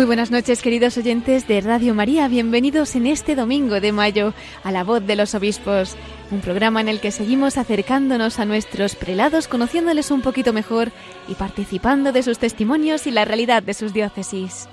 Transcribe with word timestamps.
Muy 0.00 0.06
buenas 0.06 0.30
noches, 0.30 0.62
queridos 0.62 0.96
oyentes 0.96 1.46
de 1.46 1.60
Radio 1.60 1.94
María. 1.94 2.26
Bienvenidos 2.26 2.96
en 2.96 3.06
este 3.06 3.34
domingo 3.34 3.80
de 3.80 3.92
mayo 3.92 4.32
a 4.64 4.72
La 4.72 4.82
Voz 4.82 5.06
de 5.06 5.14
los 5.14 5.34
Obispos, 5.34 5.94
un 6.30 6.40
programa 6.40 6.80
en 6.80 6.88
el 6.88 7.00
que 7.00 7.10
seguimos 7.10 7.58
acercándonos 7.58 8.38
a 8.38 8.46
nuestros 8.46 8.96
prelados, 8.96 9.46
conociéndoles 9.46 10.10
un 10.10 10.22
poquito 10.22 10.54
mejor 10.54 10.90
y 11.28 11.34
participando 11.34 12.12
de 12.12 12.22
sus 12.22 12.38
testimonios 12.38 13.06
y 13.06 13.10
la 13.10 13.26
realidad 13.26 13.62
de 13.62 13.74
sus 13.74 13.92
diócesis. 13.92 14.70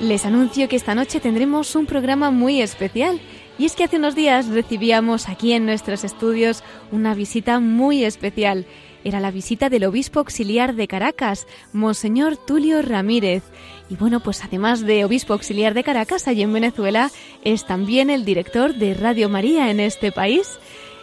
Les 0.00 0.26
anuncio 0.26 0.68
que 0.68 0.74
esta 0.74 0.96
noche 0.96 1.20
tendremos 1.20 1.76
un 1.76 1.86
programa 1.86 2.32
muy 2.32 2.60
especial. 2.60 3.20
Y 3.56 3.66
es 3.66 3.76
que 3.76 3.84
hace 3.84 3.98
unos 3.98 4.16
días 4.16 4.48
recibíamos 4.48 5.28
aquí 5.28 5.52
en 5.52 5.64
nuestros 5.64 6.02
estudios 6.02 6.64
una 6.90 7.14
visita 7.14 7.60
muy 7.60 8.04
especial 8.04 8.66
era 9.06 9.20
la 9.20 9.30
visita 9.30 9.70
del 9.70 9.84
obispo 9.84 10.18
auxiliar 10.18 10.74
de 10.74 10.88
Caracas, 10.88 11.46
Monseñor 11.72 12.36
Tulio 12.36 12.82
Ramírez. 12.82 13.44
Y 13.88 13.94
bueno, 13.94 14.18
pues 14.18 14.42
además 14.42 14.80
de 14.80 15.04
obispo 15.04 15.32
auxiliar 15.32 15.74
de 15.74 15.84
Caracas, 15.84 16.26
allí 16.26 16.42
en 16.42 16.52
Venezuela, 16.52 17.12
es 17.44 17.64
también 17.66 18.10
el 18.10 18.24
director 18.24 18.74
de 18.74 18.94
Radio 18.94 19.28
María 19.28 19.70
en 19.70 19.78
este 19.78 20.10
país. 20.10 20.58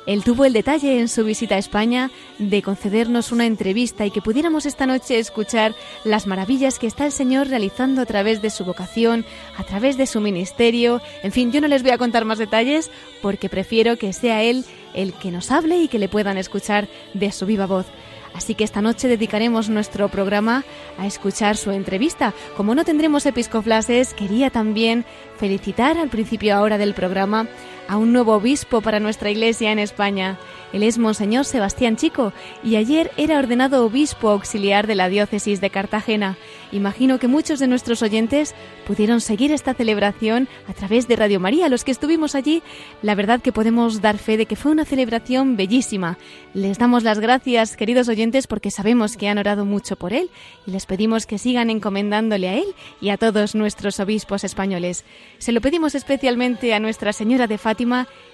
Él 0.06 0.23
tuvo 0.23 0.46
el 0.46 0.54
detalle 0.54 1.00
en 1.00 1.08
su 1.08 1.23
visita 1.23 1.56
a 1.56 1.59
España 1.59 2.12
de 2.38 2.62
concedernos 2.62 3.32
una 3.32 3.46
entrevista 3.46 4.06
y 4.06 4.12
que 4.12 4.22
pudiéramos 4.22 4.66
esta 4.66 4.86
noche 4.86 5.20
escuchar 5.20 5.76
las 6.04 6.28
maravillas 6.28 6.78
que 6.78 6.88
está 6.88 7.06
el 7.06 7.12
Señor 7.12 7.48
realizando 7.48 8.02
a 8.02 8.06
través 8.06 8.42
de 8.42 8.50
su 8.50 8.66
vocación, 8.66 9.26
a 9.58 9.64
través 9.64 9.98
de 9.98 10.06
su 10.06 10.20
ministerio. 10.20 11.02
En 11.22 11.32
fin, 11.32 11.52
yo 11.52 11.62
no 11.62 11.68
les 11.68 11.84
voy 11.84 11.92
a 11.92 11.98
contar 11.98 12.26
más 12.26 12.38
detalles 12.38 12.92
porque 13.22 13.50
prefiero 13.50 13.98
que 13.98 14.12
sea 14.12 14.44
Él 14.44 14.66
el 14.94 15.14
que 15.14 15.32
nos 15.32 15.52
hable 15.52 15.78
y 15.78 15.88
que 15.88 16.00
le 16.00 16.10
puedan 16.10 16.38
escuchar 16.38 16.88
de 17.14 17.32
su 17.32 17.45
viva 17.45 17.66
voz. 17.66 17.86
Así 18.34 18.56
que 18.56 18.64
esta 18.64 18.82
noche 18.82 19.08
dedicaremos 19.08 19.70
nuestro 19.70 20.10
programa 20.10 20.64
a 20.98 21.06
escuchar 21.06 21.56
su 21.56 21.72
entrevista. 21.72 22.34
Como 22.58 22.73
no 22.73 22.84
tendremos 22.84 23.26
episcoflases, 23.26 24.14
quería 24.14 24.50
también 24.50 25.06
felicitar 25.38 25.98
al 25.98 26.10
principio 26.10 26.56
ahora 26.56 26.77
del 26.77 26.95
programa 26.95 27.48
a 27.88 27.98
un 27.98 28.14
nuevo 28.14 28.33
obispo 28.33 28.82
para 28.82 28.99
nuestra 28.99 29.30
iglesia 29.30 29.71
en 29.71 29.80
España. 29.80 30.39
Él 30.71 30.83
es 30.83 30.98
Monseñor 30.98 31.45
Sebastián 31.45 31.98
Chico 31.98 32.33
y 32.64 32.77
ayer 32.77 33.11
era 33.17 33.38
ordenado 33.38 33.86
obispo 33.86 34.30
auxiliar 34.30 34.88
de 34.88 34.95
la 34.95 35.10
diócesis 35.10 35.61
de 35.61 35.70
Cartagena. 35.70 36.38
Imagino 36.71 37.20
que 37.20 37.27
muchos 37.27 37.60
de 37.60 37.67
nuestros 37.67 38.02
oyentes 38.02 38.55
pudieron 38.88 39.21
seguir 39.21 39.52
esta 39.52 39.76
celebración 39.76 40.48
a 40.67 40.73
través 40.73 41.08
de 41.08 41.16
Radio 41.16 41.39
María. 41.39 41.70
Los 41.70 41.83
que 41.83 41.92
estuvimos 41.92 42.33
allí, 42.33 42.64
la 43.04 43.14
verdad 43.14 43.42
que 43.42 43.52
podemos 43.52 44.02
dar 44.02 44.17
fe 44.17 44.38
de 44.38 44.48
que 44.48 44.55
fue 44.55 44.71
una 44.71 44.86
celebración 44.86 45.55
bellísima. 45.55 46.17
Les 46.55 46.80
damos 46.80 47.04
las 47.04 47.20
gracias, 47.20 47.77
queridos 47.77 48.08
oyentes, 48.08 48.48
porque 48.48 48.71
sabemos 48.71 49.17
que 49.17 49.27
han 49.27 49.38
orado 49.38 49.65
mucho 49.65 49.95
por 49.95 50.14
él 50.14 50.32
y 50.65 50.71
les 50.71 50.88
pedimos 50.88 51.27
que 51.27 51.38
sigan 51.38 51.70
encomendándole 51.70 52.50
a 52.50 52.55
él 52.55 52.76
y 53.00 53.10
a 53.10 53.17
todos 53.17 53.54
nuestros 53.54 54.00
obispos 54.00 54.44
españoles. 54.44 55.05
Se 55.38 55.52
lo 55.52 55.61
pedimos 55.61 55.94
especialmente 55.94 56.73
a 56.73 56.80
Nuestra 56.80 57.14
Señora 57.14 57.45
de 57.45 57.60
Fátima 57.60 57.73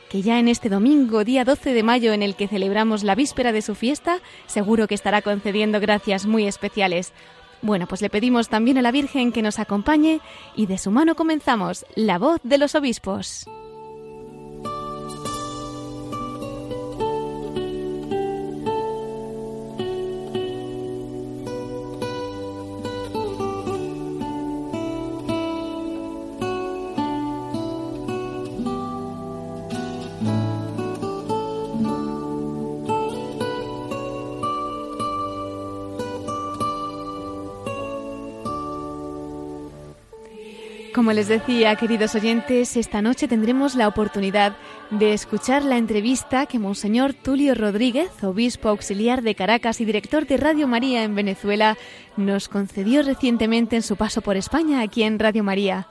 que 0.10 0.22
ya 0.22 0.40
en 0.40 0.48
este 0.48 0.70
domingo, 0.70 1.24
día 1.24 1.46
12 1.46 1.74
de 1.74 1.84
mayo, 1.84 2.14
en 2.14 2.24
el 2.24 2.36
que 2.36 2.48
celebramos 2.48 3.04
la 3.04 3.16
víspera 3.16 3.52
de 3.52 3.62
su 3.62 3.76
fiesta, 3.76 4.20
seguro 4.48 4.88
que 4.88 4.96
estará 4.96 5.22
concediendo 5.22 5.80
gracias 5.80 6.26
muy 6.26 6.48
especiales. 6.48 7.14
Bueno, 7.62 7.88
pues 7.88 8.02
le 8.02 8.10
pedimos 8.10 8.50
también 8.50 8.78
a 8.78 8.82
la 8.82 8.92
Virgen 8.92 9.32
que 9.32 9.42
nos 9.42 9.60
acompañe 9.60 10.22
y 10.56 10.66
de 10.66 10.78
su 10.78 10.92
mano 10.92 11.16
comenzamos 11.16 11.86
la 11.96 12.18
voz 12.18 12.40
de 12.44 12.58
los 12.58 12.76
obispos. 12.76 13.46
Como 41.00 41.14
les 41.14 41.30
decía, 41.30 41.78
queridos 41.78 42.14
oyentes, 42.14 42.76
esta 42.76 43.02
noche 43.02 43.30
tendremos 43.30 43.76
la 43.76 43.88
oportunidad 43.88 44.58
de 44.92 45.14
escuchar 45.14 45.64
la 45.64 45.78
entrevista 45.78 46.46
que 46.46 46.60
Monseñor 46.60 47.14
Tulio 47.14 47.56
Rodríguez, 47.56 48.22
obispo 48.22 48.68
auxiliar 48.68 49.22
de 49.22 49.34
Caracas 49.34 49.80
y 49.80 49.86
director 49.86 50.28
de 50.28 50.36
Radio 50.36 50.68
María 50.68 51.06
en 51.06 51.16
Venezuela, 51.16 51.78
nos 52.18 52.50
concedió 52.50 53.02
recientemente 53.02 53.78
en 53.78 53.82
su 53.82 53.96
paso 53.96 54.20
por 54.20 54.36
España 54.36 54.82
aquí 54.82 55.04
en 55.04 55.20
Radio 55.20 55.42
María. 55.42 55.88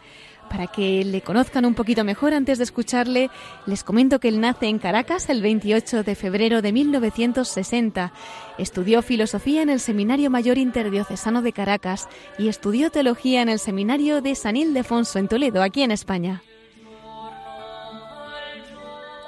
Para 0.49 0.67
que 0.67 1.05
le 1.05 1.21
conozcan 1.21 1.67
un 1.67 1.75
poquito 1.75 2.05
mejor 2.05 2.33
antes 2.33 2.59
de 2.59 2.65
escucharle, 2.65 3.31
les 3.67 3.85
comento 3.85 4.19
que 4.19 4.29
él 4.29 4.41
nace 4.41 4.67
en 4.67 4.79
Caracas 4.79 5.29
el 5.29 5.43
28 5.43 6.03
de 6.03 6.15
febrero 6.15 6.63
de 6.63 6.73
1960. 6.73 8.13
Estudió 8.57 9.03
filosofía 9.03 9.63
en 9.63 9.69
el 9.69 9.81
Seminario 9.81 10.31
Mayor 10.31 10.57
Interdiocesano 10.57 11.43
de 11.43 11.53
Caracas 11.53 12.09
y 12.39 12.49
estudió 12.49 12.91
teología 12.91 13.43
en 13.43 13.51
el 13.51 13.59
Seminario 13.59 14.23
de 14.23 14.35
San 14.35 14.57
Ildefonso 14.57 15.19
en 15.19 15.29
Toledo, 15.29 15.63
aquí 15.63 15.83
en 15.83 15.91
España. 15.91 16.43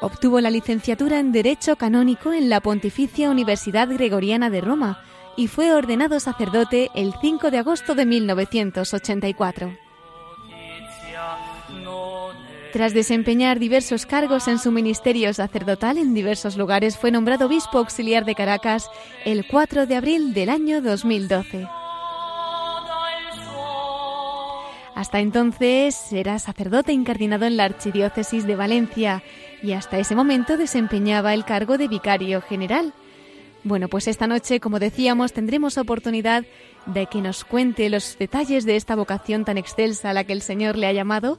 Obtuvo 0.01 0.41
la 0.41 0.51
licenciatura 0.51 1.19
en 1.19 1.33
Derecho 1.33 1.77
Canónico 1.77 2.33
en 2.33 2.49
la 2.49 2.61
Pontificia 2.61 3.31
Universidad 3.31 3.89
Gregoriana 3.89 4.49
de 4.49 4.63
Roma 4.63 5.05
y 5.37 5.47
fue 5.47 5.75
ordenado 5.75 6.19
sacerdote 6.19 6.91
el 6.95 7.13
5 7.21 7.51
de 7.51 7.59
agosto 7.59 7.95
de 7.95 8.07
1984. 8.07 9.90
Tras 12.73 12.95
desempeñar 12.95 13.59
diversos 13.59 14.07
cargos 14.07 14.47
en 14.47 14.61
su 14.61 14.71
ministerio 14.71 15.35
sacerdotal 15.35 15.99
en 15.99 16.15
diversos 16.15 16.57
lugares, 16.57 16.97
fue 16.97 17.11
nombrado 17.11 17.47
obispo 17.47 17.79
auxiliar 17.79 18.25
de 18.25 18.37
Caracas 18.37 18.89
el 19.25 19.45
4 19.47 19.87
de 19.87 19.97
abril 19.97 20.33
del 20.35 20.51
año 20.51 20.81
2012. 20.81 21.67
Hasta 24.95 25.19
entonces 25.19 26.13
era 26.13 26.39
sacerdote 26.39 26.93
incardinado 26.93 27.47
en 27.47 27.57
la 27.57 27.65
Archidiócesis 27.65 28.47
de 28.47 28.55
Valencia 28.55 29.25
y 29.63 29.73
hasta 29.73 29.99
ese 29.99 30.15
momento 30.15 30.57
desempeñaba 30.57 31.35
el 31.35 31.45
cargo 31.45 31.77
de 31.77 31.89
vicario 31.89 32.41
general. 32.41 32.93
Bueno, 33.65 33.89
pues 33.89 34.09
esta 34.09 34.27
noche, 34.27 34.61
como 34.61 34.79
decíamos, 34.79 35.33
tendremos 35.33 35.77
oportunidad 35.77 36.45
de 36.87 37.07
que 37.07 37.21
nos 37.21 37.45
cuente 37.45 37.91
los 37.91 38.17
detalles 38.19 38.65
de 38.65 38.77
esta 38.77 38.97
vocación 38.97 39.45
tan 39.45 39.59
excelsa 39.59 40.11
a 40.11 40.15
la 40.15 40.25
que 40.25 40.33
el 40.33 40.41
Señor 40.41 40.77
le 40.77 40.87
ha 40.87 40.93
llamado 40.93 41.39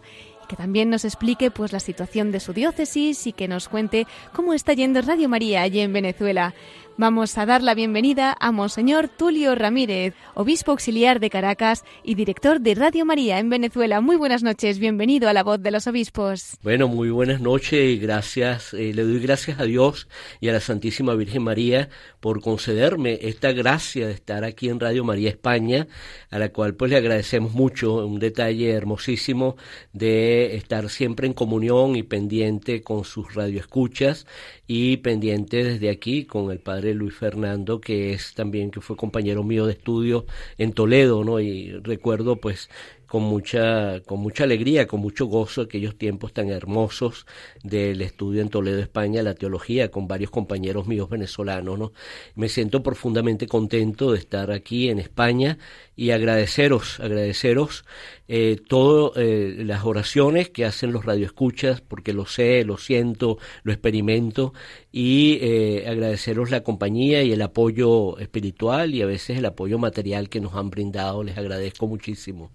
que 0.51 0.57
también 0.57 0.89
nos 0.89 1.05
explique 1.05 1.49
pues 1.49 1.71
la 1.71 1.79
situación 1.79 2.33
de 2.33 2.41
su 2.41 2.51
diócesis 2.51 3.25
y 3.25 3.31
que 3.31 3.47
nos 3.47 3.69
cuente 3.69 4.05
cómo 4.33 4.53
está 4.53 4.73
yendo 4.73 5.01
Radio 5.01 5.29
María 5.29 5.61
allí 5.61 5.79
en 5.79 5.93
Venezuela. 5.93 6.53
Vamos 7.01 7.35
a 7.39 7.47
dar 7.47 7.63
la 7.63 7.73
bienvenida 7.73 8.37
a 8.39 8.51
Monseñor 8.51 9.07
Tulio 9.07 9.55
Ramírez, 9.55 10.13
obispo 10.35 10.69
auxiliar 10.69 11.19
de 11.19 11.31
Caracas 11.31 11.83
y 12.03 12.13
director 12.13 12.61
de 12.61 12.75
Radio 12.75 13.05
María 13.05 13.39
en 13.39 13.49
Venezuela. 13.49 14.01
Muy 14.01 14.17
buenas 14.17 14.43
noches, 14.43 14.77
bienvenido 14.77 15.27
a 15.27 15.33
la 15.33 15.41
voz 15.41 15.59
de 15.63 15.71
los 15.71 15.87
obispos. 15.87 16.59
Bueno, 16.61 16.87
muy 16.87 17.09
buenas 17.09 17.41
noches 17.41 17.89
y 17.89 17.97
gracias, 17.97 18.75
eh, 18.75 18.93
le 18.93 19.01
doy 19.01 19.19
gracias 19.19 19.59
a 19.59 19.63
Dios 19.63 20.07
y 20.41 20.49
a 20.49 20.53
la 20.53 20.59
Santísima 20.59 21.15
Virgen 21.15 21.41
María 21.41 21.89
por 22.19 22.39
concederme 22.39 23.17
esta 23.23 23.51
gracia 23.51 24.05
de 24.05 24.13
estar 24.13 24.43
aquí 24.43 24.69
en 24.69 24.79
Radio 24.79 25.03
María 25.03 25.29
España, 25.29 25.87
a 26.29 26.37
la 26.37 26.49
cual 26.49 26.75
pues 26.75 26.91
le 26.91 26.97
agradecemos 26.97 27.53
mucho, 27.53 28.05
un 28.05 28.19
detalle 28.19 28.69
hermosísimo 28.73 29.55
de 29.91 30.55
estar 30.55 30.87
siempre 30.91 31.25
en 31.25 31.33
comunión 31.33 31.95
y 31.95 32.03
pendiente 32.03 32.83
con 32.83 33.05
sus 33.05 33.33
radioescuchas 33.33 34.27
y 34.67 34.97
pendiente 34.97 35.63
desde 35.63 35.89
aquí 35.89 36.25
con 36.25 36.51
el 36.51 36.59
padre 36.59 36.90
Luis 36.93 37.15
Fernando, 37.15 37.81
que 37.81 38.13
es 38.13 38.33
también, 38.33 38.71
que 38.71 38.81
fue 38.81 38.95
compañero 38.95 39.43
mío 39.43 39.65
de 39.65 39.73
estudio 39.73 40.25
en 40.57 40.73
Toledo, 40.73 41.23
¿no? 41.23 41.39
Y 41.39 41.71
recuerdo 41.83 42.37
pues 42.37 42.69
con 43.11 43.23
mucha, 43.23 43.99
con 44.05 44.21
mucha 44.21 44.45
alegría, 44.45 44.87
con 44.87 45.01
mucho 45.01 45.25
gozo 45.25 45.63
aquellos 45.63 45.97
tiempos 45.97 46.31
tan 46.31 46.49
hermosos 46.49 47.25
del 47.61 48.01
estudio 48.01 48.41
en 48.41 48.47
Toledo, 48.47 48.79
España, 48.79 49.21
la 49.21 49.35
teología, 49.35 49.91
con 49.91 50.07
varios 50.07 50.31
compañeros 50.31 50.87
míos 50.87 51.09
venezolanos. 51.09 51.77
¿no? 51.77 51.91
Me 52.35 52.47
siento 52.47 52.81
profundamente 52.81 53.47
contento 53.47 54.13
de 54.13 54.17
estar 54.17 54.49
aquí 54.49 54.87
en 54.87 54.97
España 54.97 55.57
y 55.93 56.11
agradeceros, 56.11 57.01
agradeceros 57.01 57.83
eh, 58.29 58.55
todas 58.65 59.17
eh, 59.17 59.55
las 59.65 59.83
oraciones 59.83 60.49
que 60.49 60.63
hacen 60.63 60.93
los 60.93 61.03
radioescuchas, 61.03 61.81
porque 61.81 62.13
lo 62.13 62.25
sé, 62.25 62.63
lo 62.63 62.77
siento, 62.77 63.39
lo 63.63 63.73
experimento, 63.73 64.53
y 64.89 65.37
eh, 65.41 65.85
agradeceros 65.85 66.49
la 66.49 66.63
compañía 66.63 67.23
y 67.23 67.33
el 67.33 67.41
apoyo 67.41 68.17
espiritual 68.19 68.95
y 68.95 69.01
a 69.01 69.05
veces 69.05 69.37
el 69.37 69.45
apoyo 69.45 69.79
material 69.79 70.29
que 70.29 70.39
nos 70.39 70.55
han 70.55 70.69
brindado. 70.69 71.23
Les 71.23 71.37
agradezco 71.37 71.87
muchísimo. 71.87 72.51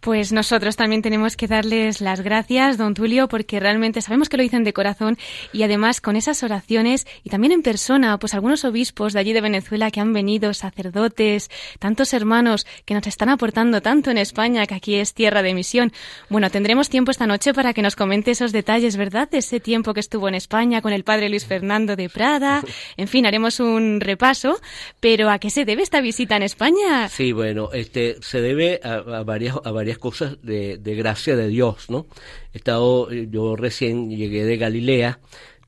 Pues 0.00 0.32
nosotros 0.32 0.76
también 0.76 1.02
tenemos 1.02 1.36
que 1.36 1.46
darles 1.46 2.00
las 2.00 2.20
gracias, 2.20 2.78
don 2.78 2.94
Tulio, 2.94 3.28
porque 3.28 3.60
realmente 3.60 4.02
sabemos 4.02 4.28
que 4.28 4.36
lo 4.36 4.42
dicen 4.42 4.64
de 4.64 4.72
corazón 4.72 5.18
y 5.52 5.62
además 5.62 6.00
con 6.00 6.16
esas 6.16 6.42
oraciones 6.42 7.06
y 7.24 7.30
también 7.30 7.52
en 7.52 7.62
persona, 7.62 8.18
pues 8.18 8.34
algunos 8.34 8.64
obispos 8.64 9.12
de 9.12 9.20
allí 9.20 9.32
de 9.32 9.40
Venezuela 9.40 9.90
que 9.90 10.00
han 10.00 10.12
venido, 10.12 10.54
sacerdotes, 10.54 11.50
tantos 11.78 12.12
hermanos 12.12 12.66
que 12.84 12.94
nos 12.94 13.06
están 13.06 13.28
aportando 13.28 13.82
tanto 13.82 14.10
en 14.10 14.18
España, 14.18 14.66
que 14.66 14.74
aquí 14.74 14.94
es 14.94 15.14
tierra 15.14 15.42
de 15.42 15.54
misión. 15.54 15.92
Bueno, 16.28 16.50
tendremos 16.50 16.88
tiempo 16.88 17.10
esta 17.10 17.26
noche 17.26 17.52
para 17.54 17.72
que 17.72 17.82
nos 17.82 17.96
comente 17.96 18.30
esos 18.30 18.52
detalles, 18.52 18.96
¿verdad? 18.96 19.28
De 19.28 19.38
ese 19.38 19.60
tiempo 19.60 19.94
que 19.94 20.00
estuvo 20.00 20.28
en 20.28 20.34
España 20.34 20.80
con 20.82 20.92
el 20.92 21.04
padre 21.04 21.28
Luis 21.28 21.46
Fernando 21.46 21.96
de 21.96 22.08
Prada. 22.08 22.62
En 22.96 23.08
fin, 23.08 23.26
haremos 23.26 23.60
un 23.60 24.00
repaso. 24.00 24.60
Pero 25.00 25.30
¿a 25.30 25.38
qué 25.38 25.50
se 25.50 25.64
debe 25.64 25.82
esta 25.82 26.00
visita 26.00 26.36
en 26.36 26.42
España? 26.42 27.08
Sí, 27.08 27.32
bueno, 27.32 27.70
este 27.72 28.16
se 28.20 28.40
debe 28.40 28.80
a, 28.82 29.22
varias 29.22 29.56
a 29.64 29.70
varias 29.80 29.98
cosas 29.98 30.36
de, 30.42 30.76
gracia 30.94 31.36
de 31.36 31.48
Dios, 31.48 31.88
¿no? 31.88 32.06
He 32.52 32.58
estado, 32.58 33.10
yo 33.10 33.56
recién 33.56 34.10
llegué 34.10 34.44
de 34.44 34.56
Galilea. 34.56 35.20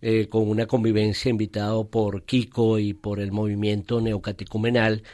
Eh, 0.05 0.27
con 0.29 0.49
una 0.49 0.67
convivencia 0.67 1.31
invitado 1.31 1.89
por 1.89 2.25
Kiko 2.25 2.81
y 2.81 2.93
por 2.93 3.21
el 3.21 3.31
movimiento 3.31 4.01
neocatecumenal 4.01 5.05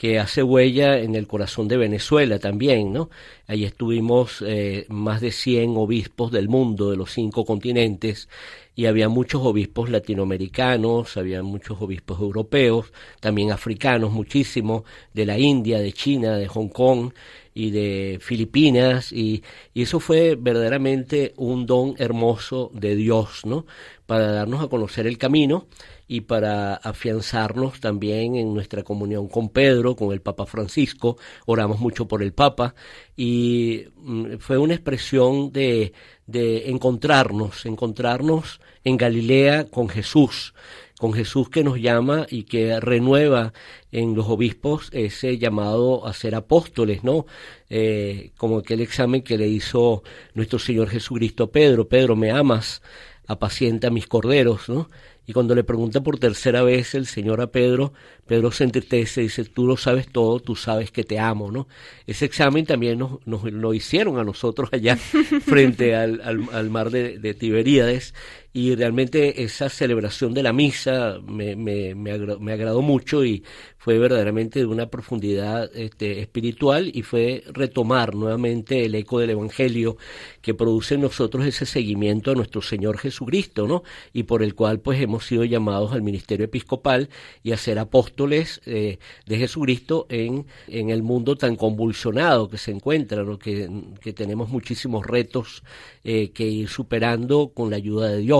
que 0.00 0.18
hace 0.18 0.42
huella 0.42 0.98
en 0.98 1.14
el 1.14 1.26
corazón 1.26 1.68
de 1.68 1.76
Venezuela 1.76 2.38
también, 2.38 2.90
¿no? 2.90 3.10
Ahí 3.46 3.64
estuvimos 3.64 4.42
eh, 4.46 4.86
más 4.88 5.20
de 5.20 5.30
100 5.30 5.76
obispos 5.76 6.32
del 6.32 6.48
mundo, 6.48 6.90
de 6.90 6.96
los 6.96 7.12
cinco 7.12 7.44
continentes, 7.44 8.30
y 8.74 8.86
había 8.86 9.10
muchos 9.10 9.42
obispos 9.44 9.90
latinoamericanos, 9.90 11.18
había 11.18 11.42
muchos 11.42 11.82
obispos 11.82 12.18
europeos, 12.18 12.94
también 13.20 13.52
africanos, 13.52 14.10
muchísimos, 14.10 14.84
de 15.12 15.26
la 15.26 15.38
India, 15.38 15.80
de 15.80 15.92
China, 15.92 16.38
de 16.38 16.48
Hong 16.48 16.68
Kong 16.68 17.12
y 17.54 17.70
de 17.70 18.18
Filipinas, 18.20 19.12
y, 19.12 19.42
y 19.74 19.82
eso 19.82 20.00
fue 20.00 20.36
verdaderamente 20.36 21.34
un 21.36 21.66
don 21.66 21.94
hermoso 21.98 22.70
de 22.74 22.94
Dios, 22.96 23.44
¿no? 23.44 23.66
Para 24.06 24.32
darnos 24.32 24.62
a 24.62 24.68
conocer 24.68 25.06
el 25.06 25.18
camino 25.18 25.66
y 26.10 26.22
para 26.22 26.74
afianzarnos 26.74 27.78
también 27.78 28.34
en 28.34 28.52
nuestra 28.52 28.82
comunión 28.82 29.28
con 29.28 29.48
Pedro, 29.48 29.94
con 29.94 30.12
el 30.12 30.20
Papa 30.20 30.44
Francisco, 30.44 31.16
oramos 31.46 31.78
mucho 31.78 32.08
por 32.08 32.22
el 32.22 32.32
Papa 32.32 32.74
y 33.16 33.84
mm, 33.94 34.38
fue 34.38 34.58
una 34.58 34.74
expresión 34.74 35.52
de, 35.52 35.92
de 36.26 36.68
encontrarnos, 36.68 37.64
encontrarnos 37.64 38.60
en 38.82 38.96
Galilea 38.96 39.66
con 39.66 39.88
Jesús, 39.88 40.54
con 41.00 41.14
Jesús 41.14 41.48
que 41.48 41.64
nos 41.64 41.80
llama 41.80 42.26
y 42.28 42.42
que 42.42 42.78
renueva 42.78 43.54
en 43.90 44.14
los 44.14 44.28
obispos 44.28 44.90
ese 44.92 45.38
llamado 45.38 46.06
a 46.06 46.12
ser 46.12 46.34
apóstoles, 46.34 47.04
¿no? 47.04 47.24
Eh, 47.70 48.32
como 48.36 48.58
aquel 48.58 48.82
examen 48.82 49.22
que 49.22 49.38
le 49.38 49.48
hizo 49.48 50.02
nuestro 50.34 50.58
Señor 50.58 50.90
Jesucristo 50.90 51.44
a 51.44 51.50
Pedro, 51.50 51.88
Pedro, 51.88 52.16
¿me 52.16 52.30
amas? 52.30 52.82
Apacienta 53.26 53.88
mis 53.88 54.06
corderos, 54.06 54.68
¿no? 54.68 54.90
Y 55.30 55.32
cuando 55.32 55.54
le 55.54 55.62
pregunta 55.62 56.02
por 56.02 56.18
tercera 56.18 56.62
vez 56.64 56.94
el 56.96 57.06
Señor 57.06 57.40
a 57.40 57.52
Pedro, 57.52 57.92
Pedro 58.26 58.50
se 58.50 58.64
entristece 58.64 59.20
y 59.20 59.24
dice, 59.24 59.44
tú 59.44 59.64
lo 59.64 59.76
sabes 59.76 60.08
todo, 60.08 60.40
tú 60.40 60.56
sabes 60.56 60.90
que 60.90 61.04
te 61.04 61.20
amo, 61.20 61.52
¿no? 61.52 61.68
Ese 62.06 62.24
examen 62.24 62.66
también 62.66 62.98
nos, 62.98 63.20
lo 63.24 63.72
hicieron 63.72 64.18
a 64.18 64.24
nosotros 64.24 64.70
allá 64.72 64.96
frente 65.46 65.94
al, 65.94 66.70
mar 66.70 66.90
de, 66.90 67.34
Tiberíades 67.34 68.12
y 68.52 68.74
realmente 68.74 69.42
esa 69.44 69.68
celebración 69.68 70.34
de 70.34 70.42
la 70.42 70.52
misa 70.52 71.20
me, 71.26 71.54
me, 71.54 71.94
me, 71.94 72.18
me 72.18 72.52
agradó 72.52 72.82
mucho 72.82 73.24
y 73.24 73.44
fue 73.78 73.98
verdaderamente 73.98 74.58
de 74.58 74.66
una 74.66 74.90
profundidad 74.90 75.70
este, 75.74 76.20
espiritual 76.20 76.90
y 76.92 77.02
fue 77.02 77.44
retomar 77.52 78.14
nuevamente 78.14 78.84
el 78.84 78.94
eco 78.94 79.20
del 79.20 79.30
Evangelio 79.30 79.96
que 80.42 80.52
produce 80.52 80.96
en 80.96 81.02
nosotros 81.02 81.46
ese 81.46 81.64
seguimiento 81.64 82.32
a 82.32 82.34
nuestro 82.34 82.60
Señor 82.60 82.98
Jesucristo, 82.98 83.66
¿no? 83.66 83.82
Y 84.12 84.24
por 84.24 84.42
el 84.42 84.54
cual 84.54 84.80
pues 84.80 85.00
hemos 85.00 85.26
sido 85.26 85.44
llamados 85.44 85.92
al 85.92 86.02
ministerio 86.02 86.44
episcopal 86.44 87.08
y 87.42 87.52
a 87.52 87.56
ser 87.56 87.78
apóstoles 87.78 88.60
eh, 88.66 88.98
de 89.26 89.38
Jesucristo 89.38 90.06
en, 90.08 90.46
en 90.66 90.90
el 90.90 91.02
mundo 91.02 91.36
tan 91.36 91.56
convulsionado 91.56 92.48
que 92.48 92.58
se 92.58 92.72
encuentra, 92.72 93.22
¿no? 93.22 93.38
que, 93.38 93.70
que 94.00 94.12
tenemos 94.12 94.50
muchísimos 94.50 95.06
retos 95.06 95.62
eh, 96.04 96.30
que 96.32 96.46
ir 96.46 96.68
superando 96.68 97.52
con 97.54 97.70
la 97.70 97.76
ayuda 97.76 98.08
de 98.08 98.18
Dios. 98.18 98.39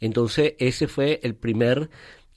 Entonces 0.00 0.54
ese 0.58 0.88
fue 0.88 1.20
el 1.22 1.34
primer 1.34 1.90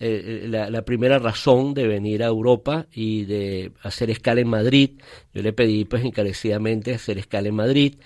eh, 0.04 0.48
la, 0.50 0.82
primera 0.82 1.20
razón 1.20 1.76
de 1.76 1.86
venir 1.86 2.24
a 2.24 2.26
Europa 2.26 2.88
y 2.92 3.26
de 3.26 3.72
hacer 3.84 4.10
escala 4.10 4.42
en 4.42 4.48
Madrid. 4.48 5.00
Yo 5.32 5.44
le 5.44 5.54
pedí 5.54 5.86
pues 5.86 6.04
encarecidamente 6.04 6.96
hacer 6.96 7.20
escala 7.20 7.50
en 7.50 7.54
Madrid 7.54 7.98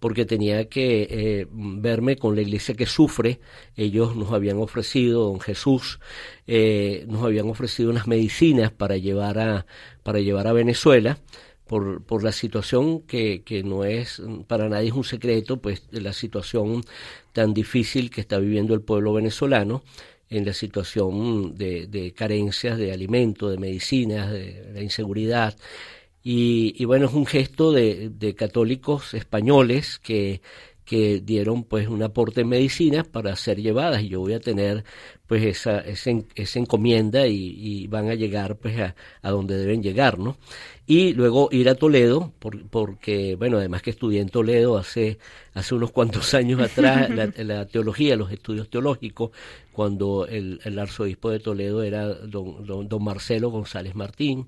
porque 0.00 0.24
tenía 0.24 0.68
que 0.68 1.06
eh, 1.08 1.46
verme 1.52 2.16
con 2.16 2.34
la 2.34 2.42
iglesia 2.42 2.74
que 2.74 2.86
sufre. 2.86 3.38
Ellos 3.76 4.16
nos 4.16 4.32
habían 4.32 4.58
ofrecido, 4.58 5.26
don 5.26 5.38
Jesús, 5.38 6.00
eh, 6.48 7.04
nos 7.06 7.22
habían 7.22 7.48
ofrecido 7.48 7.88
unas 7.88 8.08
medicinas 8.08 8.72
para 8.72 8.96
llevar 8.96 9.38
a, 9.38 9.66
para 10.02 10.18
llevar 10.18 10.48
a 10.48 10.52
Venezuela. 10.52 11.18
Por, 11.66 12.02
por 12.04 12.22
la 12.22 12.32
situación 12.32 13.00
que, 13.02 13.42
que 13.42 13.62
no 13.62 13.84
es 13.84 14.20
para 14.46 14.68
nadie 14.68 14.88
es 14.88 14.94
un 14.94 15.04
secreto, 15.04 15.56
pues 15.56 15.82
la 15.92 16.12
situación 16.12 16.84
tan 17.32 17.54
difícil 17.54 18.10
que 18.10 18.20
está 18.20 18.38
viviendo 18.38 18.74
el 18.74 18.82
pueblo 18.82 19.14
venezolano 19.14 19.82
en 20.30 20.44
la 20.44 20.52
situación 20.52 21.54
de, 21.56 22.12
carencias 22.16 22.78
de 22.78 22.92
alimentos, 22.92 23.50
de 23.50 23.58
medicinas, 23.58 24.30
de 24.30 24.70
la 24.74 24.82
inseguridad. 24.82 25.56
Y, 26.22 26.84
bueno, 26.86 27.06
es 27.06 27.12
un 27.12 27.26
gesto 27.26 27.72
de, 27.72 28.34
católicos 28.36 29.14
españoles 29.14 29.98
que, 29.98 30.40
que 30.84 31.20
dieron 31.20 31.64
pues 31.64 31.88
un 31.88 32.02
aporte 32.02 32.40
en 32.42 32.48
medicinas 32.48 33.06
para 33.06 33.36
ser 33.36 33.60
llevadas 33.60 34.02
y 34.02 34.08
yo 34.08 34.20
voy 34.20 34.34
a 34.34 34.40
tener 34.40 34.84
pues 35.26 35.42
esa, 35.44 35.80
esa, 35.80 36.58
encomienda 36.58 37.26
y, 37.26 37.86
van 37.86 38.08
a 38.08 38.14
llegar 38.14 38.56
pues 38.56 38.78
a, 38.78 38.94
a, 39.22 39.30
donde 39.30 39.56
deben 39.56 39.82
llegar, 39.82 40.18
¿no? 40.18 40.36
Y 40.86 41.14
luego 41.14 41.48
ir 41.50 41.70
a 41.70 41.76
Toledo, 41.76 42.34
porque, 42.70 43.36
bueno, 43.36 43.56
además 43.56 43.80
que 43.80 43.88
estudié 43.88 44.20
en 44.20 44.28
Toledo 44.28 44.76
hace, 44.76 45.18
hace 45.54 45.74
unos 45.74 45.92
cuantos 45.92 46.34
años 46.34 46.60
atrás 46.60 47.08
la, 47.14 47.32
la 47.38 47.66
teología, 47.66 48.16
los 48.16 48.30
estudios 48.30 48.68
teológicos, 48.68 49.30
cuando 49.72 50.26
el, 50.26 50.60
el, 50.62 50.78
arzobispo 50.78 51.30
de 51.30 51.40
Toledo 51.40 51.82
era 51.82 52.06
don, 52.06 52.88
don, 52.88 53.02
Marcelo 53.04 53.50
González 53.50 53.96
Martín, 53.96 54.46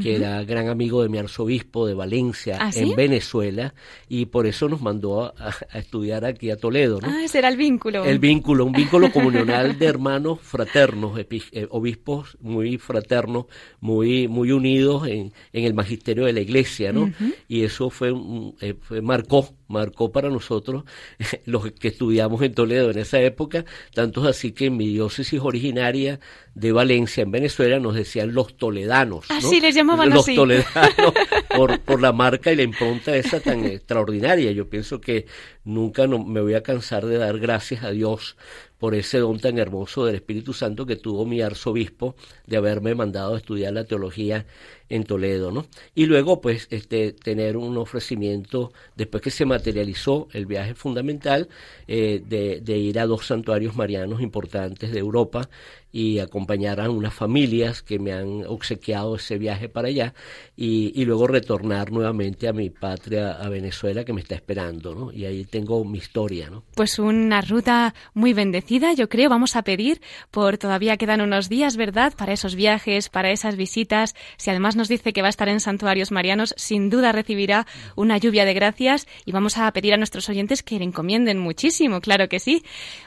que 0.00 0.14
era 0.14 0.44
gran 0.44 0.68
amigo 0.68 1.02
de 1.02 1.08
mi 1.08 1.18
arzobispo 1.18 1.86
de 1.86 1.94
Valencia 1.94 2.58
¿Ah, 2.60 2.70
en 2.72 2.94
Venezuela, 2.94 3.74
y 4.08 4.26
por 4.26 4.46
eso 4.46 4.68
nos 4.68 4.80
mandó 4.80 5.24
a, 5.24 5.32
a, 5.72 5.78
estudiar 5.78 6.24
aquí 6.24 6.50
a 6.50 6.56
Toledo. 6.56 7.00
¿no? 7.00 7.08
Ah, 7.08 7.24
ese 7.24 7.38
era 7.38 7.48
el 7.48 7.56
vínculo. 7.56 8.04
El 8.04 8.20
vínculo, 8.20 8.64
un 8.66 8.72
vínculo 8.72 9.10
comunional 9.10 9.76
de 9.78 9.86
hermanos 9.86 10.17
fraternos, 10.40 11.18
eh, 11.18 11.66
obispos 11.70 12.36
muy 12.40 12.78
fraternos, 12.78 13.46
muy, 13.80 14.28
muy 14.28 14.52
unidos 14.52 15.06
en, 15.06 15.32
en, 15.52 15.64
el 15.64 15.74
magisterio 15.74 16.24
de 16.26 16.32
la 16.32 16.40
iglesia, 16.40 16.92
¿no? 16.92 17.12
Y 17.48 17.64
eso 17.64 17.90
fue, 17.90 18.12
eh, 18.60 18.74
fue, 18.80 19.00
marcó, 19.02 19.54
marcó 19.68 20.10
para 20.12 20.28
nosotros, 20.30 20.84
los 21.46 21.70
que 21.72 21.88
estudiamos 21.88 22.42
en 22.42 22.54
Toledo 22.54 22.90
en 22.90 22.98
esa 22.98 23.20
época, 23.20 23.64
tantos 23.94 24.26
así 24.26 24.52
que 24.52 24.66
en 24.66 24.76
mi 24.76 24.88
diócesis 24.88 25.40
originaria 25.40 26.20
de 26.54 26.72
Valencia, 26.72 27.22
en 27.22 27.30
Venezuela, 27.30 27.78
nos 27.78 27.94
decían 27.94 28.34
los 28.34 28.56
toledanos. 28.56 29.26
Así 29.28 29.60
les 29.60 29.74
llamaban 29.74 30.10
los 30.10 30.26
toledanos, 30.26 31.12
por, 31.56 31.78
por 31.80 32.00
la 32.00 32.12
marca 32.12 32.52
y 32.52 32.56
la 32.56 32.62
impronta 32.62 33.14
esa 33.16 33.40
tan 33.40 33.64
extraordinaria. 33.64 34.50
Yo 34.50 34.68
pienso 34.68 35.00
que 35.00 35.26
nunca 35.64 36.06
no, 36.06 36.24
me 36.24 36.40
voy 36.40 36.54
a 36.54 36.62
cansar 36.62 37.06
de 37.06 37.18
dar 37.18 37.38
gracias 37.38 37.84
a 37.84 37.90
Dios 37.90 38.36
por 38.78 38.94
ese 38.94 39.18
don 39.18 39.38
tan 39.38 39.58
hermoso 39.58 40.04
del 40.04 40.16
Espíritu 40.16 40.52
Santo 40.52 40.86
que 40.86 40.96
tuvo 40.96 41.26
mi 41.26 41.40
arzobispo 41.42 42.14
de 42.46 42.56
haberme 42.56 42.94
mandado 42.94 43.34
a 43.34 43.38
estudiar 43.38 43.72
la 43.72 43.84
teología 43.84 44.46
en 44.88 45.04
Toledo, 45.04 45.50
¿no? 45.50 45.66
Y 45.94 46.06
luego, 46.06 46.40
pues, 46.40 46.66
este, 46.70 47.12
tener 47.12 47.56
un 47.56 47.76
ofrecimiento, 47.76 48.72
después 48.96 49.22
que 49.22 49.30
se 49.30 49.44
materializó 49.44 50.28
el 50.32 50.46
viaje 50.46 50.74
fundamental, 50.74 51.48
eh, 51.86 52.22
de, 52.26 52.60
de, 52.60 52.78
ir 52.78 52.98
a 52.98 53.06
dos 53.06 53.26
santuarios 53.26 53.76
marianos 53.76 54.22
importantes 54.22 54.92
de 54.92 54.98
Europa, 54.98 55.50
y 55.90 56.18
acompañar 56.18 56.80
a 56.80 56.90
unas 56.90 57.14
familias 57.14 57.82
que 57.82 57.98
me 57.98 58.12
han 58.12 58.44
obsequiado 58.46 59.16
ese 59.16 59.38
viaje 59.38 59.68
para 59.68 59.88
allá 59.88 60.14
y, 60.56 60.92
y 60.94 61.04
luego 61.04 61.26
retornar 61.26 61.90
nuevamente 61.90 62.48
a 62.48 62.52
mi 62.52 62.70
patria, 62.70 63.32
a 63.32 63.48
Venezuela, 63.48 64.04
que 64.04 64.12
me 64.12 64.20
está 64.20 64.34
esperando, 64.34 64.94
¿no? 64.94 65.12
Y 65.12 65.24
ahí 65.24 65.44
tengo 65.44 65.84
mi 65.84 65.98
historia, 65.98 66.50
¿no? 66.50 66.64
Pues 66.74 66.98
una 66.98 67.40
ruta 67.40 67.94
muy 68.14 68.32
bendecida, 68.34 68.92
yo 68.92 69.08
creo. 69.08 69.30
Vamos 69.30 69.56
a 69.56 69.62
pedir 69.62 70.00
por 70.30 70.58
todavía 70.58 70.96
quedan 70.96 71.20
unos 71.20 71.48
días, 71.48 71.76
¿verdad? 71.76 72.12
Para 72.16 72.32
esos 72.32 72.54
viajes, 72.54 73.08
para 73.08 73.30
esas 73.30 73.56
visitas. 73.56 74.14
Si 74.36 74.50
además 74.50 74.76
nos 74.76 74.88
dice 74.88 75.12
que 75.12 75.22
va 75.22 75.28
a 75.28 75.30
estar 75.30 75.48
en 75.48 75.60
santuarios 75.60 76.10
marianos, 76.10 76.54
sin 76.56 76.90
duda 76.90 77.12
recibirá 77.12 77.66
una 77.96 78.18
lluvia 78.18 78.44
de 78.44 78.54
gracias 78.54 79.06
y 79.24 79.32
vamos 79.32 79.56
a 79.56 79.72
pedir 79.72 79.94
a 79.94 79.96
nuestros 79.96 80.28
oyentes 80.28 80.62
que 80.62 80.78
le 80.78 80.84
encomienden 80.84 81.38
muchísimo, 81.38 82.00
claro 82.00 82.28
que 82.28 82.40
sí. 82.40 82.62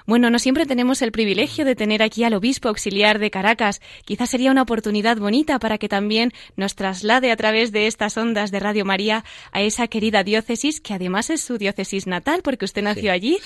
Bueno, 0.06 0.30
no 0.30 0.40
siempre 0.40 0.66
tenemos 0.66 1.02
el 1.02 1.12
privilegio 1.12 1.66
de 1.66 1.76
tener 1.76 2.02
aquí 2.02 2.24
al 2.24 2.34
obispo 2.34 2.71
auxiliar 2.72 3.20
de 3.20 3.30
Caracas. 3.30 3.82
Quizás 4.06 4.30
sería 4.30 4.52
una 4.52 4.64
oportunidad 4.64 5.18
bonita 5.18 5.60
para 5.60 5.78
que 5.78 5.88
también 5.88 6.34
nos 6.56 6.76
traslade 6.76 7.32
a 7.32 7.36
través 7.36 7.72
de 7.72 7.88
estas 7.88 8.18
ondas 8.18 8.52
de 8.52 8.60
Radio 8.60 8.86
María 8.86 9.24
a 9.52 9.62
esa 9.62 9.88
querida 9.88 10.24
diócesis, 10.24 10.82
que 10.82 10.94
además 10.94 11.30
es 11.30 11.42
su 11.42 11.58
diócesis 11.58 12.08
natal, 12.08 12.42
porque 12.44 12.66
usted 12.66 12.82
nació 12.82 13.12
allí. 13.12 13.38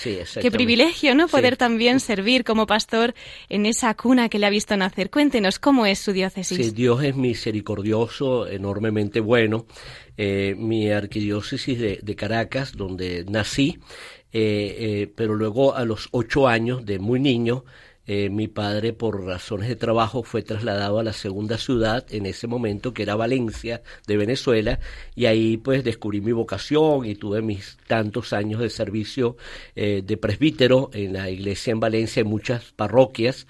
Qué 0.42 0.52
privilegio, 0.52 1.14
¿no? 1.16 1.28
Poder 1.28 1.58
también 1.58 2.00
servir 2.00 2.44
como 2.44 2.66
pastor 2.66 3.14
en 3.50 3.66
esa 3.66 3.94
cuna 3.94 4.30
que 4.30 4.40
le 4.40 4.46
ha 4.46 4.50
visto 4.50 4.78
nacer. 4.78 5.10
Cuéntenos, 5.10 5.60
¿cómo 5.60 5.86
es 5.86 6.00
su 6.00 6.14
diócesis? 6.14 6.58
Sí, 6.58 6.72
Dios 6.72 7.04
es 7.04 7.16
misericordioso, 7.16 8.48
enormemente 8.48 9.20
bueno. 9.20 9.66
Eh, 10.18 10.56
mi 10.58 10.90
arquidiócesis 10.90 11.78
de, 12.02 12.16
Caracas, 12.16 12.78
donde 12.78 13.26
nací, 13.26 13.80
eh, 14.32 14.76
eh, 14.80 15.14
pero 15.14 15.36
luego 15.36 15.76
a 15.76 15.84
los 15.84 16.08
ocho 16.12 16.48
años 16.48 16.86
de 16.86 17.00
muy 17.00 17.20
niño, 17.20 17.66
eh, 18.08 18.30
mi 18.30 18.48
padre, 18.48 18.94
por 18.94 19.26
razones 19.26 19.68
de 19.68 19.76
trabajo, 19.76 20.24
fue 20.24 20.44
trasladado 20.44 21.00
a 21.00 21.04
la 21.04 21.14
segunda 21.14 21.58
ciudad 21.58 22.06
en 22.10 22.26
ese 22.26 22.48
momento, 22.48 22.94
que 22.94 23.04
era 23.04 23.16
Valencia, 23.16 23.82
de 24.08 24.18
Venezuela, 24.18 24.80
y 25.16 25.26
ahí 25.26 25.58
pues 25.58 25.84
descubrí 25.84 26.22
mi 26.22 26.32
vocación 26.32 27.06
y 27.06 27.16
tuve 27.16 27.42
mis 27.42 27.78
tantos 27.88 28.34
años 28.34 28.62
de 28.62 28.70
servicio 28.70 29.38
eh, 29.76 30.04
de 30.06 30.18
presbítero 30.18 30.90
en 30.94 31.14
la 31.14 31.30
iglesia 31.30 31.72
en 31.72 31.80
Valencia, 31.80 32.22
en 32.22 32.28
muchas 32.28 32.72
parroquias, 32.74 33.48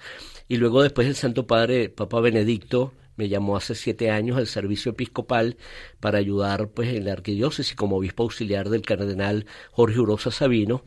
y 0.48 0.56
luego 0.56 0.82
después 0.82 1.06
el 1.06 1.16
Santo 1.16 1.46
Padre, 1.46 1.88
Papa 1.88 2.20
Benedicto, 2.20 2.92
me 3.16 3.28
llamó 3.28 3.56
hace 3.56 3.74
siete 3.74 4.10
años 4.10 4.36
al 4.36 4.46
servicio 4.46 4.92
episcopal 4.92 5.56
para 6.00 6.18
ayudar 6.18 6.68
pues 6.68 6.94
en 6.94 7.06
la 7.06 7.12
arquidiócesis 7.12 7.74
como 7.74 7.96
obispo 7.96 8.24
auxiliar 8.24 8.68
del 8.68 8.82
cardenal 8.82 9.46
Jorge 9.72 10.00
Urosa 10.00 10.30
Sabino 10.30 10.84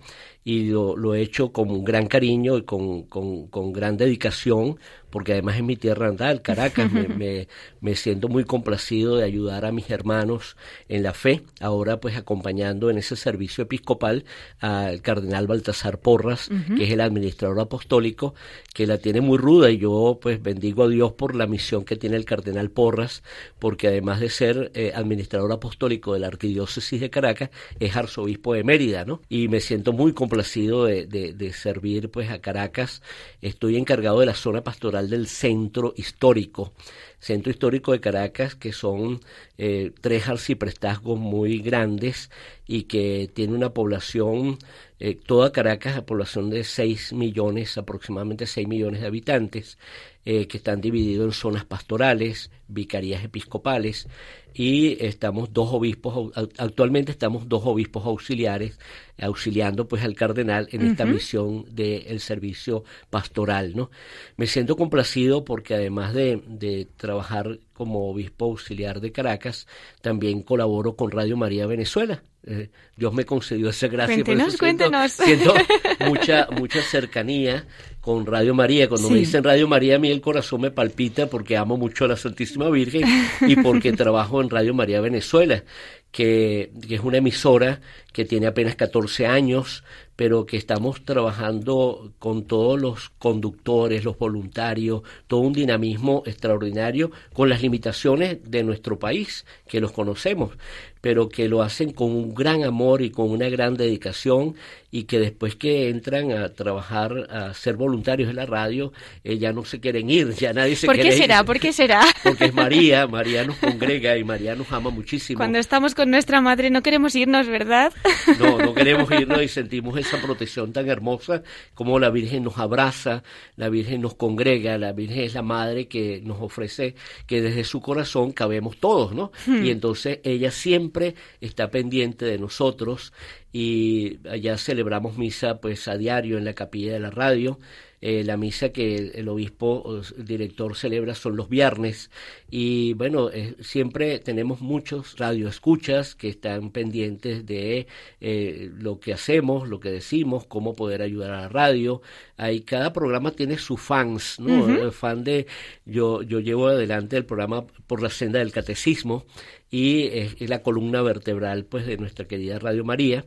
y 0.49 0.63
lo, 0.63 1.13
he 1.13 1.21
hecho 1.21 1.51
con 1.51 1.69
un 1.69 1.85
gran 1.85 2.07
cariño 2.07 2.57
y 2.57 2.63
con, 2.63 3.03
con, 3.03 3.45
con 3.49 3.71
gran 3.71 3.97
dedicación 3.97 4.79
porque 5.09 5.33
además 5.33 5.57
es 5.57 5.63
mi 5.63 5.75
tierra 5.75 6.11
natal, 6.11 6.41
Caracas, 6.41 6.91
me, 6.91 7.47
me, 7.81 7.95
siento 7.95 8.27
muy 8.27 8.43
complacido 8.43 9.17
de 9.17 9.23
ayudar 9.23 9.65
a 9.65 9.71
mis 9.71 9.89
hermanos 9.89 10.55
en 10.87 11.01
la 11.03 11.13
fe, 11.13 11.41
ahora 11.59 11.99
pues 11.99 12.15
acompañando 12.15 12.89
en 12.89 12.97
ese 12.99 13.15
servicio 13.15 13.63
episcopal 13.63 14.23
al 14.59 15.01
cardenal 15.01 15.47
Baltasar 15.47 15.99
Porras, 15.99 16.49
que 16.77 16.83
es 16.83 16.91
el 16.91 17.01
administrador 17.01 17.59
apostólico, 17.59 18.35
que 18.73 18.85
la 18.85 18.99
tiene 18.99 19.21
muy 19.21 19.37
ruda 19.37 19.71
y 19.71 19.79
yo 19.79 20.19
pues 20.21 20.41
bendigo 20.43 20.83
a 20.83 20.89
Dios 20.89 21.13
por 21.13 21.35
la 21.35 21.47
misión 21.47 21.85
que 21.85 21.95
tiene 21.95 22.15
el 22.15 22.25
cardenal 22.25 22.69
Porras, 22.69 23.23
porque 23.57 23.87
además 23.87 24.19
de 24.19 24.29
ser 24.29 24.71
eh, 24.75 24.91
administrador 24.93 25.51
apostólico 25.51 26.13
de 26.13 26.19
la 26.19 26.27
arquidiócesis 26.27 27.01
de 27.01 27.09
Caracas, 27.09 27.49
es 27.79 27.95
arzobispo 27.95 28.53
de 28.53 28.63
Mérida, 28.63 29.05
¿no? 29.05 29.21
Y 29.27 29.47
me 29.47 29.59
siento 29.59 29.91
muy 29.91 30.13
complacido 30.13 30.38
de, 30.43 31.33
de, 31.33 31.53
servir 31.53 32.09
pues 32.09 32.29
a 32.29 32.39
Caracas, 32.39 33.01
estoy 33.41 33.77
encargado 33.77 34.19
de 34.19 34.25
la 34.25 34.33
zona 34.33 34.63
pastoral 34.63 35.09
del 35.09 35.27
centro 35.27 35.93
histórico, 35.97 36.73
centro 37.19 37.51
histórico 37.51 37.91
de 37.91 37.99
Caracas, 37.99 38.55
que 38.55 38.71
son 38.71 39.19
eh, 39.57 39.91
tres 40.01 40.27
arciprestazgos 40.27 41.19
muy 41.19 41.59
grandes 41.59 42.31
y 42.65 42.83
que 42.83 43.29
tiene 43.33 43.53
una 43.53 43.73
población, 43.73 44.57
eh, 44.99 45.15
toda 45.15 45.51
Caracas, 45.51 45.95
la 45.95 46.05
población 46.05 46.49
de 46.49 46.63
6 46.63 47.13
millones, 47.13 47.77
aproximadamente 47.77 48.45
6 48.45 48.67
millones 48.67 49.01
de 49.01 49.07
habitantes, 49.07 49.77
eh, 50.25 50.47
que 50.47 50.57
están 50.57 50.81
divididos 50.81 51.25
en 51.25 51.33
zonas 51.33 51.65
pastorales, 51.65 52.51
vicarías 52.67 53.23
episcopales, 53.23 54.07
y 54.53 55.03
estamos 55.03 55.53
dos 55.53 55.69
obispos, 55.71 56.31
actualmente 56.57 57.11
estamos 57.11 57.47
dos 57.47 57.63
obispos 57.65 58.05
auxiliares 58.05 58.77
auxiliando 59.21 59.87
pues 59.87 60.03
al 60.03 60.15
cardenal 60.15 60.67
en 60.71 60.81
esta 60.87 61.05
misión 61.05 61.65
del 61.73 62.19
servicio 62.19 62.83
pastoral, 63.09 63.75
¿no? 63.75 63.91
Me 64.37 64.47
siento 64.47 64.75
complacido 64.75 65.43
porque 65.43 65.75
además 65.75 66.13
de, 66.13 66.41
de 66.47 66.87
trabajar 66.97 67.59
como 67.73 68.09
obispo 68.09 68.45
auxiliar 68.45 68.99
de 68.99 69.11
Caracas, 69.11 69.65
también 70.01 70.41
colaboro 70.41 70.95
con 70.97 71.11
Radio 71.11 71.37
María 71.37 71.65
Venezuela. 71.65 72.21
Eh, 72.45 72.69
Dios 72.95 73.13
me 73.13 73.25
concedió 73.25 73.69
esa 73.69 73.87
gracia. 73.87 74.15
Cuéntenos, 74.23 74.57
cuéntenos. 74.57 75.11
Siento, 75.11 75.53
mucha, 76.07 76.47
mucha 76.51 76.81
cercanía 76.81 77.65
con 78.01 78.25
Radio 78.25 78.53
María. 78.53 78.89
Cuando 78.89 79.09
me 79.09 79.19
dicen 79.19 79.43
Radio 79.43 79.67
María, 79.67 79.97
a 79.97 79.99
mí 79.99 80.09
el 80.09 80.21
corazón 80.21 80.61
me 80.61 80.71
palpita 80.71 81.27
porque 81.27 81.57
amo 81.57 81.77
mucho 81.77 82.05
a 82.05 82.09
la 82.09 82.17
Santísima 82.17 82.69
Virgen 82.69 83.03
y 83.41 83.55
porque 83.57 83.91
trabajo 83.93 84.41
en 84.41 84.49
Radio 84.49 84.73
María 84.73 85.01
Venezuela, 85.01 85.63
que, 86.11 86.71
que 86.87 86.95
es 86.95 87.01
una 87.01 87.17
emisora 87.17 87.81
que 88.13 88.25
tiene 88.25 88.47
apenas 88.47 88.75
14 88.75 89.27
años, 89.27 89.83
pero 90.19 90.45
que 90.45 90.57
estamos 90.57 91.05
trabajando 91.05 92.11
con 92.19 92.43
todos 92.43 92.77
los 92.77 93.09
conductores, 93.19 94.03
los 94.03 94.17
voluntarios, 94.17 95.01
todo 95.27 95.39
un 95.39 95.53
dinamismo 95.53 96.23
extraordinario 96.25 97.09
con 97.31 97.47
las 97.47 97.61
limitaciones 97.61 98.39
de 98.43 98.63
nuestro 98.63 98.99
país, 98.99 99.45
que 99.65 99.79
los 99.79 99.93
conocemos, 99.93 100.57
pero 101.01 101.29
que 101.29 101.47
lo 101.47 101.61
hacen 101.61 101.93
con 101.93 102.11
un 102.11 102.33
gran 102.35 102.63
amor 102.63 103.01
y 103.01 103.11
con 103.11 103.29
una 103.29 103.47
gran 103.47 103.77
dedicación 103.77 104.55
y 104.91 105.03
que 105.03 105.19
después 105.19 105.55
que 105.55 105.89
entran 105.89 106.31
a 106.31 106.49
trabajar, 106.49 107.27
a 107.29 107.53
ser 107.53 107.75
voluntarios 107.75 108.29
en 108.29 108.35
la 108.35 108.45
radio, 108.45 108.91
eh, 109.23 109.37
ya 109.37 109.53
no 109.53 109.63
se 109.63 109.79
quieren 109.79 110.09
ir, 110.09 110.33
ya 110.35 110.51
nadie 110.51 110.75
se 110.75 110.87
¿Por 110.87 110.95
quiere 110.95 111.11
qué 111.11 111.17
será? 111.17 111.43
¿Por 111.43 111.59
qué 111.59 111.71
será? 111.71 112.01
Porque 112.23 112.45
es 112.45 112.53
María, 112.53 113.07
María 113.07 113.45
nos 113.45 113.57
congrega 113.57 114.17
y 114.17 114.23
María 114.23 114.55
nos 114.55 114.71
ama 114.71 114.89
muchísimo. 114.89 115.37
Cuando 115.37 115.59
estamos 115.59 115.95
con 115.95 116.09
nuestra 116.09 116.41
madre 116.41 116.69
no 116.69 116.81
queremos 116.81 117.15
irnos, 117.15 117.47
¿verdad? 117.47 117.93
No, 118.39 118.57
no 118.57 118.73
queremos 118.75 119.09
irnos 119.11 119.41
y 119.41 119.47
sentimos 119.47 119.97
esa 120.09 120.21
protección 120.21 120.73
tan 120.73 120.89
hermosa 120.89 121.43
como 121.73 121.99
la 121.99 122.09
Virgen 122.09 122.43
nos 122.43 122.57
abraza, 122.57 123.23
la 123.55 123.69
Virgen 123.69 124.01
nos 124.01 124.15
congrega, 124.15 124.77
la 124.77 124.91
Virgen 124.91 125.23
es 125.23 125.33
la 125.35 125.41
madre 125.41 125.87
que 125.87 126.21
nos 126.23 126.41
ofrece 126.41 126.95
que 127.27 127.41
desde 127.41 127.63
su 127.63 127.81
corazón 127.81 128.31
cabemos 128.31 128.77
todos, 128.77 129.13
¿no? 129.13 129.31
Hmm. 129.45 129.65
Y 129.65 129.71
entonces 129.71 130.19
ella 130.23 130.51
siempre 130.51 131.15
está 131.41 131.69
pendiente 131.69 132.25
de 132.25 132.39
nosotros 132.39 133.13
y 133.51 134.19
allá 134.27 134.57
celebramos 134.57 135.17
misa 135.17 135.59
pues 135.59 135.87
a 135.87 135.97
diario 135.97 136.37
en 136.37 136.45
la 136.45 136.53
capilla 136.53 136.93
de 136.93 136.99
la 136.99 137.11
radio 137.11 137.59
eh, 138.01 138.23
la 138.23 138.37
misa 138.37 138.69
que 138.69 139.11
el, 139.13 139.27
obispo 139.27 140.01
el 140.17 140.25
director 140.25 140.75
celebra 140.75 141.15
son 141.15 141.35
los 141.35 141.49
viernes 141.49 142.09
y 142.49 142.93
bueno, 142.93 143.29
eh, 143.29 143.55
siempre 143.59 144.19
tenemos 144.19 144.61
muchos 144.61 145.17
radioescuchas 145.17 146.15
que 146.15 146.29
están 146.29 146.71
pendientes 146.71 147.45
de 147.45 147.87
eh, 148.21 148.71
lo 148.77 148.99
que 148.99 149.13
hacemos, 149.13 149.67
lo 149.67 149.79
que 149.79 149.91
decimos, 149.91 150.45
cómo 150.45 150.75
poder 150.75 151.01
ayudar 151.01 151.31
a 151.31 151.41
la 151.41 151.49
radio. 151.49 152.01
Ahí 152.37 152.61
cada 152.61 152.93
programa 152.93 153.31
tiene 153.31 153.57
sus 153.57 153.81
fans, 153.81 154.39
¿no? 154.39 154.69
El 154.69 154.91
fan 154.91 155.23
de 155.23 155.47
yo 155.85 156.21
yo 156.23 156.39
llevo 156.39 156.67
adelante 156.67 157.17
el 157.17 157.25
programa 157.25 157.67
por 157.87 158.01
la 158.01 158.09
senda 158.09 158.39
del 158.39 158.51
catecismo 158.51 159.25
y 159.69 160.07
es, 160.07 160.49
la 160.49 160.61
columna 160.63 161.01
vertebral 161.01 161.65
pues 161.65 161.85
de 161.85 161.97
nuestra 161.97 162.25
querida 162.27 162.59
Radio 162.59 162.83
María 162.83 163.25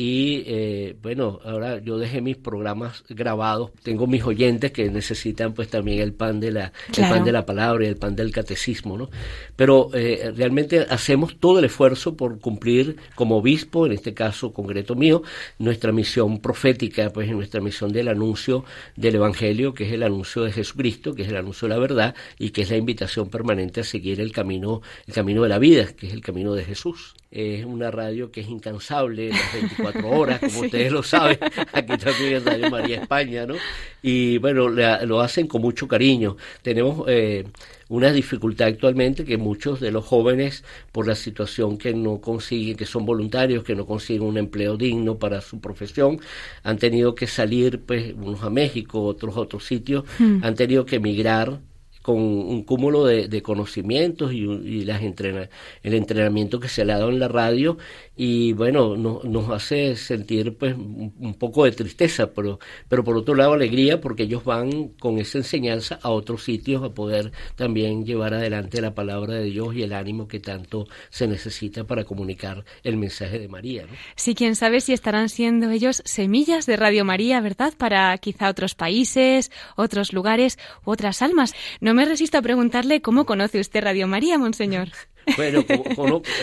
y 0.00 0.44
eh, 0.46 0.96
bueno, 1.02 1.40
ahora 1.44 1.80
yo 1.80 1.98
dejé 1.98 2.20
mis 2.20 2.36
programas 2.36 3.02
grabados, 3.08 3.72
tengo 3.82 4.06
mis 4.06 4.22
oyentes 4.22 4.70
que 4.70 4.88
necesitan 4.88 5.54
pues 5.54 5.70
también 5.70 5.98
el 5.98 6.12
pan 6.12 6.38
de 6.38 6.52
la, 6.52 6.72
el 6.96 7.08
pan 7.08 7.24
de 7.24 7.32
la 7.32 7.44
palabra 7.44 7.84
y 7.84 7.88
el 7.88 7.96
pan 7.96 8.14
del 8.14 8.30
catecismo, 8.30 8.96
¿no? 8.96 9.10
Pero 9.56 9.90
eh, 9.94 10.32
realmente 10.36 10.86
hacemos 10.88 11.40
todo 11.40 11.58
el 11.58 11.64
esfuerzo 11.64 12.16
por 12.16 12.38
cumplir 12.38 12.96
como 13.16 13.38
obispo, 13.38 13.86
en 13.86 13.92
este 13.92 14.14
caso 14.14 14.52
concreto 14.52 14.94
mío, 14.94 15.24
nuestra 15.58 15.90
misión 15.90 16.38
profética, 16.38 17.10
pues 17.10 17.28
nuestra 17.32 17.60
misión 17.60 17.90
del 17.90 18.06
anuncio 18.06 18.64
del 18.94 19.16
Evangelio, 19.16 19.74
que 19.74 19.88
es 19.88 19.92
el 19.92 20.04
anuncio 20.04 20.44
de 20.44 20.52
Jesucristo, 20.52 21.12
que 21.12 21.22
es 21.22 21.28
el 21.28 21.36
anuncio 21.36 21.66
de 21.66 21.74
la 21.74 21.80
verdad 21.80 22.14
y 22.38 22.50
que 22.50 22.62
es 22.62 22.70
la 22.70 22.76
invitación 22.76 23.30
permanente 23.30 23.80
a 23.80 23.84
seguir 23.84 24.20
el 24.20 24.30
camino, 24.30 24.80
el 25.08 25.14
camino 25.14 25.42
de 25.42 25.48
la 25.48 25.58
vida, 25.58 25.86
que 25.86 26.06
es 26.06 26.12
el 26.12 26.20
camino 26.20 26.54
de 26.54 26.62
Jesús. 26.62 27.16
Es 27.32 27.66
una 27.66 27.90
radio 27.90 28.30
que 28.30 28.40
es 28.40 28.48
incansable 28.48 29.28
las 29.30 29.52
24 29.52 29.87
24 29.92 30.10
horas, 30.10 30.40
como 30.40 30.60
ustedes 30.66 30.92
lo 30.92 31.02
saben, 31.02 31.38
aquí 31.72 31.96
también 31.96 32.34
en 32.34 32.44
Radio 32.44 32.70
María 32.70 33.02
España, 33.02 33.46
¿no? 33.46 33.54
Y 34.02 34.38
bueno, 34.38 34.68
lo 34.68 35.20
hacen 35.20 35.46
con 35.46 35.62
mucho 35.62 35.88
cariño. 35.88 36.36
Tenemos 36.62 37.04
eh, 37.08 37.44
una 37.88 38.12
dificultad 38.12 38.68
actualmente 38.68 39.24
que 39.24 39.36
muchos 39.36 39.80
de 39.80 39.90
los 39.90 40.04
jóvenes, 40.04 40.64
por 40.92 41.06
la 41.06 41.14
situación 41.14 41.78
que 41.78 41.94
no 41.94 42.20
consiguen, 42.20 42.76
que 42.76 42.86
son 42.86 43.04
voluntarios, 43.04 43.64
que 43.64 43.74
no 43.74 43.86
consiguen 43.86 44.22
un 44.22 44.38
empleo 44.38 44.76
digno 44.76 45.18
para 45.18 45.40
su 45.40 45.60
profesión, 45.60 46.20
han 46.62 46.78
tenido 46.78 47.14
que 47.14 47.26
salir, 47.26 47.80
pues, 47.80 48.14
unos 48.14 48.42
a 48.42 48.50
México, 48.50 49.02
otros 49.02 49.36
a 49.36 49.40
otros 49.40 49.64
sitios, 49.64 50.04
hmm. 50.18 50.40
han 50.42 50.54
tenido 50.54 50.84
que 50.84 50.96
emigrar 50.96 51.60
con 52.08 52.16
un 52.16 52.62
cúmulo 52.62 53.04
de, 53.04 53.42
conocimientos 53.42 54.32
y, 54.32 54.38
y 54.38 54.84
las 54.86 55.02
entrena, 55.02 55.50
el 55.82 55.92
entrenamiento 55.92 56.58
que 56.58 56.68
se 56.70 56.86
le 56.86 56.94
ha 56.94 56.98
dado 56.98 57.10
en 57.10 57.18
la 57.18 57.28
radio 57.28 57.76
y 58.20 58.52
bueno, 58.52 58.96
nos 58.96 59.50
hace 59.50 59.94
sentir 59.94 60.58
pues 60.58 60.74
un 60.74 61.36
poco 61.38 61.64
de 61.64 61.70
tristeza, 61.70 62.32
pero, 62.32 62.58
pero 62.88 63.04
por 63.04 63.16
otro 63.16 63.36
lado 63.36 63.52
alegría 63.52 64.00
porque 64.00 64.24
ellos 64.24 64.42
van 64.42 64.88
con 64.88 65.18
esa 65.18 65.38
enseñanza 65.38 66.00
a 66.02 66.10
otros 66.10 66.42
sitios 66.42 66.82
a 66.82 66.90
poder 66.90 67.30
también 67.54 68.04
llevar 68.04 68.34
adelante 68.34 68.80
la 68.80 68.92
palabra 68.92 69.34
de 69.34 69.44
Dios 69.44 69.72
y 69.76 69.84
el 69.84 69.92
ánimo 69.92 70.26
que 70.26 70.40
tanto 70.40 70.88
se 71.10 71.28
necesita 71.28 71.84
para 71.84 72.02
comunicar 72.02 72.64
el 72.82 72.96
mensaje 72.96 73.38
de 73.38 73.46
María. 73.46 73.86
Sí, 74.16 74.34
quién 74.34 74.56
sabe 74.56 74.80
si 74.80 74.92
estarán 74.92 75.28
siendo 75.28 75.70
ellos 75.70 76.02
semillas 76.04 76.66
de 76.66 76.76
Radio 76.76 77.04
María, 77.04 77.40
¿verdad? 77.40 77.72
Para 77.78 78.18
quizá 78.18 78.48
otros 78.48 78.74
países, 78.74 79.52
otros 79.76 80.12
lugares, 80.12 80.58
otras 80.82 81.22
almas. 81.22 81.54
No 81.80 81.94
me 81.94 82.04
resisto 82.04 82.36
a 82.36 82.42
preguntarle 82.42 83.00
cómo 83.00 83.26
conoce 83.26 83.60
usted 83.60 83.84
Radio 83.84 84.08
María, 84.08 84.38
Monseñor. 84.38 84.88
Bueno, 85.36 85.64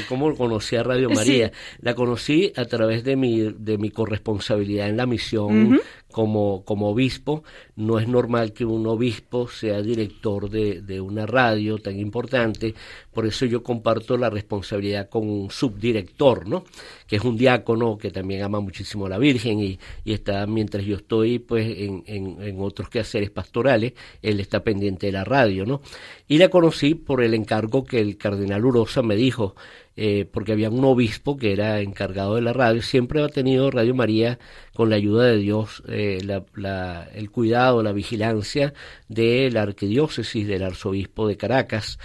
¿cómo, 0.08 0.36
conocí 0.36 0.76
a 0.76 0.84
Radio 0.84 1.10
María? 1.10 1.52
La 1.80 1.96
conocí 1.96 2.52
a 2.56 2.66
través 2.66 3.04
de 3.04 3.16
mi, 3.16 3.54
de 3.58 3.78
mi 3.78 3.90
corresponsabilidad 3.90 4.90
en 4.90 4.98
la 4.98 5.06
misión 5.06 5.80
como, 6.16 6.64
como 6.64 6.92
obispo. 6.92 7.44
No 7.76 8.00
es 8.00 8.08
normal 8.08 8.54
que 8.54 8.64
un 8.64 8.88
obispo 8.88 9.50
sea 9.50 9.82
director 9.82 10.50
de, 10.50 10.82
de, 10.82 11.02
una 11.02 11.26
radio 11.26 11.78
tan 11.78 12.00
importante, 12.00 12.74
por 13.12 13.26
eso 13.26 13.46
yo 13.46 13.62
comparto 13.62 14.16
la 14.16 14.30
responsabilidad 14.30 15.10
con 15.10 15.30
un 15.30 15.52
subdirector, 15.52 16.48
¿no? 16.48 16.64
Que 17.06 17.18
es 17.18 17.22
un 17.26 17.36
diácono 17.36 17.98
que 17.98 18.12
también 18.12 18.44
ama 18.44 18.62
muchísimo 18.62 19.08
a 19.08 19.10
la 19.10 19.18
Virgen 19.18 19.60
y, 19.60 19.78
y 20.06 20.14
está, 20.14 20.48
mientras 20.48 20.86
yo 20.86 20.96
estoy 20.96 21.40
pues 21.40 21.68
en, 21.80 22.02
en, 22.08 22.42
en, 22.42 22.62
otros 22.62 22.88
quehaceres 22.88 23.30
pastorales, 23.30 23.92
él 24.22 24.40
está 24.40 24.64
pendiente 24.64 25.08
de 25.08 25.12
la 25.12 25.26
radio, 25.26 25.66
¿no? 25.66 25.82
Y 26.30 26.38
la 26.38 26.48
conocí 26.48 26.96
por 26.96 27.22
el 27.22 27.34
encargo 27.34 27.84
que 27.84 28.00
el 28.00 28.16
cardenal 28.16 28.64
Urosa 28.64 29.02
me 29.02 29.18
dijo, 29.18 29.56
eh, 29.98 30.26
porque 30.30 30.52
había 30.52 30.70
un 30.70 30.84
obispo 30.84 31.38
que 31.38 31.54
era 31.54 31.80
encargado 31.80 32.36
de 32.36 32.42
la 32.42 32.52
radio, 32.52 32.82
siempre 32.82 33.24
ha 33.24 33.30
tenido 33.30 33.72
Radio 33.72 33.96
María 33.96 34.40
con 34.74 34.90
la 34.90 34.98
ayuda 34.98 35.26
de 35.26 35.38
Dios 35.38 35.84
eh, 35.88 36.20
la, 36.56 37.10
el 37.14 37.32
cuidado, 37.32 37.82
la 37.82 37.94
vigilancia 37.94 38.74
de 39.08 39.50
la 39.52 39.62
arquidiócesis 39.62 40.48
del 40.48 40.64
arzobispo 40.64 41.28
de 41.28 41.38
Caracas. 41.38 41.98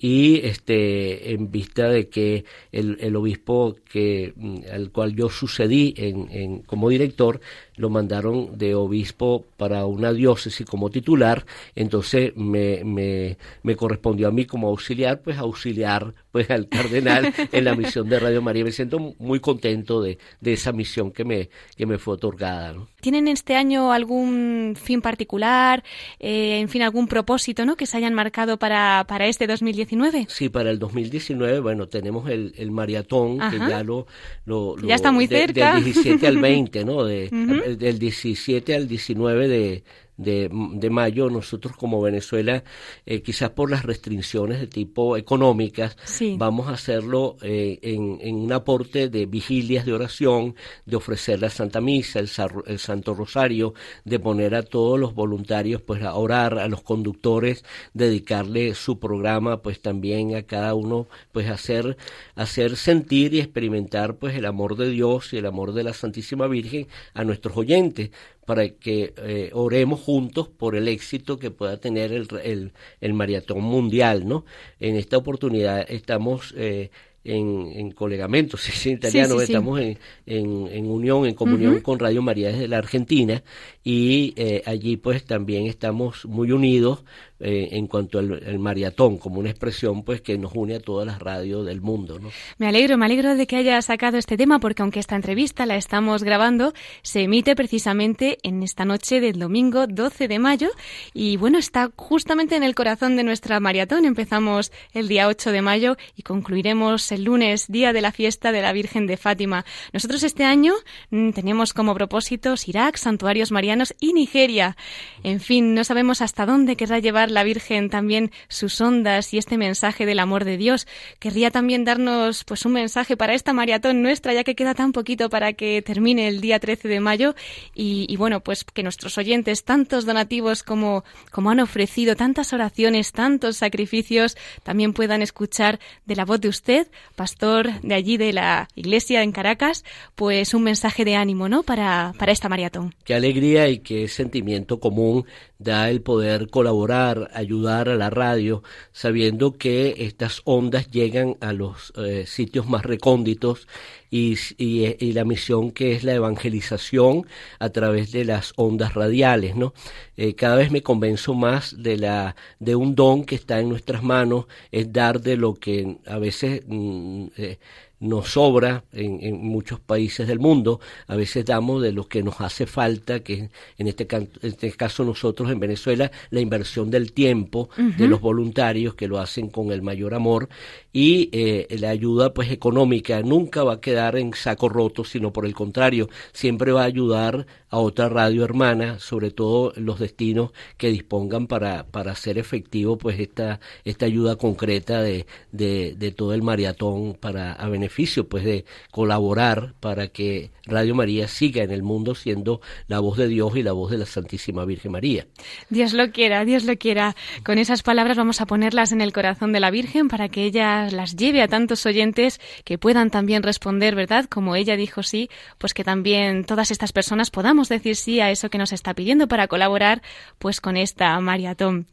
Y 0.00 0.46
este 0.46 1.32
en 1.32 1.50
vista 1.50 1.88
de 1.88 2.08
que 2.08 2.44
el, 2.70 2.98
el 3.00 3.16
obispo 3.16 3.76
que 3.90 4.32
mm, 4.36 4.58
al 4.72 4.92
cual 4.92 5.16
yo 5.16 5.28
sucedí 5.28 5.92
en, 5.96 6.30
en, 6.30 6.62
como 6.62 6.88
director 6.88 7.40
lo 7.78 7.90
mandaron 7.90 8.56
de 8.58 8.74
obispo 8.74 9.44
para 9.56 9.86
una 9.86 10.12
diócesis 10.12 10.66
como 10.66 10.90
titular 10.90 11.44
entonces 11.74 12.36
me, 12.36 12.84
me, 12.84 13.38
me 13.62 13.76
correspondió 13.76 14.28
a 14.28 14.30
mí 14.30 14.44
como 14.44 14.68
auxiliar 14.68 15.22
pues 15.22 15.38
auxiliar 15.38 16.14
pues 16.30 16.50
al 16.50 16.68
cardenal 16.68 17.32
en 17.52 17.64
la 17.64 17.74
misión 17.74 18.08
de 18.08 18.20
Radio 18.20 18.42
María 18.42 18.64
me 18.64 18.72
siento 18.72 19.14
muy 19.18 19.40
contento 19.40 20.02
de, 20.02 20.18
de 20.40 20.52
esa 20.52 20.72
misión 20.72 21.10
que 21.10 21.24
me 21.24 21.48
que 21.76 21.86
me 21.86 21.98
fue 21.98 22.14
otorgada 22.14 22.72
¿no? 22.72 22.88
tienen 23.00 23.28
este 23.28 23.56
año 23.56 23.92
algún 23.92 24.76
fin 24.80 25.00
particular 25.00 25.82
eh, 26.20 26.58
en 26.60 26.68
fin 26.68 26.82
algún 26.82 27.08
propósito 27.08 27.64
no 27.64 27.76
que 27.76 27.86
se 27.86 27.96
hayan 27.96 28.14
marcado 28.14 28.58
para 28.58 29.04
para 29.08 29.26
este 29.26 29.46
2019 29.46 30.26
Sí, 30.28 30.48
para 30.48 30.70
el 30.70 30.78
2019, 30.78 31.60
bueno, 31.60 31.88
tenemos 31.88 32.28
el, 32.28 32.52
el 32.56 32.70
maratón, 32.70 33.38
que 33.50 33.58
ya 33.58 33.82
lo, 33.82 34.06
lo, 34.44 34.76
ya 34.78 34.94
está 34.94 35.12
muy 35.12 35.26
cerca. 35.26 35.74
del 35.74 35.84
17 35.84 36.26
al 36.26 36.38
20, 36.38 36.84
¿no? 36.84 37.04
De, 37.08 37.28
Del 37.76 37.98
17 37.98 38.74
al 38.74 38.88
19 38.88 39.48
de, 39.48 39.84
de, 40.18 40.50
de 40.50 40.90
mayo, 40.90 41.30
nosotros 41.30 41.76
como 41.76 42.02
Venezuela, 42.02 42.64
eh, 43.06 43.22
quizás 43.22 43.50
por 43.50 43.70
las 43.70 43.84
restricciones 43.84 44.60
de 44.60 44.66
tipo 44.66 45.16
económicas, 45.16 45.96
vamos 46.36 46.68
a 46.68 46.72
hacerlo 46.72 47.36
eh, 47.40 47.78
en, 47.82 48.18
en, 48.20 48.34
un 48.34 48.52
aporte 48.52 49.08
de 49.08 49.26
vigilias 49.26 49.86
de 49.86 49.92
oración, 49.92 50.56
de 50.84 50.96
ofrecer 50.96 51.40
la 51.40 51.50
Santa 51.50 51.80
Misa, 51.80 52.18
el, 52.18 52.28
el, 52.66 52.78
Santo 52.78 53.14
Rosario, 53.14 53.74
de 54.04 54.18
poner 54.18 54.54
a 54.54 54.62
todos 54.62 54.98
los 54.98 55.14
voluntarios 55.14 55.80
pues 55.80 56.02
a 56.02 56.14
orar, 56.14 56.58
a 56.58 56.68
los 56.68 56.82
conductores, 56.82 57.64
dedicarle 57.94 58.74
su 58.74 58.98
programa 58.98 59.62
pues 59.62 59.80
también 59.80 60.34
a 60.34 60.42
cada 60.42 60.74
uno 60.74 61.06
pues 61.30 61.48
hacer, 61.48 61.96
hacer 62.34 62.76
sentir 62.76 63.34
y 63.34 63.40
experimentar 63.40 64.16
pues 64.16 64.34
el 64.34 64.46
amor 64.46 64.76
de 64.76 64.90
Dios 64.90 65.32
y 65.32 65.36
el 65.36 65.46
amor 65.46 65.72
de 65.74 65.84
la 65.84 65.92
Santísima 65.92 66.48
Virgen 66.48 66.88
a 67.14 67.22
nuestros 67.22 67.56
oyentes 67.56 68.10
para 68.48 68.66
que 68.70 69.12
eh, 69.18 69.50
oremos 69.52 70.00
juntos 70.00 70.48
por 70.48 70.74
el 70.74 70.88
éxito 70.88 71.38
que 71.38 71.50
pueda 71.50 71.76
tener 71.76 72.14
el, 72.14 72.26
el, 72.42 72.72
el 73.02 73.12
maratón 73.12 73.60
mundial, 73.60 74.26
¿no? 74.26 74.46
En 74.80 74.96
esta 74.96 75.18
oportunidad 75.18 75.84
estamos 75.86 76.54
eh, 76.56 76.88
en, 77.24 77.70
en 77.74 77.90
colegamento, 77.90 78.56
si 78.56 78.72
es 78.72 78.86
italiano, 78.86 79.38
estamos 79.42 79.78
En, 79.80 79.98
en, 80.24 80.90
unión, 80.90 81.26
en 81.26 81.34
comunión 81.34 81.80
con 81.80 81.98
Radio 81.98 82.22
María 82.22 82.48
desde 82.48 82.68
la 82.68 82.78
Argentina 82.78 83.42
y 83.84 84.32
eh, 84.36 84.62
allí 84.64 84.96
pues 84.96 85.24
también 85.24 85.66
estamos 85.66 86.24
muy 86.24 86.50
unidos 86.50 87.04
eh, 87.40 87.68
en 87.72 87.86
cuanto 87.86 88.18
al, 88.18 88.58
maratón, 88.58 89.18
como 89.18 89.40
una 89.40 89.50
expresión 89.50 90.02
pues 90.02 90.20
que 90.20 90.36
nos 90.38 90.52
une 90.54 90.76
a 90.76 90.80
todas 90.80 91.06
las 91.06 91.18
radios 91.18 91.64
del 91.66 91.80
mundo. 91.80 92.18
¿no? 92.18 92.30
Me 92.58 92.66
alegro, 92.66 92.98
me 92.98 93.06
alegro 93.06 93.34
de 93.36 93.46
que 93.46 93.56
haya 93.56 93.80
sacado 93.82 94.18
este 94.18 94.36
tema 94.36 94.58
porque 94.58 94.82
aunque 94.82 95.00
esta 95.00 95.16
entrevista 95.16 95.66
la 95.66 95.76
estamos 95.76 96.24
grabando, 96.24 96.72
se 97.02 97.22
emite 97.22 97.54
precisamente 97.54 98.38
en 98.42 98.62
esta 98.62 98.84
noche 98.84 99.20
del 99.20 99.38
domingo 99.38 99.86
12 99.86 100.28
de 100.28 100.38
mayo 100.38 100.70
y 101.14 101.36
bueno, 101.36 101.58
está 101.58 101.90
justamente 101.96 102.56
en 102.56 102.62
el 102.62 102.74
corazón 102.74 103.16
de 103.16 103.24
nuestra 103.24 103.60
maratón. 103.60 104.04
Empezamos 104.04 104.72
el 104.92 105.08
día 105.08 105.28
8 105.28 105.52
de 105.52 105.62
mayo 105.62 105.96
y 106.16 106.22
concluiremos 106.22 107.12
el 107.12 107.24
lunes, 107.24 107.66
día 107.68 107.92
de 107.92 108.00
la 108.00 108.12
fiesta 108.12 108.52
de 108.52 108.62
la 108.62 108.72
Virgen 108.72 109.06
de 109.06 109.16
Fátima. 109.16 109.64
Nosotros 109.92 110.22
este 110.22 110.44
año 110.44 110.74
mm, 111.10 111.30
tenemos 111.30 111.72
como 111.72 111.94
propósito 111.94 112.54
Irak, 112.66 112.96
santuarios 112.96 113.50
marianos 113.50 113.94
y 114.00 114.12
Nigeria. 114.12 114.76
En 115.22 115.40
fin, 115.40 115.74
no 115.74 115.84
sabemos 115.84 116.20
hasta 116.20 116.46
dónde 116.46 116.76
querrá 116.76 116.98
llevar 116.98 117.27
la 117.30 117.44
Virgen 117.44 117.90
también 117.90 118.30
sus 118.48 118.80
ondas 118.80 119.32
y 119.34 119.38
este 119.38 119.56
mensaje 119.56 120.06
del 120.06 120.18
amor 120.18 120.44
de 120.44 120.56
Dios. 120.56 120.86
Querría 121.18 121.50
también 121.50 121.84
darnos 121.84 122.44
pues 122.44 122.64
un 122.64 122.72
mensaje 122.72 123.16
para 123.16 123.34
esta 123.34 123.52
maratón 123.52 124.02
nuestra, 124.02 124.32
ya 124.32 124.44
que 124.44 124.54
queda 124.54 124.74
tan 124.74 124.92
poquito 124.92 125.28
para 125.30 125.52
que 125.52 125.82
termine 125.82 126.28
el 126.28 126.40
día 126.40 126.58
13 126.58 126.88
de 126.88 127.00
mayo 127.00 127.34
y, 127.74 128.16
bueno, 128.16 128.40
pues 128.40 128.64
que 128.64 128.82
nuestros 128.82 129.18
oyentes, 129.18 129.64
tantos 129.64 130.06
donativos 130.06 130.62
como, 130.62 131.04
como 131.30 131.50
han 131.50 131.60
ofrecido, 131.60 132.16
tantas 132.16 132.52
oraciones, 132.52 133.12
tantos 133.12 133.56
sacrificios, 133.56 134.36
también 134.62 134.92
puedan 134.92 135.22
escuchar 135.22 135.78
de 136.06 136.16
la 136.16 136.24
voz 136.24 136.40
de 136.40 136.48
usted, 136.48 136.88
pastor 137.16 137.80
de 137.80 137.94
allí 137.94 138.16
de 138.16 138.32
la 138.32 138.68
iglesia 138.74 139.22
en 139.22 139.32
Caracas, 139.32 139.84
pues 140.14 140.54
un 140.54 140.62
mensaje 140.62 141.04
de 141.04 141.16
ánimo, 141.16 141.48
¿no? 141.48 141.62
Para, 141.62 142.12
para 142.18 142.32
esta 142.32 142.48
maratón. 142.48 142.94
Qué 143.04 143.14
alegría 143.14 143.68
y 143.68 143.78
qué 143.78 144.08
sentimiento 144.08 144.80
común 144.80 145.24
da 145.58 145.90
el 145.90 146.02
poder 146.02 146.48
colaborar, 146.48 147.17
ayudar 147.32 147.88
a 147.88 147.96
la 147.96 148.10
radio, 148.10 148.62
sabiendo 148.92 149.56
que 149.58 149.94
estas 149.98 150.42
ondas 150.44 150.90
llegan 150.90 151.36
a 151.40 151.52
los 151.52 151.92
eh, 151.96 152.24
sitios 152.26 152.68
más 152.68 152.84
recónditos 152.84 153.66
y, 154.10 154.36
y, 154.56 155.12
la 155.12 155.24
misión 155.24 155.70
que 155.70 155.92
es 155.92 156.02
la 156.04 156.14
evangelización 156.14 157.26
a 157.58 157.68
través 157.70 158.10
de 158.12 158.24
las 158.24 158.52
ondas 158.56 158.94
radiales, 158.94 159.54
¿no? 159.56 159.74
Eh, 160.16 160.34
cada 160.34 160.56
vez 160.56 160.70
me 160.70 160.82
convenzo 160.82 161.34
más 161.34 161.82
de 161.82 161.98
la 161.98 162.36
de 162.58 162.74
un 162.74 162.94
don 162.94 163.24
que 163.24 163.34
está 163.34 163.60
en 163.60 163.68
nuestras 163.68 164.02
manos, 164.02 164.46
es 164.72 164.92
dar 164.92 165.20
de 165.20 165.36
lo 165.36 165.54
que 165.54 165.98
a 166.06 166.18
veces 166.18 166.62
mm, 166.66 167.26
eh, 167.36 167.58
nos 168.00 168.30
sobra 168.30 168.84
en, 168.92 169.18
en, 169.22 169.36
muchos 169.36 169.80
países 169.80 170.28
del 170.28 170.38
mundo, 170.38 170.80
a 171.06 171.16
veces 171.16 171.44
damos 171.44 171.82
de 171.82 171.92
lo 171.92 172.08
que 172.08 172.22
nos 172.22 172.40
hace 172.40 172.66
falta, 172.66 173.20
que 173.20 173.50
en 173.76 173.86
este, 173.86 174.06
en 174.10 174.30
este 174.42 174.72
caso 174.72 175.04
nosotros 175.04 175.50
en 175.50 175.58
Venezuela, 175.58 176.10
la 176.30 176.40
inversión 176.40 176.90
del 176.90 177.12
tiempo 177.12 177.68
de 177.76 178.06
los 178.06 178.20
voluntarios 178.20 178.94
que 178.94 179.08
lo 179.08 179.18
hacen 179.18 179.48
con 179.48 179.72
el 179.72 179.82
mayor 179.82 180.14
amor 180.14 180.48
y 180.92 181.28
eh, 181.32 181.66
la 181.78 181.90
ayuda 181.90 182.32
pues 182.32 182.50
económica. 182.50 183.22
Nunca 183.22 183.64
va 183.64 183.74
a 183.74 183.80
quedar 183.80 184.16
en 184.16 184.32
saco 184.34 184.68
roto, 184.68 185.04
sino 185.04 185.32
por 185.32 185.46
el 185.46 185.54
contrario, 185.54 186.08
siempre 186.32 186.72
va 186.72 186.82
a 186.82 186.86
ayudar 186.86 187.46
a 187.70 187.78
otra 187.78 188.08
radio 188.08 188.44
hermana, 188.44 188.98
sobre 188.98 189.30
todo 189.30 189.72
los 189.76 189.98
destinos 189.98 190.52
que 190.76 190.88
dispongan 190.88 191.46
para, 191.46 191.84
para 191.86 192.12
hacer 192.12 192.38
efectivo 192.38 192.98
pues 192.98 193.18
esta, 193.20 193.60
esta 193.84 194.06
ayuda 194.06 194.36
concreta 194.36 195.02
de, 195.02 195.26
de, 195.52 195.94
de 195.96 196.10
todo 196.12 196.34
el 196.34 196.42
maratón 196.42 197.14
para 197.14 197.52
a 197.52 197.68
beneficio 197.68 198.28
pues 198.28 198.44
de 198.44 198.64
colaborar 198.90 199.74
para 199.80 200.08
que 200.08 200.50
Radio 200.64 200.94
María 200.94 201.28
siga 201.28 201.62
en 201.62 201.70
el 201.70 201.82
mundo 201.82 202.14
siendo 202.14 202.60
la 202.86 203.00
voz 203.00 203.16
de 203.18 203.28
Dios 203.28 203.56
y 203.56 203.62
la 203.62 203.72
voz 203.72 203.90
de 203.90 203.98
la 203.98 204.06
Santísima 204.06 204.64
Virgen 204.64 204.92
María. 204.92 205.26
Dios 205.70 205.92
lo 205.92 206.10
quiera, 206.10 206.44
Dios 206.44 206.64
lo 206.64 206.76
quiera. 206.76 207.16
Con 207.44 207.58
esas 207.58 207.82
palabras 207.82 208.16
vamos 208.16 208.40
a 208.40 208.46
ponerlas 208.46 208.92
en 208.92 209.00
el 209.00 209.12
corazón 209.12 209.52
de 209.52 209.60
la 209.60 209.70
Virgen 209.70 210.08
para 210.08 210.28
que 210.28 210.44
ella 210.44 210.90
las 210.90 211.16
lleve 211.16 211.42
a 211.42 211.48
tantos 211.48 211.86
oyentes 211.86 212.40
que 212.64 212.78
puedan 212.78 213.10
también 213.10 213.42
responder, 213.42 213.94
¿verdad? 213.94 214.26
Como 214.26 214.56
ella 214.56 214.76
dijo 214.76 215.02
sí, 215.02 215.28
pues 215.58 215.74
que 215.74 215.84
también 215.84 216.44
todas 216.44 216.70
estas 216.70 216.92
personas 216.92 217.30
podamos 217.30 217.57
decir 217.66 217.96
sí 217.96 218.20
a 218.20 218.30
eso 218.30 218.50
que 218.50 218.58
nos 218.58 218.72
está 218.72 218.94
pidiendo 218.94 219.26
para 219.26 219.48
colaborar 219.48 220.02
pues 220.38 220.60
con 220.60 220.76
esta 220.76 221.18
maratón. 221.18 221.86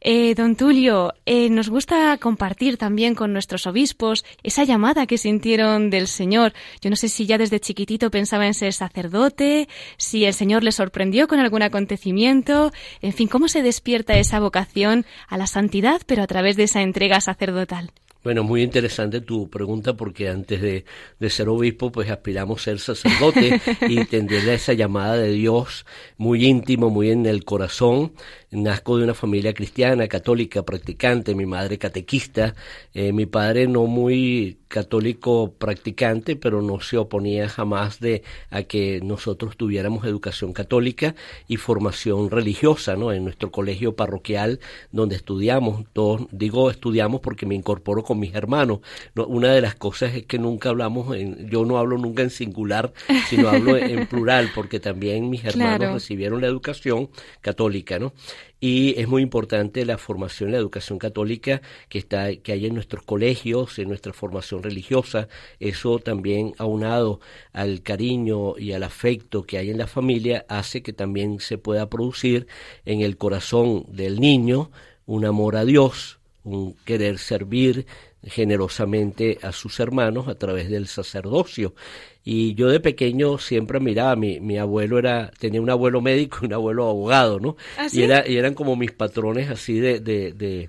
Eh, 0.00 0.34
don 0.34 0.56
Tulio, 0.56 1.12
eh, 1.26 1.50
nos 1.50 1.68
gusta 1.68 2.16
compartir 2.16 2.78
también 2.78 3.14
con 3.14 3.34
nuestros 3.34 3.66
obispos 3.66 4.24
esa 4.42 4.64
llamada 4.64 5.06
que 5.06 5.18
sintieron 5.18 5.90
del 5.90 6.06
Señor. 6.06 6.54
Yo 6.80 6.88
no 6.88 6.96
sé 6.96 7.08
si 7.08 7.26
ya 7.26 7.36
desde 7.36 7.60
chiquitito 7.60 8.10
pensaba 8.10 8.46
en 8.46 8.54
ser 8.54 8.72
sacerdote, 8.72 9.68
si 9.98 10.24
el 10.24 10.32
Señor 10.32 10.64
le 10.64 10.72
sorprendió 10.72 11.28
con 11.28 11.40
algún 11.40 11.62
acontecimiento, 11.62 12.72
en 13.02 13.12
fin, 13.12 13.28
cómo 13.28 13.48
se 13.48 13.62
despierta 13.62 14.14
esa 14.14 14.40
vocación 14.40 15.04
a 15.28 15.36
la 15.36 15.46
santidad, 15.46 16.00
pero 16.06 16.22
a 16.22 16.26
través 16.26 16.56
de 16.56 16.64
esa 16.64 16.82
entrega 16.82 17.20
sacerdotal. 17.20 17.90
Bueno, 18.22 18.44
muy 18.44 18.62
interesante 18.62 19.22
tu 19.22 19.48
pregunta 19.48 19.96
porque 19.96 20.28
antes 20.28 20.60
de, 20.60 20.84
de, 21.18 21.30
ser 21.30 21.48
obispo 21.48 21.90
pues 21.90 22.10
aspiramos 22.10 22.60
a 22.60 22.64
ser 22.64 22.78
sacerdote 22.78 23.60
y 23.88 24.04
tener 24.06 24.46
esa 24.50 24.74
llamada 24.74 25.16
de 25.16 25.32
Dios 25.32 25.86
muy 26.18 26.44
íntimo, 26.44 26.90
muy 26.90 27.10
en 27.10 27.24
el 27.24 27.44
corazón. 27.44 28.12
Nazco 28.50 28.98
de 28.98 29.04
una 29.04 29.14
familia 29.14 29.54
cristiana, 29.54 30.06
católica, 30.06 30.62
practicante, 30.64 31.34
mi 31.34 31.46
madre 31.46 31.78
catequista, 31.78 32.54
eh, 32.92 33.12
mi 33.12 33.24
padre 33.24 33.66
no 33.66 33.86
muy 33.86 34.59
católico 34.70 35.52
practicante, 35.58 36.36
pero 36.36 36.62
no 36.62 36.80
se 36.80 36.96
oponía 36.96 37.48
jamás 37.48 37.98
de 37.98 38.22
a 38.50 38.62
que 38.62 39.00
nosotros 39.02 39.56
tuviéramos 39.56 40.04
educación 40.04 40.52
católica 40.52 41.16
y 41.48 41.56
formación 41.56 42.30
religiosa, 42.30 42.94
¿no? 42.94 43.12
En 43.12 43.24
nuestro 43.24 43.50
colegio 43.50 43.96
parroquial 43.96 44.60
donde 44.92 45.16
estudiamos, 45.16 45.86
todos 45.92 46.28
digo 46.30 46.70
estudiamos 46.70 47.20
porque 47.20 47.46
me 47.46 47.56
incorporo 47.56 48.04
con 48.04 48.20
mis 48.20 48.32
hermanos. 48.32 48.78
una 49.16 49.52
de 49.52 49.60
las 49.60 49.74
cosas 49.74 50.14
es 50.14 50.26
que 50.26 50.38
nunca 50.38 50.68
hablamos 50.68 51.16
en, 51.16 51.50
yo 51.50 51.64
no 51.64 51.76
hablo 51.76 51.98
nunca 51.98 52.22
en 52.22 52.30
singular, 52.30 52.92
sino 53.28 53.48
hablo 53.48 53.76
en 53.76 54.06
plural 54.06 54.52
porque 54.54 54.78
también 54.78 55.28
mis 55.28 55.44
hermanos 55.44 55.94
recibieron 55.94 56.40
la 56.40 56.46
educación 56.46 57.10
católica, 57.40 57.98
¿no? 57.98 58.12
Y 58.60 58.98
es 59.00 59.08
muy 59.08 59.22
importante 59.22 59.84
la 59.86 59.96
formación, 59.96 60.52
la 60.52 60.58
educación 60.58 60.98
católica 60.98 61.62
que 61.88 61.98
está 61.98 62.36
que 62.36 62.52
hay 62.52 62.66
en 62.66 62.74
nuestros 62.74 63.02
colegios, 63.04 63.78
en 63.78 63.88
nuestra 63.88 64.12
formación 64.12 64.62
religiosa, 64.62 65.28
eso 65.58 65.98
también 65.98 66.52
aunado 66.58 67.20
al 67.52 67.82
cariño 67.82 68.58
y 68.58 68.72
al 68.72 68.82
afecto 68.82 69.44
que 69.44 69.58
hay 69.58 69.70
en 69.70 69.78
la 69.78 69.86
familia 69.86 70.44
hace 70.48 70.82
que 70.82 70.92
también 70.92 71.40
se 71.40 71.56
pueda 71.58 71.88
producir 71.88 72.46
en 72.84 73.00
el 73.00 73.16
corazón 73.16 73.86
del 73.88 74.20
niño 74.20 74.70
un 75.06 75.24
amor 75.24 75.56
a 75.56 75.64
Dios, 75.64 76.20
un 76.44 76.74
querer 76.84 77.18
servir 77.18 77.86
generosamente 78.22 79.38
a 79.42 79.52
sus 79.52 79.80
hermanos 79.80 80.28
a 80.28 80.34
través 80.34 80.68
del 80.68 80.86
sacerdocio. 80.86 81.74
Y 82.22 82.54
yo 82.54 82.68
de 82.68 82.80
pequeño 82.80 83.38
siempre 83.38 83.80
miraba, 83.80 84.14
mi, 84.16 84.40
mi 84.40 84.58
abuelo 84.58 84.98
era, 84.98 85.30
tenía 85.38 85.60
un 85.60 85.70
abuelo 85.70 86.00
médico 86.00 86.38
y 86.42 86.46
un 86.46 86.52
abuelo 86.52 86.88
abogado, 86.88 87.40
¿no? 87.40 87.56
¿Ah, 87.78 87.86
y, 87.90 88.02
era, 88.02 88.28
y 88.28 88.36
eran 88.36 88.54
como 88.54 88.76
mis 88.76 88.92
patrones 88.92 89.48
así 89.48 89.78
de, 89.78 90.00
de, 90.00 90.32
de, 90.32 90.68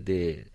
de, 0.00 0.46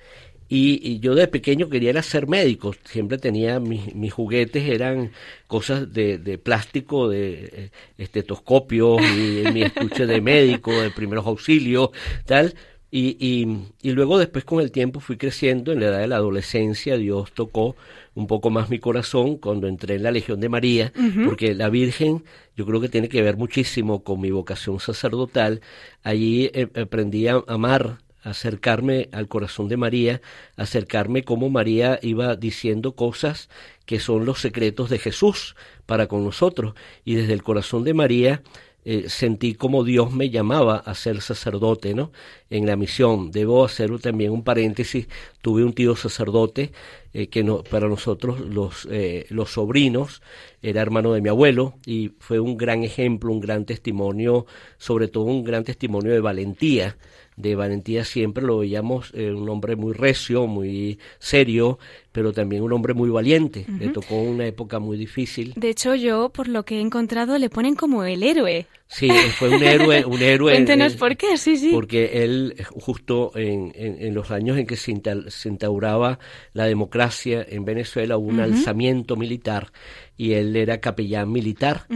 y, 0.53 0.99
yo 0.99 1.15
de 1.15 1.29
pequeño 1.29 1.69
quería 1.69 1.91
era 1.91 2.03
ser 2.03 2.27
médico, 2.27 2.75
siempre 2.83 3.17
tenía 3.17 3.61
mis, 3.61 3.95
mis 3.95 4.11
juguetes, 4.11 4.67
eran 4.67 5.13
cosas 5.47 5.93
de, 5.93 6.17
de 6.17 6.37
plástico, 6.37 7.07
de 7.07 7.49
eh, 7.53 7.71
estetoscopios 7.97 9.01
y 9.01 9.49
mi 9.53 9.61
estuche 9.61 10.05
de 10.05 10.19
médico, 10.19 10.73
de 10.73 10.91
primeros 10.91 11.25
auxilios, 11.25 11.91
tal, 12.25 12.53
y, 12.91 13.15
y, 13.19 13.67
y, 13.81 13.91
luego 13.93 14.19
después 14.19 14.43
con 14.43 14.59
el 14.59 14.71
tiempo 14.71 14.99
fui 14.99 15.17
creciendo, 15.17 15.71
en 15.71 15.79
la 15.79 15.87
edad 15.87 15.99
de 15.99 16.07
la 16.07 16.17
adolescencia 16.17 16.97
Dios 16.97 17.31
tocó 17.31 17.77
un 18.15 18.27
poco 18.27 18.49
más 18.49 18.69
mi 18.69 18.79
corazón 18.79 19.37
cuando 19.37 19.67
entré 19.67 19.95
en 19.95 20.03
la 20.03 20.11
Legión 20.11 20.41
de 20.41 20.49
María, 20.49 20.91
porque 21.25 21.55
la 21.55 21.69
Virgen 21.69 22.25
yo 22.57 22.65
creo 22.65 22.81
que 22.81 22.89
tiene 22.89 23.07
que 23.07 23.21
ver 23.21 23.37
muchísimo 23.37 24.03
con 24.03 24.19
mi 24.19 24.31
vocación 24.31 24.81
sacerdotal. 24.81 25.61
Allí 26.03 26.51
eh, 26.53 26.67
aprendí 26.75 27.27
a 27.27 27.41
amar 27.47 27.99
acercarme 28.23 29.09
al 29.11 29.27
corazón 29.27 29.67
de 29.67 29.77
María, 29.77 30.21
acercarme 30.55 31.23
como 31.23 31.49
María 31.49 31.99
iba 32.01 32.35
diciendo 32.35 32.95
cosas 32.95 33.49
que 33.85 33.99
son 33.99 34.25
los 34.25 34.39
secretos 34.39 34.89
de 34.89 34.99
Jesús 34.99 35.55
para 35.85 36.07
con 36.07 36.23
nosotros. 36.23 36.75
Y 37.03 37.15
desde 37.15 37.33
el 37.33 37.43
corazón 37.43 37.83
de 37.83 37.93
María 37.93 38.43
eh, 38.83 39.09
sentí 39.09 39.53
como 39.53 39.83
Dios 39.83 40.11
me 40.11 40.29
llamaba 40.29 40.77
a 40.77 40.95
ser 40.95 41.21
sacerdote, 41.21 41.93
¿no? 41.93 42.11
En 42.49 42.65
la 42.65 42.75
misión. 42.75 43.31
Debo 43.31 43.63
hacer 43.63 43.97
también 43.99 44.31
un 44.31 44.43
paréntesis. 44.43 45.07
Tuve 45.41 45.63
un 45.63 45.73
tío 45.73 45.95
sacerdote 45.95 46.71
eh, 47.13 47.27
que 47.27 47.43
no, 47.43 47.63
para 47.63 47.87
nosotros 47.87 48.39
los, 48.39 48.87
eh, 48.89 49.27
los 49.29 49.51
sobrinos 49.51 50.21
era 50.61 50.81
hermano 50.81 51.13
de 51.13 51.21
mi 51.21 51.29
abuelo 51.29 51.75
y 51.85 52.13
fue 52.19 52.39
un 52.39 52.57
gran 52.57 52.83
ejemplo, 52.83 53.31
un 53.31 53.39
gran 53.39 53.65
testimonio, 53.65 54.45
sobre 54.77 55.07
todo 55.07 55.25
un 55.25 55.43
gran 55.43 55.63
testimonio 55.63 56.11
de 56.11 56.19
valentía 56.19 56.97
de 57.35 57.55
valentía 57.55 58.05
siempre 58.05 58.43
lo 58.43 58.59
veíamos 58.59 59.11
eh, 59.13 59.31
un 59.31 59.47
hombre 59.49 59.75
muy 59.75 59.93
recio, 59.93 60.47
muy 60.47 60.99
serio, 61.19 61.79
pero 62.11 62.33
también 62.33 62.61
un 62.61 62.73
hombre 62.73 62.93
muy 62.93 63.09
valiente. 63.09 63.65
Le 63.79 63.89
tocó 63.89 64.15
una 64.15 64.45
época 64.45 64.79
muy 64.79 64.97
difícil. 64.97 65.53
De 65.55 65.69
hecho, 65.69 65.95
yo, 65.95 66.29
por 66.29 66.47
lo 66.47 66.63
que 66.63 66.77
he 66.77 66.81
encontrado, 66.81 67.37
le 67.37 67.49
ponen 67.49 67.75
como 67.75 68.03
el 68.03 68.23
héroe. 68.23 68.67
Sí, 68.87 69.09
fue 69.37 69.47
un 69.49 69.63
héroe, 69.63 70.03
un 70.05 70.21
héroe. 70.21 70.51
Cuéntenos 70.51 70.95
por 70.95 71.15
qué, 71.15 71.37
sí, 71.37 71.55
sí. 71.55 71.69
Porque 71.71 72.23
él, 72.23 72.55
justo 72.71 73.31
en, 73.35 73.71
en, 73.75 74.13
los 74.13 74.31
años 74.31 74.57
en 74.57 74.67
que 74.67 74.75
se, 74.75 74.91
instauraba 74.91 76.19
la 76.51 76.65
democracia 76.65 77.45
en 77.47 77.63
Venezuela, 77.63 78.17
hubo 78.17 78.27
un 78.27 78.41
alzamiento 78.41 79.15
militar 79.15 79.71
y 80.21 80.33
él 80.33 80.55
era 80.55 80.79
capellán 80.79 81.31
militar. 81.31 81.87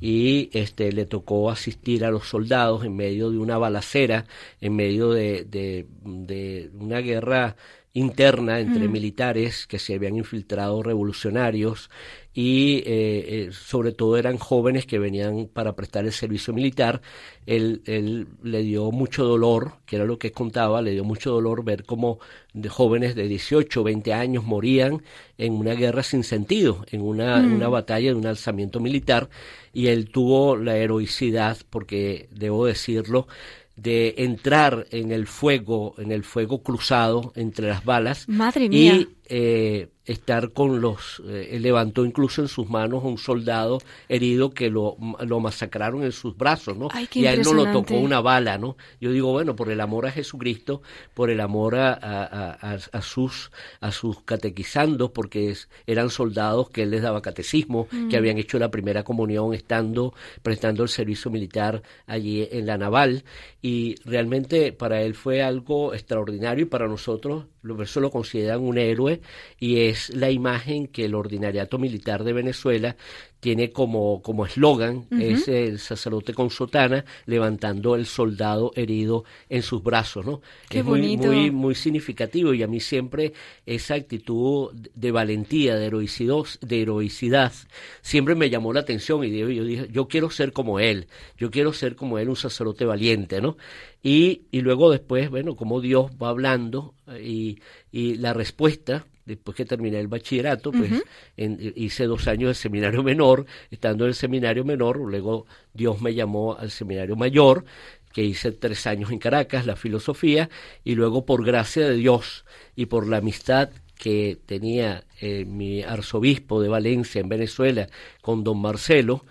Y 0.00 0.48
este 0.54 0.90
le 0.90 1.04
tocó 1.04 1.50
asistir 1.50 2.06
a 2.06 2.10
los 2.10 2.26
soldados 2.26 2.82
en 2.82 2.96
medio 2.96 3.30
de 3.30 3.36
una 3.36 3.58
balacera, 3.58 4.24
en 4.62 4.74
medio 4.74 5.10
de, 5.10 5.44
de, 5.44 5.84
de 6.02 6.70
una 6.80 7.00
guerra 7.00 7.56
interna 7.94 8.58
entre 8.58 8.88
mm. 8.88 8.92
militares 8.92 9.66
que 9.68 9.78
se 9.78 9.94
habían 9.94 10.16
infiltrado 10.16 10.82
revolucionarios 10.82 11.90
y 12.36 12.78
eh, 12.78 12.82
eh, 12.86 13.48
sobre 13.52 13.92
todo 13.92 14.16
eran 14.16 14.36
jóvenes 14.36 14.84
que 14.84 14.98
venían 14.98 15.46
para 15.46 15.76
prestar 15.76 16.04
el 16.04 16.10
servicio 16.10 16.52
militar. 16.52 17.00
Él, 17.46 17.82
él, 17.86 18.26
le 18.42 18.62
dio 18.62 18.90
mucho 18.90 19.24
dolor, 19.24 19.74
que 19.86 19.94
era 19.94 20.04
lo 20.04 20.18
que 20.18 20.32
contaba, 20.32 20.82
le 20.82 20.90
dio 20.90 21.04
mucho 21.04 21.30
dolor 21.30 21.64
ver 21.64 21.84
cómo 21.84 22.18
de 22.52 22.68
jóvenes 22.68 23.14
de 23.14 23.28
18, 23.28 23.84
20 23.84 24.12
años 24.12 24.42
morían 24.42 25.04
en 25.38 25.52
una 25.52 25.74
guerra 25.74 26.02
sin 26.02 26.24
sentido, 26.24 26.84
en 26.90 27.00
una, 27.00 27.38
mm. 27.38 27.54
una 27.54 27.68
batalla 27.68 28.08
de 28.08 28.16
un 28.16 28.26
alzamiento 28.26 28.80
militar, 28.80 29.28
y 29.72 29.86
él 29.86 30.10
tuvo 30.10 30.56
la 30.56 30.76
heroicidad, 30.76 31.58
porque 31.70 32.28
debo 32.32 32.66
decirlo, 32.66 33.28
de 33.76 34.14
entrar 34.18 34.86
en 34.90 35.10
el 35.10 35.26
fuego, 35.26 35.94
en 35.98 36.12
el 36.12 36.24
fuego 36.24 36.62
cruzado 36.62 37.32
entre 37.34 37.68
las 37.68 37.84
balas. 37.84 38.28
Madre 38.28 38.68
mía. 38.68 38.94
Y 38.94 39.08
eh, 39.26 39.88
estar 40.04 40.52
con 40.52 40.82
los, 40.82 41.22
eh, 41.26 41.56
levantó 41.58 42.04
incluso 42.04 42.42
en 42.42 42.48
sus 42.48 42.68
manos 42.68 43.04
a 43.04 43.06
un 43.06 43.16
soldado 43.16 43.78
herido 44.08 44.50
que 44.50 44.68
lo, 44.68 44.98
lo 45.20 45.40
masacraron 45.40 46.04
en 46.04 46.12
sus 46.12 46.36
brazos, 46.36 46.76
¿no? 46.76 46.88
y 47.12 47.24
a 47.24 47.32
él 47.32 47.40
no 47.42 47.54
lo 47.54 47.72
tocó 47.72 47.94
una 47.94 48.20
bala, 48.20 48.58
¿no? 48.58 48.76
Yo 49.00 49.12
digo, 49.12 49.32
bueno, 49.32 49.56
por 49.56 49.70
el 49.70 49.80
amor 49.80 50.06
a 50.06 50.12
Jesucristo, 50.12 50.82
por 51.14 51.30
el 51.30 51.40
amor 51.40 51.76
a, 51.76 51.94
a, 51.94 52.74
a, 52.74 53.02
sus, 53.02 53.50
a 53.80 53.92
sus 53.92 54.20
catequizandos, 54.22 55.10
porque 55.10 55.56
eran 55.86 56.10
soldados 56.10 56.68
que 56.68 56.82
él 56.82 56.90
les 56.90 57.00
daba 57.00 57.22
catecismo, 57.22 57.88
que 57.88 57.96
mm. 57.96 58.16
habían 58.16 58.38
hecho 58.38 58.58
la 58.58 58.70
primera 58.70 59.04
comunión 59.04 59.54
estando, 59.54 60.12
prestando 60.42 60.82
el 60.82 60.90
servicio 60.90 61.30
militar 61.30 61.82
allí 62.06 62.46
en 62.50 62.66
la 62.66 62.76
naval, 62.76 63.24
y 63.62 63.94
realmente 64.04 64.72
para 64.72 65.00
él 65.00 65.14
fue 65.14 65.42
algo 65.42 65.94
extraordinario 65.94 66.64
y 66.64 66.68
para 66.68 66.88
nosotros, 66.88 67.46
eso 67.82 68.00
lo 68.00 68.10
consideran 68.10 68.60
un 68.60 68.78
héroe, 68.78 69.20
y 69.58 69.80
es 69.80 70.10
la 70.10 70.30
imagen 70.30 70.86
que 70.86 71.04
el 71.04 71.14
ordinariato 71.14 71.78
militar 71.78 72.24
de 72.24 72.32
Venezuela 72.32 72.96
tiene 73.44 73.72
como 73.72 74.22
como 74.22 74.46
eslogan 74.46 75.04
es 75.20 75.48
el 75.48 75.78
sacerdote 75.78 76.32
con 76.32 76.48
sotana 76.48 77.04
levantando 77.26 77.94
el 77.94 78.06
soldado 78.06 78.72
herido 78.74 79.24
en 79.50 79.60
sus 79.60 79.82
brazos, 79.82 80.24
¿no? 80.24 80.40
Qué 80.70 80.78
es 80.78 80.84
muy 80.86 81.18
muy 81.18 81.50
muy 81.50 81.74
significativo 81.74 82.54
y 82.54 82.62
a 82.62 82.66
mí 82.66 82.80
siempre 82.80 83.34
esa 83.66 83.96
actitud 83.96 84.72
de 84.94 85.10
valentía, 85.10 85.76
de 85.76 85.88
heroicidad, 85.88 86.46
de 86.62 86.80
heroicidad 86.80 87.52
siempre 88.00 88.34
me 88.34 88.48
llamó 88.48 88.72
la 88.72 88.80
atención 88.80 89.22
y 89.22 89.38
yo, 89.38 89.50
yo 89.50 89.64
dije, 89.64 89.88
yo 89.92 90.08
quiero 90.08 90.30
ser 90.30 90.54
como 90.54 90.80
él, 90.80 91.06
yo 91.36 91.50
quiero 91.50 91.74
ser 91.74 91.96
como 91.96 92.18
él 92.18 92.30
un 92.30 92.36
sacerdote 92.36 92.86
valiente, 92.86 93.42
¿no? 93.42 93.58
Y, 94.02 94.44
y 94.52 94.62
luego 94.62 94.90
después, 94.90 95.28
bueno, 95.28 95.54
como 95.54 95.82
Dios 95.82 96.12
va 96.12 96.30
hablando 96.30 96.94
y, 97.22 97.58
y 97.92 98.14
la 98.14 98.32
respuesta 98.32 99.04
después 99.24 99.56
que 99.56 99.64
terminé 99.64 99.98
el 99.98 100.08
bachillerato, 100.08 100.72
pues 100.72 100.92
hice 101.36 102.04
dos 102.04 102.28
años 102.28 102.48
de 102.48 102.54
seminario 102.54 103.02
menor, 103.02 103.46
estando 103.70 104.04
en 104.04 104.08
el 104.08 104.14
seminario 104.14 104.64
menor, 104.64 104.98
luego 104.98 105.46
Dios 105.72 106.00
me 106.00 106.14
llamó 106.14 106.56
al 106.56 106.70
seminario 106.70 107.16
mayor, 107.16 107.64
que 108.12 108.22
hice 108.22 108.52
tres 108.52 108.86
años 108.86 109.10
en 109.10 109.18
Caracas, 109.18 109.66
la 109.66 109.76
filosofía, 109.76 110.48
y 110.84 110.94
luego 110.94 111.26
por 111.26 111.44
gracia 111.44 111.88
de 111.88 111.96
Dios 111.96 112.44
y 112.76 112.86
por 112.86 113.08
la 113.08 113.18
amistad 113.18 113.70
que 113.98 114.38
tenía 114.46 115.04
eh, 115.20 115.44
mi 115.44 115.82
arzobispo 115.82 116.60
de 116.60 116.68
Valencia 116.68 117.20
en 117.20 117.28
Venezuela 117.28 117.88
con 118.22 118.44
don 118.44 118.60
Marcelo, 118.60 119.24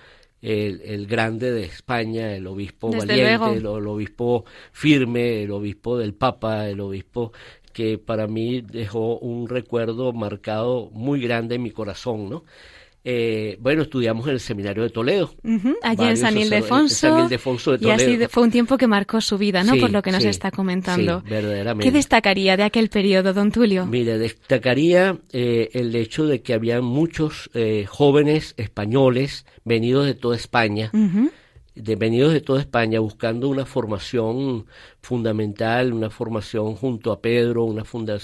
el, 0.43 1.07
grande 1.07 1.51
de 1.51 1.63
España, 1.63 2.35
el 2.35 2.47
obispo 2.47 2.89
valiente, 2.89 3.53
el, 3.55 3.65
obispo 3.65 4.43
firme, 4.73 5.43
el 5.43 5.51
obispo 5.51 5.97
del 5.97 6.13
Papa, 6.13 6.67
el 6.67 6.81
obispo 6.81 7.31
que 7.73 7.97
para 7.97 8.27
mí 8.27 8.61
dejó 8.61 9.17
un 9.17 9.49
recuerdo 9.49 10.13
marcado 10.13 10.89
muy 10.93 11.19
grande 11.19 11.55
en 11.55 11.63
mi 11.63 11.71
corazón, 11.71 12.29
¿no? 12.29 12.43
Eh, 13.05 13.57
bueno, 13.59 13.81
estudiamos 13.81 14.25
en 14.27 14.33
el 14.33 14.39
seminario 14.39 14.83
de 14.83 14.89
Toledo. 14.89 15.33
allí 15.81 16.05
en 16.05 16.17
San 16.17 16.37
Ildefonso. 16.37 17.27
Y 17.81 17.89
así 17.89 18.17
fue 18.29 18.43
un 18.43 18.51
tiempo 18.51 18.77
que 18.77 18.87
marcó 18.87 19.19
su 19.19 19.37
vida, 19.37 19.63
¿no? 19.63 19.75
Por 19.75 19.91
lo 19.91 20.01
que 20.01 20.11
nos 20.11 20.23
está 20.23 20.51
comentando. 20.51 21.21
verdaderamente. 21.21 21.89
¿Qué 21.89 21.95
destacaría 21.95 22.55
de 22.55 22.63
aquel 22.63 22.89
periodo, 22.89 23.33
don 23.33 23.51
Tulio? 23.51 23.85
Mire, 23.85 24.17
destacaría 24.17 25.17
eh, 25.33 25.69
el 25.73 25.93
hecho 25.95 26.25
de 26.25 26.41
que 26.41 26.53
había 26.53 26.79
muchos 26.81 27.49
eh, 27.53 27.85
jóvenes 27.89 28.53
españoles 28.57 29.45
venidos 29.65 30.05
de 30.05 30.13
toda 30.13 30.37
España. 30.37 30.89
De, 31.75 31.95
venidos 31.95 32.33
de 32.33 32.41
toda 32.41 32.59
España 32.61 32.99
buscando 32.99 33.49
una 33.49 33.65
formación 33.65 34.65
fundamental, 35.01 35.93
una 35.93 36.09
formación 36.09 36.75
junto 36.75 37.11
a 37.11 37.21
Pedro, 37.21 37.63
una, 37.63 37.83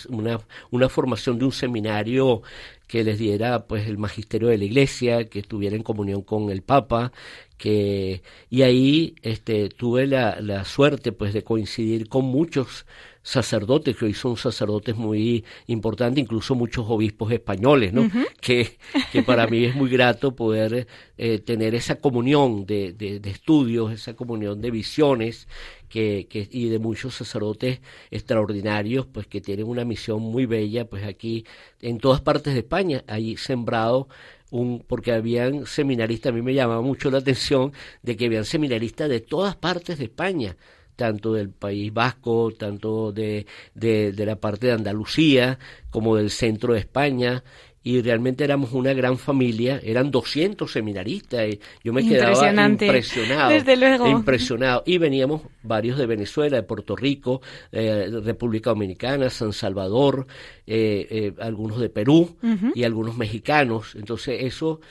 una, 0.09 0.39
una 0.71 0.89
formación 0.89 1.39
de 1.39 1.45
un 1.45 1.51
seminario 1.51 2.41
que 2.87 3.03
les 3.03 3.19
diera 3.19 3.67
pues 3.67 3.87
el 3.87 3.97
magisterio 3.97 4.47
de 4.49 4.57
la 4.57 4.65
iglesia, 4.65 5.29
que 5.29 5.39
estuviera 5.39 5.75
en 5.75 5.83
comunión 5.83 6.23
con 6.23 6.49
el 6.49 6.63
Papa, 6.63 7.11
que 7.57 8.23
y 8.49 8.63
ahí 8.63 9.15
este 9.21 9.69
tuve 9.69 10.07
la, 10.07 10.41
la 10.41 10.65
suerte 10.65 11.11
pues 11.11 11.33
de 11.33 11.43
coincidir 11.43 12.09
con 12.09 12.25
muchos 12.25 12.85
sacerdotes 13.29 13.95
que 13.95 14.05
hoy 14.05 14.15
son 14.15 14.37
sacerdotes 14.37 14.95
muy 14.95 15.45
importantes, 15.67 16.23
incluso 16.23 16.55
muchos 16.55 16.85
obispos 16.89 17.31
españoles, 17.31 17.93
¿no? 17.93 18.09
que, 18.41 18.79
que 19.11 19.21
para 19.21 19.45
mí 19.45 19.65
es 19.65 19.75
muy 19.75 19.87
grato 19.87 20.35
poder 20.35 20.87
eh, 21.15 21.37
tener 21.37 21.75
esa 21.75 21.95
comunión 21.95 22.65
de, 22.65 22.91
de, 22.93 23.19
de, 23.19 23.29
estudios, 23.29 23.91
esa 23.91 24.15
comunión 24.15 24.61
de 24.61 24.71
visiones 24.71 25.47
que, 25.89 26.25
que, 26.27 26.47
y 26.51 26.69
de 26.69 26.79
muchos 26.79 27.13
sacerdotes 27.13 27.81
extraordinarios, 28.09 29.05
pues 29.05 29.27
que 29.27 29.41
tienen 29.41 29.67
una 29.67 29.85
misión 29.85 30.21
muy 30.23 30.47
bella, 30.47 30.85
pues 30.85 31.05
aquí 31.05 31.45
en 31.81 31.99
todas 31.99 32.21
partes 32.21 32.55
de 32.55 32.61
España, 32.61 33.03
hay 33.05 33.37
sembrado 33.37 34.07
un, 34.49 34.83
porque 34.87 35.11
habían 35.11 35.67
seminaristas, 35.67 36.31
a 36.31 36.35
mí 36.35 36.41
me 36.41 36.55
llamaba 36.55 36.81
mucho 36.81 37.11
la 37.11 37.19
atención 37.19 37.73
de 38.01 38.17
que 38.17 38.25
habían 38.25 38.45
seminaristas 38.45 39.07
de 39.07 39.19
todas 39.19 39.55
partes 39.55 39.99
de 39.99 40.05
España, 40.05 40.57
tanto 40.99 41.33
del 41.33 41.49
País 41.49 41.93
Vasco, 41.93 42.51
tanto 42.51 43.13
de, 43.13 43.45
de, 43.73 44.11
de 44.11 44.25
la 44.25 44.35
parte 44.35 44.67
de 44.67 44.73
Andalucía, 44.73 45.57
como 45.91 46.17
del 46.17 46.29
centro 46.29 46.73
de 46.73 46.79
España, 46.79 47.41
y 47.81 48.01
realmente 48.01 48.43
éramos 48.43 48.73
una 48.73 48.91
gran 48.91 49.17
familia, 49.17 49.79
eran 49.81 50.11
200 50.11 50.69
seminaristas, 50.69 51.47
y 51.47 51.59
yo 51.85 51.93
me 51.93 52.05
quedaba 52.05 52.51
impresionado, 52.51 53.49
Desde 53.49 53.77
luego. 53.77 54.07
impresionado, 54.09 54.83
y 54.85 54.97
veníamos 54.97 55.43
varios 55.63 55.97
de 55.97 56.05
Venezuela, 56.05 56.57
de 56.57 56.63
Puerto 56.63 56.97
Rico, 56.97 57.41
eh, 57.71 58.11
República 58.21 58.71
Dominicana, 58.71 59.29
San 59.29 59.53
Salvador, 59.53 60.27
eh, 60.67 61.07
eh, 61.09 61.33
algunos 61.39 61.79
de 61.79 61.89
Perú 61.89 62.35
y 62.75 62.83
algunos 62.83 63.15
mexicanos, 63.15 63.95
entonces 63.95 64.43
eso 64.43 64.81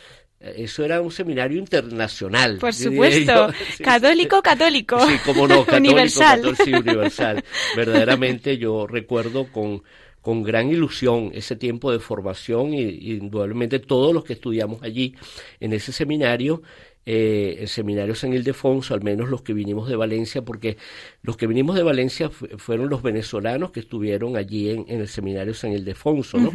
eso 0.41 0.85
era 0.85 1.01
un 1.01 1.11
seminario 1.11 1.59
internacional. 1.59 2.59
Por 2.59 2.73
supuesto. 2.73 3.53
católico, 3.83 4.41
católico. 4.43 5.01
Sí, 5.07 5.17
como 5.25 5.49
no, 5.49 5.65
católico, 5.65 5.93
universal. 5.93 6.41
Católico, 6.41 6.65
sí, 6.65 6.73
universal. 6.75 7.45
Verdaderamente 7.77 8.59
yo 8.59 8.87
recuerdo 8.87 9.51
con 9.51 9.83
con 10.21 10.43
gran 10.43 10.69
ilusión 10.69 11.31
ese 11.33 11.57
tiempo 11.57 11.91
de 11.91 12.01
formación 12.01 12.75
y, 12.75 12.83
indudablemente 13.15 13.79
todos 13.79 14.13
los 14.13 14.25
que 14.25 14.35
estudiamos 14.35 14.83
allí 14.83 15.15
en 15.59 15.73
ese 15.73 15.91
seminario, 15.91 16.63
eh, 17.11 17.63
el 17.63 17.69
seminario 17.69 18.15
San 18.15 18.35
Ildefonso, 18.35 18.93
al 18.93 19.03
menos 19.03 19.31
los 19.31 19.41
que 19.41 19.55
vinimos 19.55 19.89
de 19.89 19.97
Valencia, 19.97 20.43
porque 20.43 20.77
los 21.23 21.39
que 21.39 21.47
vinimos 21.47 21.75
de 21.75 21.83
Valencia 21.83 22.29
fueron 22.29 22.91
los 22.91 23.03
venezolanos 23.03 23.71
que 23.71 23.81
estuvieron 23.81 24.37
allí 24.37 24.69
en, 24.69 24.85
el 24.89 25.09
seminario 25.09 25.55
San 25.55 25.73
Ildefonso, 25.73 26.37
¿no? 26.37 26.53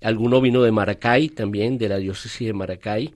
Alguno 0.00 0.40
vino 0.40 0.62
de 0.62 0.72
Maracay 0.72 1.28
también, 1.28 1.76
de 1.76 1.90
la 1.90 1.98
diócesis 1.98 2.46
de 2.46 2.54
Maracay 2.54 3.12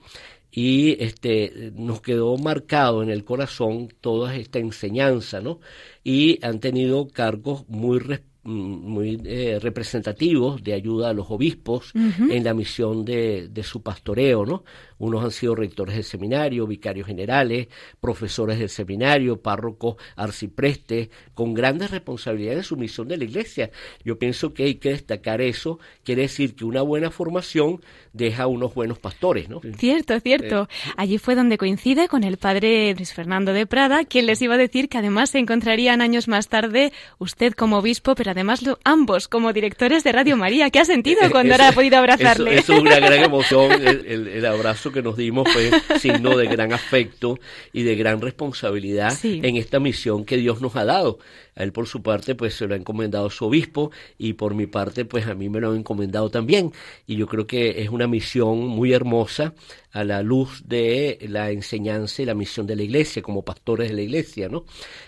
y 0.51 1.03
este 1.03 1.73
nos 1.75 2.03
quedó 2.03 2.37
marcado 2.37 3.03
en 3.03 3.09
el 3.09 3.25
corazón 3.25 3.88
toda 4.03 4.37
esta 4.37 4.59
enseñanza, 4.59 5.40
¿no? 5.40 5.61
Y 6.05 6.38
han 6.44 6.61
tenido 6.61 7.09
cargos 7.09 7.64
muy 7.66 7.99
muy 8.44 9.20
eh, 9.25 9.59
representativos 9.61 10.62
de 10.62 10.75
ayuda 10.75 11.11
a 11.11 11.14
los 11.14 11.31
obispos 11.31 11.92
en 11.94 12.44
la 12.44 12.53
misión 12.53 13.05
de, 13.05 13.49
de, 13.49 13.62
su 13.62 13.83
pastoreo, 13.83 14.44
¿no? 14.44 14.64
Unos 15.05 15.25
han 15.25 15.31
sido 15.31 15.55
rectores 15.55 15.95
del 15.95 16.05
seminario, 16.05 16.67
vicarios 16.67 17.07
generales, 17.07 17.69
profesores 18.01 18.59
del 18.59 18.69
seminario, 18.71 19.40
párrocos, 19.43 19.97
arciprestes, 20.17 21.11
con 21.35 21.53
grandes 21.55 21.90
responsabilidades 21.90 22.59
en 22.59 22.64
su 22.64 22.77
misión 22.77 23.09
de 23.09 23.19
la 23.19 23.25
iglesia. 23.25 23.71
Yo 24.05 24.19
pienso 24.19 24.55
que 24.55 24.64
hay 24.64 24.77
que 24.77 24.90
destacar 24.90 25.40
eso, 25.40 25.79
quiere 26.05 26.23
decir 26.23 26.55
que 26.55 26.64
una 26.64 26.83
buena 26.83 27.11
formación 27.11 27.83
deja 28.12 28.47
unos 28.47 28.75
buenos 28.75 28.99
pastores, 28.99 29.49
¿no? 29.49 29.61
Cierto, 29.77 30.19
cierto. 30.21 30.62
Eh, 30.62 30.93
Allí 30.97 31.19
fue 31.19 31.35
donde 31.35 31.59
coincide 31.59 32.09
con 32.09 32.25
el 32.25 32.37
padre 32.37 32.95
Luis 32.95 33.12
Fernando 33.12 33.53
de 33.53 33.67
Prada, 33.67 34.05
quien 34.05 34.27
les 34.27 34.40
iba 34.40 34.55
a 34.55 34.59
decir 34.59 34.88
que 34.88 34.99
además 34.99 35.31
se 35.31 35.38
encontrarían 35.38 36.01
años 36.01 36.29
más 36.29 36.49
tarde 36.49 36.93
usted 37.19 37.53
como 37.53 37.79
obispo, 37.79 38.14
pero 38.14 38.31
además 38.31 38.62
ambos 38.85 39.29
como 39.29 39.53
directores 39.53 40.05
de 40.05 40.12
Radio 40.12 40.37
María. 40.37 40.71
¿Qué 40.71 40.79
ha 40.79 40.85
sentido 40.85 41.21
eh, 41.25 41.31
cuando 41.31 41.55
ahora 41.55 41.69
ha 41.69 41.73
podido 41.73 41.99
abrazarle? 41.99 42.57
Eso, 42.57 42.75
es 42.75 42.81
una 42.81 42.99
gran 42.99 43.23
emoción. 43.25 43.73
El, 43.83 44.45
abrazo 44.47 44.93
que 44.95 45.03
nos 45.03 45.17
dimos 45.17 45.47
fue 45.53 45.71
signo 46.01 46.37
de 46.37 46.47
gran 46.47 46.73
afecto 46.73 47.39
y 47.73 47.83
de 47.83 47.97
gran 47.97 48.23
responsabilidad 48.23 49.13
en 49.23 49.57
esta 49.57 49.81
misión 49.81 50.25
que 50.25 50.39
Dios 50.39 50.63
nos 50.63 50.77
ha 50.77 50.85
dado. 50.85 51.19
A 51.57 51.63
él 51.63 51.73
por 51.73 51.87
su 51.87 52.03
parte 52.03 52.35
pues 52.35 52.55
se 52.55 52.67
lo 52.67 52.75
ha 52.75 52.77
encomendado 52.77 53.31
su 53.31 53.45
obispo 53.45 53.91
y 54.19 54.33
por 54.33 54.55
mi 54.55 54.67
parte 54.67 55.05
pues 55.05 55.27
a 55.27 55.35
mí 55.35 55.49
me 55.49 55.61
lo 55.61 55.71
han 55.71 55.77
encomendado 55.77 56.31
también. 56.31 56.73
Y 57.07 57.17
yo 57.17 57.27
creo 57.27 57.47
que 57.47 57.83
es 57.83 57.91
una 57.91 58.07
misión 58.07 58.67
muy 58.67 58.93
hermosa 58.93 59.55
a 59.93 60.03
la 60.05 60.23
luz 60.23 60.63
de 60.67 61.19
la 61.29 61.51
enseñanza 61.51 62.23
y 62.23 62.25
la 62.25 62.35
misión 62.35 62.67
de 62.67 62.77
la 62.77 62.83
iglesia 62.83 63.23
como 63.23 63.45
pastores 63.45 63.91
de 63.91 63.95
la 63.95 64.03
iglesia, 64.03 64.49
¿no? 64.49 64.65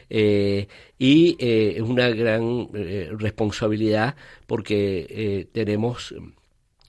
Eh, 0.09 0.69
y 0.99 1.37
eh, 1.41 1.75
es 1.77 1.83
una 1.83 2.09
gran 2.11 2.69
eh, 2.75 3.11
responsabilidad 3.19 4.15
porque 4.47 5.49
tenemos 5.53 6.15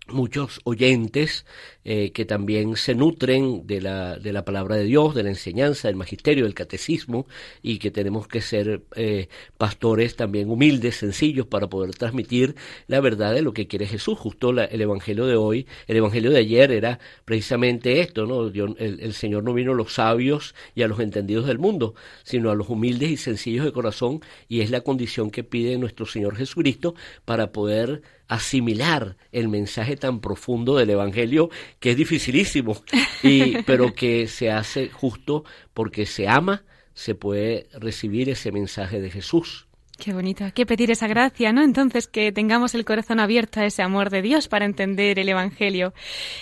muchos 0.09 0.61
oyentes 0.63 1.45
eh, 1.89 2.11
que 2.11 2.25
también 2.25 2.75
se 2.75 2.95
nutren 2.95 3.65
de 3.65 3.79
la, 3.79 4.19
de 4.19 4.33
la 4.33 4.43
palabra 4.43 4.75
de 4.75 4.83
Dios, 4.83 5.15
de 5.15 5.23
la 5.23 5.29
enseñanza, 5.29 5.87
del 5.87 5.95
magisterio, 5.95 6.43
del 6.43 6.53
catecismo, 6.53 7.27
y 7.61 7.77
que 7.77 7.91
tenemos 7.91 8.27
que 8.27 8.41
ser 8.41 8.81
eh, 8.97 9.29
pastores 9.57 10.17
también 10.17 10.49
humildes, 10.49 10.97
sencillos, 10.97 11.47
para 11.47 11.69
poder 11.69 11.95
transmitir 11.95 12.57
la 12.87 12.99
verdad 12.99 13.33
de 13.33 13.41
lo 13.41 13.53
que 13.53 13.67
quiere 13.67 13.87
Jesús. 13.87 14.19
Justo 14.19 14.49
el 14.49 14.81
Evangelio 14.81 15.27
de 15.27 15.37
hoy, 15.37 15.65
el 15.87 15.95
Evangelio 15.95 16.29
de 16.29 16.39
ayer 16.39 16.73
era 16.73 16.99
precisamente 17.23 18.01
esto, 18.01 18.25
¿no? 18.25 18.47
el, 18.47 18.99
el 18.99 19.13
Señor 19.13 19.45
no 19.45 19.53
vino 19.53 19.71
a 19.71 19.75
los 19.75 19.93
sabios 19.93 20.55
y 20.75 20.81
a 20.81 20.89
los 20.89 20.99
entendidos 20.99 21.47
del 21.47 21.57
mundo, 21.57 21.95
sino 22.23 22.51
a 22.51 22.55
los 22.55 22.67
humildes 22.67 23.11
y 23.11 23.15
sencillos 23.15 23.63
de 23.63 23.71
corazón, 23.71 24.19
y 24.49 24.59
es 24.59 24.71
la 24.71 24.81
condición 24.81 25.31
que 25.31 25.45
pide 25.45 25.77
nuestro 25.77 26.05
Señor 26.05 26.35
Jesucristo 26.35 26.95
para 27.23 27.53
poder 27.53 28.01
asimilar 28.27 29.15
el 29.31 29.47
mensaje 29.47 29.95
tan 29.95 30.19
profundo 30.19 30.75
del 30.75 30.89
Evangelio 30.89 31.49
que 31.79 31.91
es 31.91 31.97
dificilísimo, 31.97 32.83
y, 33.23 33.61
pero 33.65 33.93
que 33.93 34.27
se 34.27 34.51
hace 34.51 34.89
justo 34.89 35.43
porque 35.73 36.05
se 36.05 36.27
ama, 36.27 36.63
se 36.93 37.15
puede 37.15 37.67
recibir 37.73 38.29
ese 38.29 38.51
mensaje 38.51 38.99
de 38.99 39.11
Jesús. 39.11 39.66
Qué 39.97 40.13
bonito, 40.13 40.45
hay 40.45 40.51
que 40.51 40.67
pedir 40.67 40.91
esa 40.91 41.07
gracia, 41.07 41.51
¿no? 41.51 41.63
Entonces 41.63 42.07
que 42.07 42.31
tengamos 42.31 42.75
el 42.75 42.85
corazón 42.85 43.19
abierto 43.19 43.59
a 43.59 43.65
ese 43.65 43.81
amor 43.81 44.11
de 44.11 44.21
Dios 44.21 44.47
para 44.47 44.65
entender 44.65 45.17
el 45.17 45.27
Evangelio. 45.27 45.91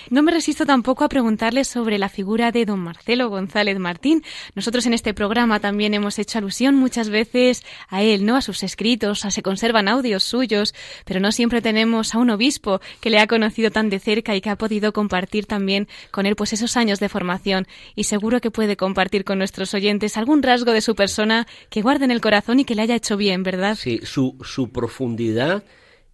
No 0.10 0.24
me 0.24 0.34
resisto 0.34 0.65
tampoco 0.65 1.06
a 1.06 1.10
preguntarle 1.10 1.63
sobre 1.63 1.98
la 1.98 2.10
figura 2.10 2.52
de 2.52 2.65
don 2.65 2.82
Marcelo 2.82 3.30
González 3.30 3.80
Martín. 3.80 4.24
Nosotros 4.56 4.86
en 4.88 4.94
este 4.94 5.13
programa 5.13 5.62
también 5.62 5.94
hemos 5.94 6.20
hecho 6.20 6.38
alusión 6.38 6.76
muchas 6.76 7.10
veces 7.10 7.63
a 7.88 8.04
él, 8.04 8.26
¿no? 8.26 8.36
A 8.36 8.41
sus 8.41 8.62
escritos, 8.62 9.24
a 9.24 9.32
se 9.32 9.41
conservan 9.41 9.88
audios 9.88 10.26
suyos, 10.26 10.76
pero 11.06 11.22
no 11.22 11.32
siempre 11.32 11.62
tenemos 11.62 12.13
a 12.13 12.18
un 12.18 12.32
obispo 12.32 12.82
que 13.00 13.10
le 13.10 13.20
ha 13.20 13.28
conocido 13.28 13.72
tan 13.72 13.89
de 13.89 14.00
cerca 14.00 14.36
y 14.36 14.41
que 14.41 14.50
ha 14.50 14.58
podido 14.58 14.91
compartir 14.91 15.46
también 15.46 15.88
con 16.12 16.26
él 16.26 16.36
pues 16.36 16.52
esos 16.52 16.76
años 16.76 17.00
de 17.00 17.08
formación 17.08 17.68
y 17.96 18.04
seguro 18.04 18.41
que 18.41 18.52
puede 18.52 18.76
compartir 18.76 19.24
con 19.24 19.38
nuestros 19.38 19.74
oyentes 19.74 20.18
algún 20.18 20.44
rasgo 20.44 20.74
de 20.74 20.82
su 20.82 20.94
persona 20.94 21.48
que 21.70 21.82
guarde 21.82 22.04
en 22.04 22.12
el 22.12 22.20
corazón 22.20 22.60
y 22.60 22.65
que 22.65 22.76
le 22.76 22.82
haya 22.82 22.96
hecho 22.96 23.15
bien 23.15 23.44
¿verdad? 23.45 23.77
Sí, 23.79 24.01
su, 24.03 24.38
su 24.43 24.71
profundidad 24.71 25.63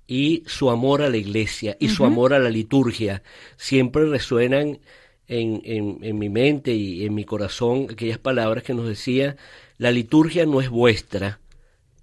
y 0.08 0.44
su 0.46 0.70
amor 0.70 1.02
a 1.02 1.10
la 1.10 1.17
iglesia 1.17 1.78
y 1.80 1.89
su 1.89 2.06
amor 2.06 2.34
a 2.34 2.39
la 2.39 2.50
liturgia. 2.50 3.24
Siempre 3.58 4.06
resuenan 4.06 4.80
en, 5.28 5.62
en, 5.63 6.00
en, 6.02 6.20
mi 6.20 6.30
mente 6.30 6.74
y 6.74 7.06
en 7.06 7.15
mi 7.15 7.24
corazón 7.24 7.88
aquellas 7.89 8.17
palabras 8.17 8.63
que 8.63 8.74
nos 8.74 8.88
decía, 8.88 9.38
la 9.78 9.91
liturgia 9.91 10.46
no 10.46 10.60
es 10.60 10.70
vuestra, 10.70 11.39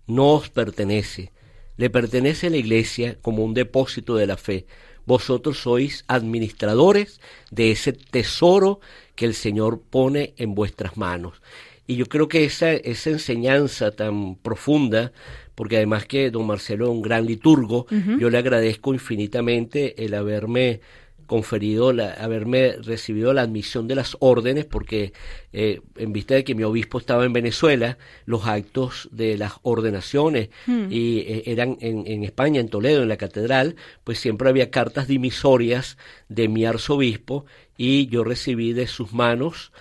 no 0.07 0.33
os 0.33 0.49
pertenece, 0.49 1.31
le 1.77 1.91
pertenece 1.91 2.47
a 2.47 2.51
la 2.51 2.57
iglesia 2.57 3.19
como 3.21 3.45
un 3.45 3.55
depósito 3.55 4.17
de 4.17 4.27
la 4.27 4.37
fe. 4.37 4.67
Vosotros 5.05 5.59
sois 5.59 6.05
administradores 6.09 7.21
de 7.51 7.71
ese 7.71 7.93
tesoro 7.93 8.81
que 9.15 9.27
el 9.27 9.35
Señor 9.35 9.81
pone 9.81 10.35
en 10.39 10.55
vuestras 10.55 10.97
manos. 10.97 11.41
Y 11.89 11.97
yo 11.97 12.07
creo 12.07 12.29
que 12.29 12.45
esa, 12.45 12.71
esa 12.71 13.09
enseñanza 13.09 13.93
tan 13.93 14.37
profunda, 14.37 15.11
porque 15.55 15.79
además 15.79 16.05
que 16.05 16.31
don 16.31 16.47
Marcelo 16.47 16.85
es 16.85 16.91
un 16.91 17.01
gran 17.01 17.25
liturgo, 17.25 17.87
yo 18.19 18.29
le 18.29 18.37
agradezco 18.37 18.93
infinitamente 18.93 20.05
el 20.05 20.13
haberme 20.13 20.83
conferido, 21.25 21.95
la, 21.95 22.13
haberme 22.13 22.73
recibido 22.83 23.33
la 23.33 23.41
admisión 23.41 23.89
de 23.89 23.95
las 23.95 24.19
órdenes, 24.21 24.67
porque 24.67 25.15
eh, 25.55 25.81
en 25.97 26.13
vista 26.13 26.35
de 26.35 26.45
que 26.45 26.55
mi 26.55 26.63
obispo 26.63 26.99
estaba 26.99 27.25
en 27.25 27.33
Venezuela, 27.33 27.97
los 28.27 28.47
actos 28.47 29.09
de 29.11 29.39
las 29.39 29.55
ordenaciones 29.63 30.51
hmm. 30.67 30.89
y 30.91 31.21
eh, 31.21 31.43
eran 31.47 31.79
en, 31.81 32.07
en, 32.07 32.23
España, 32.23 32.61
en 32.61 32.69
Toledo, 32.69 33.03
en 33.03 33.09
la 33.09 33.17
catedral, 33.17 33.77
pues 34.05 34.19
siempre 34.19 34.51
había 34.51 34.71
cartas 34.71 35.09
dimisorias 35.09 35.97
de 36.29 36.49
mi 36.49 36.67
arzobispo 36.67 37.47
y 37.79 38.09
yo 38.09 38.25
recibí 38.25 38.75
de 38.75 38.87
sus 38.87 39.15
manos 39.15 39.73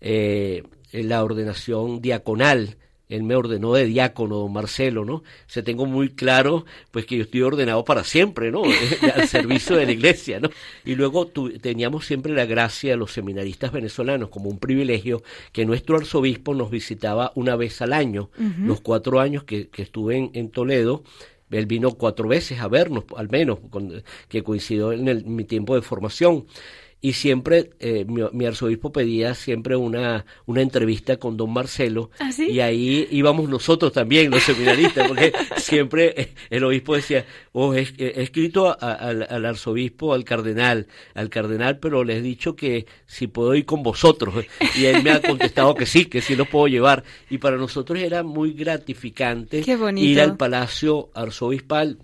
eh, 0.00 0.62
la 0.92 1.22
ordenación 1.24 2.00
diaconal 2.00 2.76
él 3.10 3.24
me 3.24 3.34
ordenó 3.34 3.74
de 3.74 3.86
diácono, 3.86 4.36
don 4.36 4.52
Marcelo, 4.52 5.04
¿no? 5.04 5.24
se 5.48 5.64
tengo 5.64 5.84
muy 5.84 6.10
claro, 6.10 6.64
pues 6.92 7.06
que 7.06 7.16
yo 7.16 7.24
estoy 7.24 7.42
ordenado 7.42 7.84
para 7.84 8.04
siempre, 8.04 8.52
¿no? 8.52 8.62
Al 9.14 9.26
servicio 9.26 9.76
de 9.76 9.86
la 9.86 9.92
iglesia, 9.92 10.38
¿no? 10.38 10.48
Y 10.84 10.94
luego 10.94 11.26
teníamos 11.26 12.06
siempre 12.06 12.32
la 12.32 12.46
gracia 12.46 12.92
de 12.92 12.96
los 12.96 13.12
seminaristas 13.12 13.72
venezolanos 13.72 14.28
como 14.28 14.48
un 14.48 14.60
privilegio 14.60 15.24
que 15.52 15.66
nuestro 15.66 15.96
arzobispo 15.96 16.54
nos 16.54 16.70
visitaba 16.70 17.32
una 17.34 17.56
vez 17.56 17.82
al 17.82 17.92
año, 17.92 18.30
los 18.64 18.80
cuatro 18.80 19.18
años 19.18 19.42
que, 19.42 19.68
estuve 19.76 20.30
en, 20.32 20.50
Toledo, 20.50 21.02
él 21.50 21.66
vino 21.66 21.92
cuatro 21.94 22.28
veces 22.28 22.60
a 22.60 22.68
vernos, 22.68 23.04
al 23.16 23.28
menos, 23.28 23.58
que 24.28 24.44
coincidió 24.44 24.92
en 24.92 25.34
mi 25.34 25.44
tiempo 25.44 25.74
de 25.74 25.82
formación 25.82 26.44
y 27.02 27.14
siempre 27.14 27.70
eh, 27.80 28.04
mi, 28.06 28.44
arzobispo 28.44 28.92
pedía 28.92 29.34
siempre 29.34 29.74
una, 29.74 30.26
una 30.46 30.60
entrevista 30.60 31.16
con 31.16 31.36
don 31.36 31.52
Marcelo 31.52 32.10
¿Ah, 32.18 32.30
y 32.38 32.60
ahí 32.60 33.08
íbamos 33.10 33.48
nosotros 33.48 33.92
también, 33.92 34.30
los 34.30 34.42
seminaristas, 34.42 35.08
porque 35.08 35.32
siempre 35.56 36.14
eh, 36.16 36.34
el 36.50 36.64
obispo 36.64 36.96
decía, 36.96 37.24
oh, 37.52 37.74
he, 37.74 37.86
escrito 37.98 38.76
al, 38.78 39.46
arzobispo, 39.46 40.12
al 40.12 40.24
cardenal, 40.24 40.88
al 41.14 41.30
cardenal, 41.30 41.78
pero 41.78 42.04
le 42.04 42.18
he 42.18 42.22
dicho 42.22 42.54
que 42.54 42.86
si 43.06 43.28
puedo 43.28 43.54
ir 43.54 43.64
con 43.64 43.82
vosotros 43.82 44.34
y 44.76 44.84
él 44.84 45.02
me 45.02 45.10
ha 45.10 45.22
contestado 45.22 45.74
que 45.74 45.86
sí, 45.86 46.04
que 46.04 46.20
sí 46.20 46.36
lo 46.36 46.44
puedo 46.44 46.68
llevar. 46.68 47.02
Y 47.30 47.38
para 47.38 47.56
nosotros 47.56 47.98
era 47.98 48.22
muy 48.22 48.52
gratificante 48.52 49.64
ir 49.96 50.20
al 50.20 50.36
palacio 50.36 51.10
arzobispal, 51.14 51.98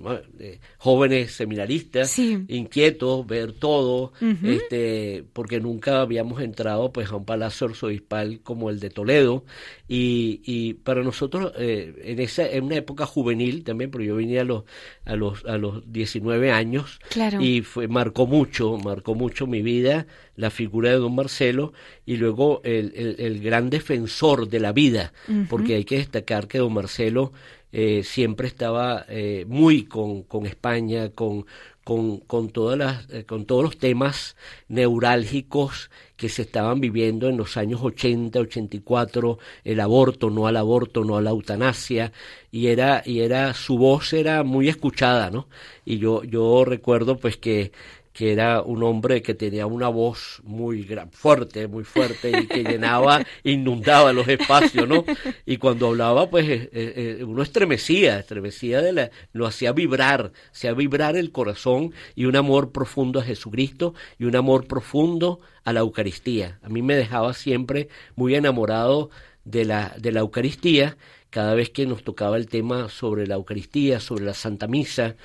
jóvenes 0.78 1.32
seminaristas, 1.32 2.18
inquietos, 2.18 3.26
ver 3.26 3.52
todo, 3.52 4.12
este 4.42 4.85
porque 5.32 5.60
nunca 5.60 6.00
habíamos 6.00 6.42
entrado 6.42 6.92
pues 6.92 7.10
a 7.10 7.16
un 7.16 7.24
palacio 7.24 7.66
arzobispal 7.66 8.40
como 8.42 8.70
el 8.70 8.80
de 8.80 8.90
Toledo. 8.90 9.44
Y, 9.88 10.40
y 10.44 10.74
para 10.74 11.02
nosotros 11.02 11.52
eh, 11.56 11.94
en 12.04 12.20
esa 12.20 12.48
en 12.48 12.64
una 12.64 12.76
época 12.76 13.06
juvenil 13.06 13.64
también, 13.64 13.90
porque 13.90 14.06
yo 14.06 14.16
vine 14.16 14.40
a 14.40 14.44
los 14.44 14.64
a 15.04 15.16
los 15.16 15.44
a 15.44 15.58
los 15.58 15.90
19 15.92 16.50
años 16.50 17.00
y 17.40 17.62
fue 17.62 17.88
marcó 17.88 18.26
mucho, 18.26 18.76
marcó 18.78 19.14
mucho 19.14 19.46
mi 19.46 19.62
vida 19.62 20.06
la 20.36 20.50
figura 20.50 20.90
de 20.90 20.96
don 20.96 21.14
Marcelo 21.14 21.72
y 22.04 22.16
luego 22.16 22.60
el, 22.64 22.92
el, 23.18 23.40
gran 23.40 23.70
defensor 23.70 24.48
de 24.48 24.60
la 24.60 24.72
vida, 24.72 25.12
porque 25.48 25.74
hay 25.74 25.84
que 25.84 25.96
destacar 25.96 26.46
que 26.46 26.58
don 26.58 26.74
Marcelo 26.74 27.32
eh, 27.72 28.04
siempre 28.04 28.46
estaba 28.46 29.04
eh, 29.08 29.44
muy 29.48 29.84
con, 29.84 30.22
con 30.22 30.46
España, 30.46 31.10
con, 31.10 31.46
con, 31.86 32.18
con, 32.18 32.48
todas 32.48 32.76
las, 32.76 33.08
eh, 33.10 33.24
con 33.24 33.46
todos 33.46 33.62
los 33.62 33.78
temas 33.78 34.34
neurálgicos 34.66 35.88
que 36.16 36.28
se 36.28 36.42
estaban 36.42 36.80
viviendo 36.80 37.28
en 37.28 37.36
los 37.36 37.56
años 37.56 37.80
80, 37.80 38.40
84, 38.40 39.38
el 39.62 39.78
aborto, 39.78 40.28
no 40.28 40.48
al 40.48 40.56
aborto, 40.56 41.04
no 41.04 41.16
a 41.16 41.22
la 41.22 41.30
eutanasia, 41.30 42.10
y 42.50 42.66
era, 42.66 43.04
y 43.06 43.20
era, 43.20 43.54
su 43.54 43.78
voz 43.78 44.12
era 44.14 44.42
muy 44.42 44.68
escuchada, 44.68 45.30
¿no? 45.30 45.46
Y 45.84 45.98
yo, 45.98 46.24
yo 46.24 46.64
recuerdo 46.64 47.18
pues 47.18 47.36
que 47.36 47.70
que 48.16 48.32
era 48.32 48.62
un 48.62 48.82
hombre 48.82 49.20
que 49.20 49.34
tenía 49.34 49.66
una 49.66 49.88
voz 49.88 50.40
muy 50.42 50.88
fuerte, 51.10 51.68
muy 51.68 51.84
fuerte 51.84 52.30
y 52.30 52.46
que 52.46 52.64
llenaba, 52.64 53.22
inundaba 53.44 54.14
los 54.14 54.26
espacios, 54.26 54.88
¿no? 54.88 55.04
Y 55.44 55.58
cuando 55.58 55.88
hablaba, 55.88 56.30
pues 56.30 56.48
eh, 56.48 56.70
eh, 56.72 57.24
uno 57.24 57.42
estremecía, 57.42 58.20
estremecía 58.20 58.80
de 58.80 58.94
la, 58.94 59.10
lo 59.34 59.46
hacía 59.46 59.72
vibrar, 59.72 60.32
hacía 60.50 60.72
vibrar 60.72 61.14
el 61.14 61.30
corazón 61.30 61.92
y 62.14 62.24
un 62.24 62.36
amor 62.36 62.72
profundo 62.72 63.20
a 63.20 63.22
Jesucristo 63.22 63.92
y 64.18 64.24
un 64.24 64.34
amor 64.34 64.66
profundo 64.66 65.40
a 65.64 65.74
la 65.74 65.80
Eucaristía. 65.80 66.58
A 66.62 66.70
mí 66.70 66.80
me 66.80 66.96
dejaba 66.96 67.34
siempre 67.34 67.90
muy 68.14 68.34
enamorado 68.34 69.10
de 69.44 69.66
la, 69.66 69.94
de 69.98 70.12
la 70.12 70.20
Eucaristía 70.20 70.96
cada 71.28 71.54
vez 71.54 71.68
que 71.68 71.84
nos 71.84 72.02
tocaba 72.02 72.38
el 72.38 72.46
tema 72.46 72.88
sobre 72.88 73.26
la 73.26 73.34
Eucaristía, 73.34 74.00
sobre 74.00 74.24
la 74.24 74.32
Santa 74.32 74.68
Misa, 74.68 75.16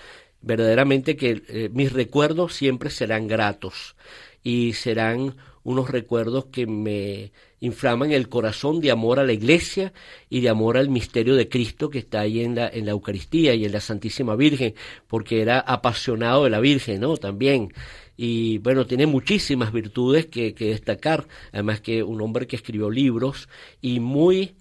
verdaderamente 0.42 1.16
que 1.16 1.44
eh, 1.48 1.70
mis 1.74 1.92
recuerdos 1.92 2.54
siempre 2.54 2.90
serán 2.90 3.28
gratos 3.28 3.96
y 4.44 4.74
serán 4.74 5.36
unos 5.64 5.90
recuerdos 5.90 6.46
que 6.46 6.66
me 6.66 7.32
inflaman 7.60 8.12
el 8.12 8.30
corazón 8.30 8.82
de 8.82 8.90
amor 8.90 9.20
a 9.20 9.24
la 9.24 9.34
iglesia 9.34 9.94
y 10.30 10.42
de 10.42 10.50
amor 10.50 10.78
al 10.78 10.90
misterio 10.90 11.36
de 11.36 11.48
Cristo 11.48 11.90
que 11.90 12.00
está 12.00 12.22
ahí 12.22 12.42
en 12.42 12.56
la, 12.56 12.68
en 12.68 12.86
la 12.86 12.92
Eucaristía 12.92 13.54
y 13.54 13.66
en 13.66 13.72
la 13.72 13.80
Santísima 13.80 14.36
Virgen, 14.36 14.74
porque 15.08 15.42
era 15.42 15.60
apasionado 15.60 16.46
de 16.46 16.50
la 16.50 16.60
Virgen, 16.60 17.02
¿no? 17.02 17.18
También. 17.18 17.72
Y 18.18 18.58
bueno, 18.60 18.88
tiene 18.88 19.06
muchísimas 19.06 19.72
virtudes 19.72 20.26
que, 20.26 20.56
que 20.56 20.70
destacar, 20.70 21.28
además 21.52 21.82
que 21.82 22.02
un 22.02 22.22
hombre 22.22 22.48
que 22.48 22.56
escribió 22.56 22.90
libros 22.90 23.48
y 23.82 24.00
muy, 24.00 24.56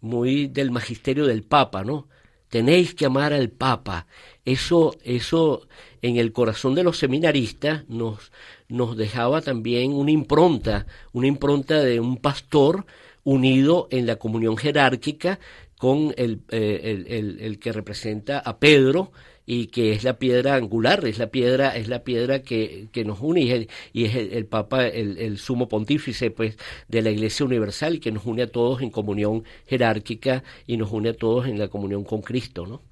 muy 0.00 0.46
del 0.46 0.70
magisterio 0.70 1.26
del 1.26 1.42
Papa, 1.42 1.82
¿no? 1.82 2.08
Tenéis 2.56 2.94
que 2.94 3.04
amar 3.04 3.34
al 3.34 3.50
Papa. 3.50 4.06
Eso, 4.46 4.96
eso 5.04 5.68
en 6.00 6.16
el 6.16 6.32
corazón 6.32 6.74
de 6.74 6.84
los 6.84 6.96
seminaristas 6.96 7.86
nos, 7.86 8.32
nos 8.66 8.96
dejaba 8.96 9.42
también 9.42 9.92
una 9.92 10.10
impronta, 10.10 10.86
una 11.12 11.26
impronta 11.26 11.82
de 11.82 12.00
un 12.00 12.16
pastor 12.16 12.86
unido 13.24 13.88
en 13.90 14.06
la 14.06 14.16
comunión 14.16 14.56
jerárquica 14.56 15.38
con 15.76 16.14
el, 16.16 16.40
eh, 16.48 16.80
el, 16.84 17.06
el, 17.12 17.40
el 17.40 17.58
que 17.58 17.72
representa 17.72 18.38
a 18.38 18.56
Pedro 18.56 19.12
y 19.46 19.68
que 19.68 19.92
es 19.92 20.02
la 20.02 20.18
piedra 20.18 20.56
angular, 20.56 21.06
es 21.06 21.18
la 21.18 21.28
piedra, 21.28 21.76
es 21.76 21.86
la 21.86 22.00
piedra 22.02 22.42
que, 22.42 22.88
que 22.90 23.04
nos 23.04 23.20
une 23.20 23.42
y 23.42 23.52
es, 23.52 23.68
y 23.92 24.04
es 24.04 24.16
el, 24.16 24.46
Papa, 24.46 24.86
el, 24.88 25.18
el, 25.18 25.38
sumo 25.38 25.68
pontífice 25.68 26.32
pues, 26.32 26.56
de 26.88 27.00
la 27.00 27.10
Iglesia 27.10 27.46
Universal 27.46 28.00
que 28.00 28.10
nos 28.10 28.26
une 28.26 28.42
a 28.42 28.46
todos 28.48 28.82
en 28.82 28.90
comunión 28.90 29.44
jerárquica 29.68 30.42
y 30.66 30.76
nos 30.76 30.90
une 30.90 31.10
a 31.10 31.14
todos 31.14 31.46
en 31.46 31.60
la 31.60 31.68
comunión 31.68 32.02
con 32.02 32.22
Cristo. 32.22 32.66
¿no? 32.66 32.82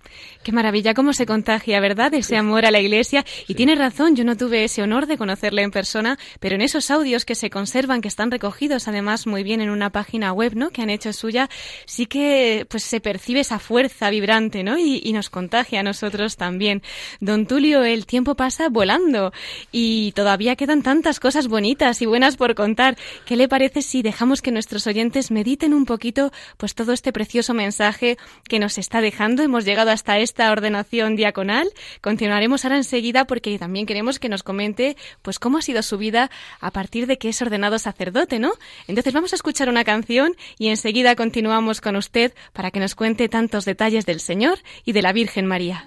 Qué 0.44 0.52
maravilla, 0.52 0.94
cómo 0.94 1.12
se 1.12 1.26
contagia, 1.26 1.80
¿verdad? 1.80 2.14
Ese 2.14 2.36
amor 2.36 2.64
a 2.64 2.70
la 2.70 2.80
Iglesia. 2.80 3.24
Y 3.48 3.54
tiene 3.54 3.74
razón, 3.74 4.14
yo 4.14 4.24
no 4.24 4.36
tuve 4.36 4.62
ese 4.62 4.82
honor 4.82 5.06
de 5.06 5.18
conocerle 5.18 5.62
en 5.62 5.72
persona, 5.72 6.18
pero 6.38 6.54
en 6.54 6.60
esos 6.60 6.90
audios 6.92 7.24
que 7.24 7.34
se 7.34 7.50
conservan, 7.50 8.00
que 8.00 8.08
están 8.08 8.30
recogidos 8.30 8.86
además 8.86 9.26
muy 9.26 9.42
bien 9.42 9.60
en 9.60 9.70
una 9.70 9.90
página 9.90 10.32
web, 10.32 10.54
¿no? 10.54 10.70
Que 10.70 10.82
han 10.82 10.90
hecho 10.90 11.12
suya, 11.12 11.50
sí 11.84 12.06
que 12.06 12.64
pues 12.68 12.84
se 12.84 13.00
percibe 13.00 13.40
esa 13.40 13.58
fuerza 13.58 14.08
vibrante, 14.10 14.62
¿no? 14.62 14.78
Y, 14.78 15.00
y 15.02 15.12
nos 15.12 15.30
contagia 15.30 15.80
a 15.80 15.82
nosotros 15.82 16.36
también 16.36 16.43
también. 16.44 16.82
Don 17.20 17.46
Tulio, 17.46 17.84
el 17.84 18.04
tiempo 18.04 18.34
pasa 18.34 18.68
volando 18.68 19.32
y 19.72 20.12
todavía 20.12 20.56
quedan 20.56 20.82
tantas 20.82 21.18
cosas 21.18 21.48
bonitas 21.48 22.02
y 22.02 22.06
buenas 22.06 22.36
por 22.36 22.54
contar. 22.54 22.98
¿Qué 23.24 23.34
le 23.36 23.48
parece 23.48 23.80
si 23.80 24.02
dejamos 24.02 24.42
que 24.42 24.52
nuestros 24.52 24.86
oyentes 24.86 25.30
mediten 25.30 25.72
un 25.72 25.86
poquito 25.86 26.32
pues 26.58 26.74
todo 26.74 26.92
este 26.92 27.14
precioso 27.14 27.54
mensaje 27.54 28.18
que 28.46 28.58
nos 28.58 28.76
está 28.76 29.00
dejando? 29.00 29.42
Hemos 29.42 29.64
llegado 29.64 29.90
hasta 29.90 30.18
esta 30.18 30.52
ordenación 30.52 31.16
diaconal. 31.16 31.66
Continuaremos 32.02 32.66
ahora 32.66 32.76
enseguida 32.76 33.24
porque 33.24 33.58
también 33.58 33.86
queremos 33.86 34.18
que 34.18 34.28
nos 34.28 34.42
comente 34.42 34.98
pues 35.22 35.38
cómo 35.38 35.56
ha 35.56 35.62
sido 35.62 35.82
su 35.82 35.96
vida 35.96 36.30
a 36.60 36.70
partir 36.72 37.06
de 37.06 37.16
que 37.16 37.30
es 37.30 37.40
ordenado 37.40 37.78
sacerdote, 37.78 38.38
¿no? 38.38 38.52
Entonces 38.86 39.14
vamos 39.14 39.32
a 39.32 39.36
escuchar 39.36 39.70
una 39.70 39.84
canción 39.84 40.36
y 40.58 40.68
enseguida 40.68 41.16
continuamos 41.16 41.80
con 41.80 41.96
usted 41.96 42.34
para 42.52 42.70
que 42.70 42.80
nos 42.80 42.94
cuente 42.94 43.30
tantos 43.30 43.64
detalles 43.64 44.04
del 44.04 44.20
Señor 44.20 44.58
y 44.84 44.92
de 44.92 45.00
la 45.00 45.14
Virgen 45.14 45.46
María. 45.46 45.86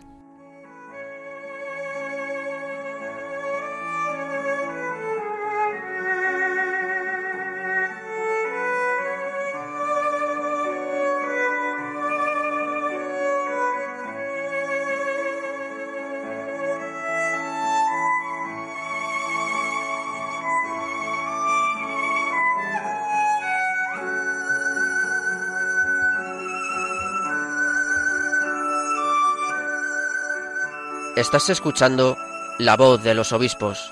Estás 31.17 31.49
escuchando 31.49 32.15
La 32.59 32.77
voz 32.77 33.01
de 33.01 33.15
los 33.15 33.31
obispos 33.31 33.91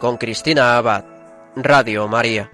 con 0.00 0.16
Cristina 0.16 0.76
Abad, 0.76 1.04
Radio 1.54 2.08
María. 2.08 2.50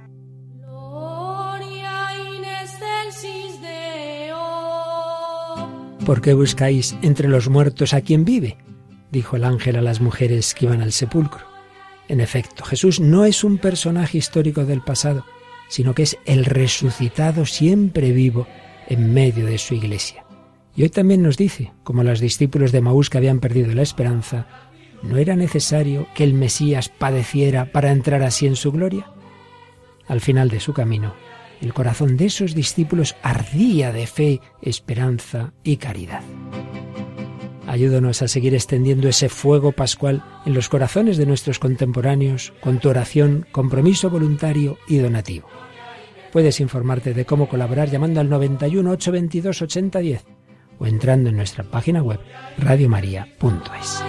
¿Por 6.05 6.21
qué 6.21 6.35
buscáis 6.35 6.95
entre 7.01 7.29
los 7.29 7.49
muertos 7.49 7.95
a 7.95 8.03
quien 8.03 8.27
vive? 8.27 8.59
dijo 9.11 9.37
el 9.37 9.45
ángel 9.45 9.77
a 9.77 9.81
las 9.81 10.03
mujeres 10.03 10.55
que 10.55 10.67
iban 10.67 10.83
al 10.83 10.93
sepulcro. 10.93 11.47
En 12.07 12.21
efecto, 12.21 12.63
Jesús 12.63 13.01
no 13.01 13.25
es 13.25 13.43
un 13.43 13.57
personaje 13.57 14.19
histórico 14.19 14.67
del 14.67 14.83
pasado, 14.83 15.25
sino 15.71 15.95
que 15.95 16.03
es 16.03 16.19
el 16.27 16.45
resucitado 16.45 17.47
siempre 17.47 18.13
vivo 18.13 18.47
en 18.87 19.15
medio 19.15 19.47
de 19.47 19.57
su 19.57 19.73
iglesia. 19.73 20.27
Y 20.77 20.83
hoy 20.83 20.89
también 20.89 21.23
nos 21.23 21.37
dice, 21.37 21.73
como 21.83 22.05
los 22.05 22.21
discípulos 22.21 22.73
de 22.73 22.81
Maús 22.81 23.11
que 23.11 23.19
habían 23.19 23.41
perdido 23.41 23.73
la 23.75 23.83
esperanza, 23.83 24.47
¿no 25.03 25.17
era 25.17 25.37
necesario 25.37 26.07
que 26.15 26.25
el 26.25 26.35
Mesías 26.35 26.89
padeciera 26.89 27.73
para 27.73 27.91
entrar 27.91 28.23
así 28.23 28.47
en 28.47 28.57
su 28.57 28.73
gloria? 28.73 29.07
Al 30.07 30.21
final 30.21 30.49
de 30.49 30.61
su 30.61 30.73
camino, 30.73 31.15
el 31.61 31.75
corazón 31.75 32.17
de 32.17 32.27
esos 32.27 32.55
discípulos 32.55 33.17
ardía 33.23 33.93
de 33.93 34.07
fe, 34.07 34.41
esperanza 34.63 35.53
y 35.63 35.77
caridad. 35.77 36.23
Ayúdanos 37.67 38.23
a 38.23 38.29
seguir 38.29 38.55
extendiendo 38.55 39.09
ese 39.09 39.29
fuego 39.29 39.73
pascual 39.73 40.25
en 40.45 40.55
los 40.55 40.69
corazones 40.69 41.17
de 41.17 41.27
nuestros 41.27 41.59
contemporáneos 41.59 42.53
con 42.61 42.81
tu 42.81 42.89
oración, 42.89 43.47
compromiso 43.53 44.11
voluntario 44.11 44.79
y 44.89 44.99
donativo. 44.99 45.47
Puedes 46.33 46.61
informarte 46.61 47.15
de 47.15 47.25
cómo 47.25 47.49
colaborar 47.49 47.91
llamando 47.91 48.21
al 48.21 48.29
91 48.29 48.91
822 48.91 49.63
8010 49.63 50.40
o 50.81 50.87
entrando 50.87 51.29
en 51.29 51.37
nuestra 51.37 51.63
página 51.63 52.03
web 52.03 52.19
radiomaria.es. 52.59 54.03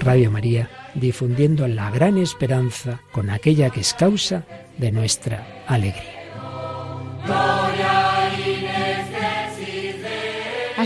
Radio 0.00 0.30
María, 0.30 0.70
difundiendo 0.94 1.68
la 1.68 1.90
gran 1.90 2.16
esperanza 2.16 3.00
con 3.12 3.28
aquella 3.28 3.68
que 3.68 3.80
es 3.80 3.92
causa 3.92 4.44
de 4.78 4.92
nuestra 4.92 5.64
alegría. 5.66 6.18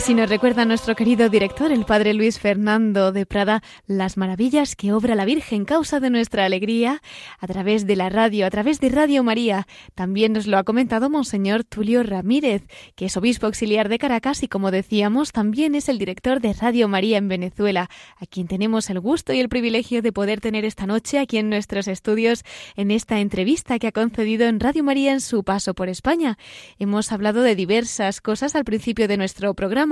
Así 0.03 0.15
nos 0.15 0.29
recuerda 0.29 0.65
nuestro 0.65 0.97
querido 0.97 1.29
director, 1.29 1.71
el 1.71 1.85
padre 1.85 2.13
Luis 2.13 2.41
Fernando 2.41 3.13
de 3.13 3.25
Prada, 3.25 3.63
las 3.87 4.17
maravillas 4.17 4.75
que 4.75 4.93
obra 4.93 5.15
la 5.15 5.25
Virgen 5.25 5.65
causa 5.65 6.01
de 6.01 6.11
nuestra 6.11 6.45
alegría 6.45 7.01
a 7.39 7.47
través 7.47 7.87
de 7.87 7.95
la 7.95 8.09
radio, 8.09 8.45
a 8.45 8.51
través 8.51 8.81
de 8.81 8.89
Radio 8.89 9.23
María. 9.23 9.69
También 9.95 10.33
nos 10.33 10.49
lo 10.49 10.59
ha 10.59 10.65
comentado 10.65 11.09
Monseñor 11.09 11.63
Tulio 11.63 12.03
Ramírez, 12.03 12.65
que 12.97 13.05
es 13.05 13.17
obispo 13.17 13.47
auxiliar 13.47 13.89
de 13.89 14.01
Caracas 14.01 14.43
y, 14.43 14.49
como 14.49 14.73
decíamos, 14.73 15.31
también 15.31 15.77
es 15.77 15.89
el 15.89 15.99
director 15.99 16.41
de 16.41 16.53
Radio 16.53 16.89
María 16.89 17.19
en 17.19 17.29
Venezuela, 17.29 17.89
a 18.17 18.27
quien 18.27 18.49
tenemos 18.49 18.91
el 18.91 18.99
gusto 18.99 19.33
y 19.33 19.39
el 19.39 19.49
privilegio 19.49 20.03
de 20.03 20.11
poder 20.11 20.41
tener 20.41 20.65
esta 20.65 20.85
noche 20.85 21.21
aquí 21.21 21.39
en 21.39 21.49
nuestros 21.49 21.87
estudios 21.87 22.43
en 22.75 22.91
esta 22.91 23.21
entrevista 23.21 23.79
que 23.79 23.87
ha 23.87 23.93
concedido 23.93 24.49
en 24.49 24.59
Radio 24.59 24.83
María 24.83 25.13
en 25.13 25.21
su 25.21 25.45
paso 25.45 25.75
por 25.75 25.89
España. 25.89 26.39
Hemos 26.81 27.13
hablado 27.13 27.43
de 27.43 27.55
diversas 27.55 28.21
cosas 28.21 28.57
al 28.57 28.65
principio 28.65 29.07
de 29.07 29.17
nuestro 29.17 29.55
programa 29.55 29.92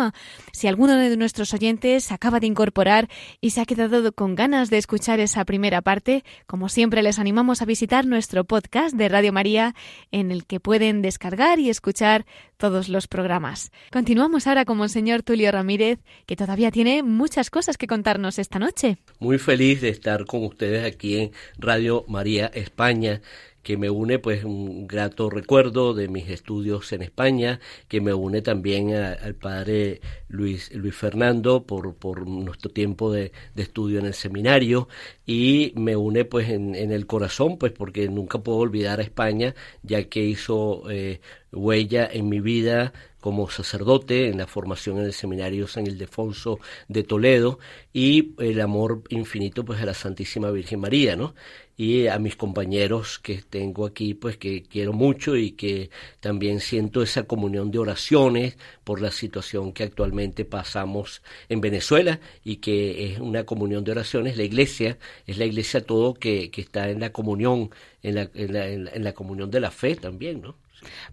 si 0.52 0.66
alguno 0.66 0.96
de 0.96 1.16
nuestros 1.16 1.54
oyentes 1.54 2.12
acaba 2.12 2.40
de 2.40 2.46
incorporar 2.46 3.08
y 3.40 3.50
se 3.50 3.60
ha 3.60 3.66
quedado 3.66 4.12
con 4.12 4.34
ganas 4.34 4.70
de 4.70 4.78
escuchar 4.78 5.20
esa 5.20 5.44
primera 5.44 5.82
parte, 5.82 6.24
como 6.46 6.68
siempre 6.68 7.02
les 7.02 7.18
animamos 7.18 7.62
a 7.62 7.64
visitar 7.64 8.06
nuestro 8.06 8.44
podcast 8.44 8.94
de 8.94 9.08
Radio 9.08 9.32
María 9.32 9.74
en 10.10 10.30
el 10.30 10.44
que 10.46 10.60
pueden 10.60 11.02
descargar 11.02 11.58
y 11.58 11.70
escuchar 11.70 12.26
todos 12.56 12.88
los 12.88 13.08
programas. 13.08 13.72
Continuamos 13.90 14.46
ahora 14.46 14.64
con 14.64 14.76
Monseñor 14.76 15.22
Tulio 15.22 15.50
Ramírez, 15.50 15.98
que 16.26 16.36
todavía 16.36 16.70
tiene 16.70 17.02
muchas 17.02 17.50
cosas 17.50 17.76
que 17.78 17.86
contarnos 17.86 18.38
esta 18.38 18.58
noche. 18.58 18.98
Muy 19.18 19.38
feliz 19.38 19.80
de 19.80 19.88
estar 19.88 20.26
con 20.26 20.44
ustedes 20.44 20.84
aquí 20.84 21.18
en 21.18 21.32
Radio 21.58 22.04
María 22.08 22.46
España 22.46 23.22
que 23.70 23.76
me 23.76 23.88
une 23.88 24.18
pues 24.18 24.42
un 24.42 24.88
grato 24.88 25.30
recuerdo 25.30 25.94
de 25.94 26.08
mis 26.08 26.28
estudios 26.28 26.92
en 26.92 27.02
España, 27.02 27.60
que 27.86 28.00
me 28.00 28.12
une 28.12 28.42
también 28.42 28.92
al 28.96 29.36
padre 29.36 30.00
Luis, 30.26 30.74
Luis 30.74 30.96
Fernando 30.96 31.62
por, 31.62 31.94
por 31.94 32.26
nuestro 32.26 32.72
tiempo 32.72 33.12
de, 33.12 33.30
estudio 33.54 34.00
en 34.00 34.06
el 34.06 34.14
seminario. 34.14 34.88
Y 35.24 35.72
me 35.76 35.94
une 35.94 36.24
pues 36.24 36.48
en, 36.48 36.74
el 36.74 37.06
corazón 37.06 37.58
pues 37.58 37.70
porque 37.70 38.08
nunca 38.08 38.40
puedo 38.42 38.58
olvidar 38.58 38.98
a 38.98 39.04
España 39.04 39.54
ya 39.84 40.02
que 40.08 40.24
hizo 40.24 40.90
eh, 40.90 41.20
huella 41.52 42.08
en 42.12 42.28
mi 42.28 42.40
vida 42.40 42.92
como 43.20 43.50
sacerdote 43.50 44.28
en 44.28 44.38
la 44.38 44.46
formación 44.46 44.98
en 44.98 45.04
el 45.04 45.12
seminario 45.12 45.66
San 45.66 45.86
Ildefonso 45.86 46.58
de 46.88 47.02
Toledo 47.02 47.58
y 47.92 48.34
el 48.38 48.60
amor 48.60 49.02
infinito 49.08 49.64
pues 49.64 49.80
a 49.80 49.86
la 49.86 49.94
Santísima 49.94 50.50
Virgen 50.50 50.80
María, 50.80 51.16
¿no? 51.16 51.34
y 51.80 52.08
a 52.08 52.18
mis 52.18 52.36
compañeros 52.36 53.18
que 53.18 53.40
tengo 53.40 53.86
aquí, 53.86 54.12
pues 54.12 54.36
que 54.36 54.64
quiero 54.64 54.92
mucho 54.92 55.34
y 55.34 55.52
que 55.52 55.88
también 56.20 56.60
siento 56.60 57.00
esa 57.00 57.22
comunión 57.22 57.70
de 57.70 57.78
oraciones 57.78 58.58
por 58.84 59.00
la 59.00 59.10
situación 59.10 59.72
que 59.72 59.84
actualmente 59.84 60.44
pasamos 60.44 61.22
en 61.48 61.62
Venezuela 61.62 62.20
y 62.44 62.56
que 62.56 63.06
es 63.06 63.18
una 63.18 63.44
comunión 63.44 63.82
de 63.82 63.92
oraciones. 63.92 64.36
La 64.36 64.42
iglesia 64.42 64.98
es 65.26 65.38
la 65.38 65.46
iglesia 65.46 65.80
todo 65.80 66.12
que, 66.12 66.50
que 66.50 66.60
está 66.60 66.90
en 66.90 67.00
la 67.00 67.12
comunión, 67.14 67.70
en 68.02 68.16
la, 68.16 68.30
en 68.34 68.52
la, 68.52 68.68
en 68.68 69.02
la 69.02 69.14
comunión 69.14 69.50
de 69.50 69.60
la 69.60 69.70
fe 69.70 69.96
también, 69.96 70.42
¿no? 70.42 70.56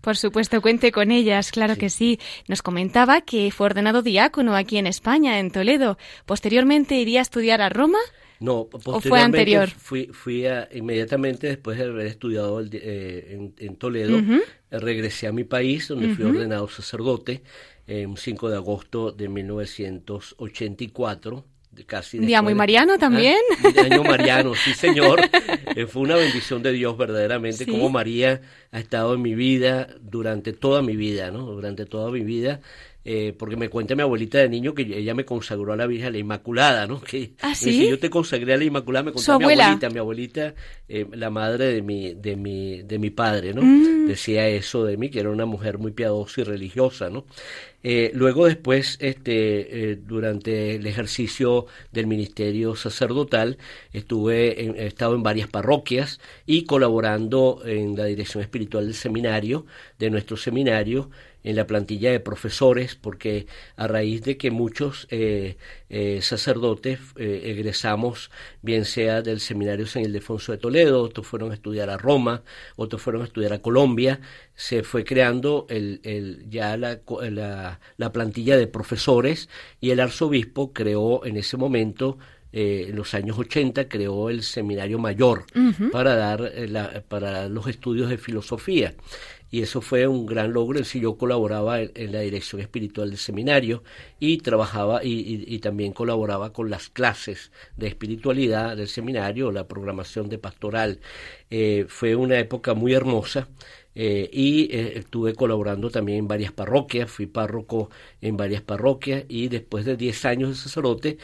Por 0.01 0.17
supuesto, 0.17 0.61
cuente 0.61 0.91
con 0.91 1.11
ellas, 1.11 1.51
claro 1.51 1.75
que 1.75 1.89
sí. 1.89 2.19
Nos 2.47 2.61
comentaba 2.61 3.21
que 3.21 3.51
fue 3.51 3.67
ordenado 3.67 4.01
diácono 4.01 4.55
aquí 4.55 4.77
en 4.77 4.87
España, 4.87 5.39
en 5.39 5.51
Toledo. 5.51 5.97
Posteriormente 6.25 6.95
iría 6.95 7.19
a 7.19 7.23
estudiar 7.23 7.61
a 7.61 7.69
Roma. 7.69 7.99
No, 8.39 8.65
posteriormente 8.65 9.09
fue 9.09 9.21
anterior? 9.21 9.69
Fui, 9.69 10.07
fui 10.13 10.45
a, 10.45 10.69
inmediatamente 10.71 11.47
después 11.47 11.77
de 11.77 11.85
haber 11.85 12.05
estudiado 12.05 12.61
eh, 12.71 13.51
en, 13.57 13.75
Toledo, 13.77 14.19
regresé 14.69 15.27
a 15.27 15.31
mi 15.31 15.43
país 15.43 15.87
donde 15.87 16.13
fui 16.13 16.25
ordenado 16.25 16.67
sacerdote 16.67 17.41
el 17.87 18.15
5 18.15 18.49
de 18.49 18.55
agosto 18.55 19.11
de 19.11 19.29
1984 19.29 21.45
casi 21.85 22.19
Día 22.19 22.41
muy 22.41 22.55
mariano 22.55 22.93
ah, 22.93 22.97
también. 22.97 23.37
año 23.77 24.03
mariano, 24.03 24.53
sí 24.55 24.73
señor. 24.75 25.21
Eh, 25.75 25.85
fue 25.85 26.01
una 26.01 26.15
bendición 26.15 26.63
de 26.63 26.71
Dios 26.71 26.97
verdaderamente, 26.97 27.65
como 27.65 27.89
María 27.89 28.41
ha 28.71 28.79
estado 28.79 29.13
en 29.13 29.21
mi 29.21 29.35
vida 29.35 29.87
durante 30.01 30.53
toda 30.53 30.81
mi 30.81 30.95
vida, 30.95 31.31
¿no? 31.31 31.45
Durante 31.45 31.85
toda 31.85 32.11
mi 32.11 32.21
vida 32.21 32.61
eh, 33.09 33.33
porque 33.39 33.55
me 33.55 33.69
cuenta 33.69 33.95
mi 33.95 34.01
abuelita 34.01 34.39
de 34.39 34.49
niño 34.49 34.73
que 34.73 34.81
ella 34.81 35.13
me 35.13 35.23
consagró 35.23 35.71
a 35.71 35.77
la 35.77 35.87
Virgen, 35.87 36.07
a 36.07 36.11
la 36.11 36.17
Inmaculada, 36.17 36.87
¿no? 36.87 36.99
Que 37.07 37.31
¿Ah, 37.41 37.55
sí? 37.55 37.87
yo 37.87 37.97
te 37.97 38.09
consagré 38.09 38.53
a 38.53 38.57
la 38.57 38.65
Inmaculada, 38.65 39.05
me 39.05 39.11
contó 39.13 39.39
mi 39.39 39.45
abuelita, 39.45 39.89
mi 39.89 39.99
abuelita, 39.99 40.53
eh, 40.89 41.07
la 41.13 41.29
madre 41.29 41.67
de 41.67 41.81
mi, 41.81 42.15
de 42.15 42.35
mi, 42.35 42.81
de 42.81 42.99
mi 42.99 43.09
padre, 43.09 43.53
¿no? 43.53 43.61
Mm. 43.61 44.07
Decía 44.07 44.49
eso 44.49 44.83
de 44.83 44.97
mí, 44.97 45.09
que 45.09 45.21
era 45.21 45.29
una 45.29 45.45
mujer 45.45 45.77
muy 45.77 45.93
piadosa 45.93 46.41
y 46.41 46.43
religiosa, 46.43 47.09
¿no? 47.09 47.25
Eh, 47.81 48.11
luego 48.13 48.47
después, 48.47 48.97
este, 48.99 49.99
durante 50.05 50.75
el 50.75 50.85
ejercicio 50.85 51.67
del 51.93 52.07
ministerio 52.07 52.75
sacerdotal, 52.75 53.57
estuve 53.93 54.81
he 54.83 54.87
estado 54.87 55.15
en 55.15 55.23
varias 55.23 55.47
parroquias 55.47 56.19
y 56.45 56.65
colaborando 56.65 57.61
en 57.63 57.95
la 57.95 58.03
dirección 58.03 58.43
espiritual 58.43 58.85
del 58.85 58.95
seminario, 58.95 59.65
de 59.97 60.09
nuestro 60.09 60.35
seminario, 60.35 61.09
en 61.43 61.55
la 61.55 61.67
plantilla 61.67 62.11
de 62.11 62.19
profesores, 62.19 62.95
porque 62.95 63.47
a 63.75 63.87
raíz 63.87 64.21
de 64.23 64.37
que 64.37 64.51
muchos 64.51 65.07
eh, 65.11 65.57
eh, 65.89 66.19
sacerdotes 66.21 66.99
eh, 67.15 67.43
egresamos, 67.45 68.31
bien 68.61 68.85
sea 68.85 69.21
del 69.21 69.39
seminario 69.39 69.87
San 69.87 70.01
Ildefonso 70.01 70.51
de 70.51 70.57
Toledo, 70.57 71.01
otros 71.01 71.25
fueron 71.25 71.51
a 71.51 71.53
estudiar 71.53 71.89
a 71.89 71.97
Roma, 71.97 72.43
otros 72.75 73.01
fueron 73.01 73.21
a 73.21 73.25
estudiar 73.25 73.53
a 73.53 73.61
Colombia, 73.61 74.19
se 74.55 74.83
fue 74.83 75.05
creando 75.05 75.67
el, 75.69 76.01
el, 76.03 76.49
ya 76.49 76.75
la, 76.75 76.99
la, 77.97 78.11
plantilla 78.11 78.57
de 78.57 78.67
profesores 78.67 79.47
y 79.79 79.91
el 79.91 79.99
arzobispo 79.99 80.73
creó 80.73 81.25
en 81.25 81.37
ese 81.37 81.55
momento 81.55 82.17
en 82.53 82.95
los 82.95 83.13
años 83.13 83.37
80 83.37 83.87
creó 83.89 84.29
el 84.29 84.41
seminario 84.41 84.97
mayor 84.97 85.45
para 85.91 86.15
dar 86.15 87.03
para 87.07 87.49
los 87.49 87.67
estudios 87.67 88.09
de 88.09 88.17
filosofía 88.17 88.95
y 89.49 89.61
eso 89.61 89.81
fue 89.81 90.07
un 90.07 90.25
gran 90.25 90.53
logro. 90.53 90.83
Si 90.83 90.99
yo 90.99 91.17
colaboraba 91.17 91.81
en, 91.81 92.11
la 92.11 92.21
dirección 92.21 92.61
espiritual 92.61 93.09
del 93.09 93.17
seminario 93.17 93.83
y 94.19 94.37
trabajaba 94.39 95.01
y, 95.03 95.59
también 95.59 95.93
colaboraba 95.93 96.53
con 96.53 96.69
las 96.69 96.89
clases 96.89 97.51
de 97.77 97.87
espiritualidad 97.87 98.77
del 98.77 98.87
seminario, 98.87 99.51
la 99.51 99.67
programación 99.67 100.29
de 100.29 100.37
pastoral. 100.37 100.99
Eh, 101.49 101.85
fue 101.87 102.15
una 102.15 102.39
época 102.39 102.73
muy 102.73 102.93
hermosa. 102.93 103.47
Eh, 103.99 104.29
y 104.31 104.65
eh, 104.75 104.99
estuve 104.99 105.33
colaborando 105.33 105.89
también 105.89 106.19
en 106.19 106.27
varias 106.27 106.51
parroquias, 106.51 107.09
fui 107.09 107.25
párroco 107.25 107.89
en 108.21 108.37
varias 108.37 108.61
parroquias 108.61 109.23
y 109.27 109.47
después 109.47 109.85
de 109.85 109.97
10 109.97 110.25
años 110.25 110.49
de 110.49 110.55
sacerdote, 110.55 111.17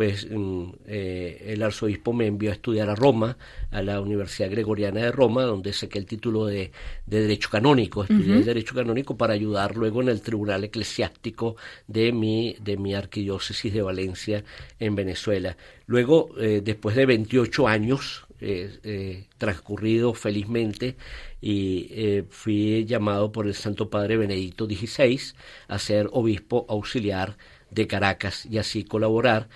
pues 0.00 0.26
mm, 0.30 0.64
eh, 0.86 1.44
el 1.48 1.62
arzobispo 1.62 2.14
me 2.14 2.26
envió 2.26 2.48
a 2.48 2.54
estudiar 2.54 2.88
a 2.88 2.94
Roma, 2.94 3.36
a 3.70 3.82
la 3.82 4.00
Universidad 4.00 4.50
Gregoriana 4.50 5.00
de 5.00 5.12
Roma, 5.12 5.42
donde 5.42 5.74
saqué 5.74 5.98
el 5.98 6.06
título 6.06 6.46
de, 6.46 6.72
Derecho 7.04 7.50
Canónico, 7.50 8.04
estudié 8.04 8.42
Derecho 8.42 8.74
Canónico 8.74 9.18
para 9.18 9.34
ayudar 9.34 9.76
luego 9.76 10.00
en 10.00 10.08
el 10.08 10.22
Tribunal 10.22 10.64
Eclesiástico 10.64 11.56
de 11.86 12.12
mi, 12.12 12.56
de 12.62 12.78
mi 12.78 12.94
arquidiócesis 12.94 13.74
de 13.74 13.82
Valencia 13.82 14.42
en 14.78 14.94
Venezuela. 14.94 15.54
Luego, 15.84 16.30
eh, 16.38 16.62
después 16.64 16.96
de 16.96 17.04
28 17.04 17.68
años, 17.68 18.26
eh, 18.40 19.26
transcurrido 19.36 20.14
felizmente 20.14 20.96
y 21.42 22.22
fui 22.30 22.86
llamado 22.86 23.32
por 23.32 23.46
el 23.46 23.54
Santo 23.54 23.90
Padre 23.90 24.16
Benedicto 24.16 24.64
XVI 24.64 25.20
a 25.68 25.78
ser 25.78 26.08
obispo 26.10 26.64
auxiliar 26.70 27.36
de 27.70 27.86
Caracas 27.86 28.46
y 28.46 28.56
así 28.56 28.84
colaborar 28.84 29.48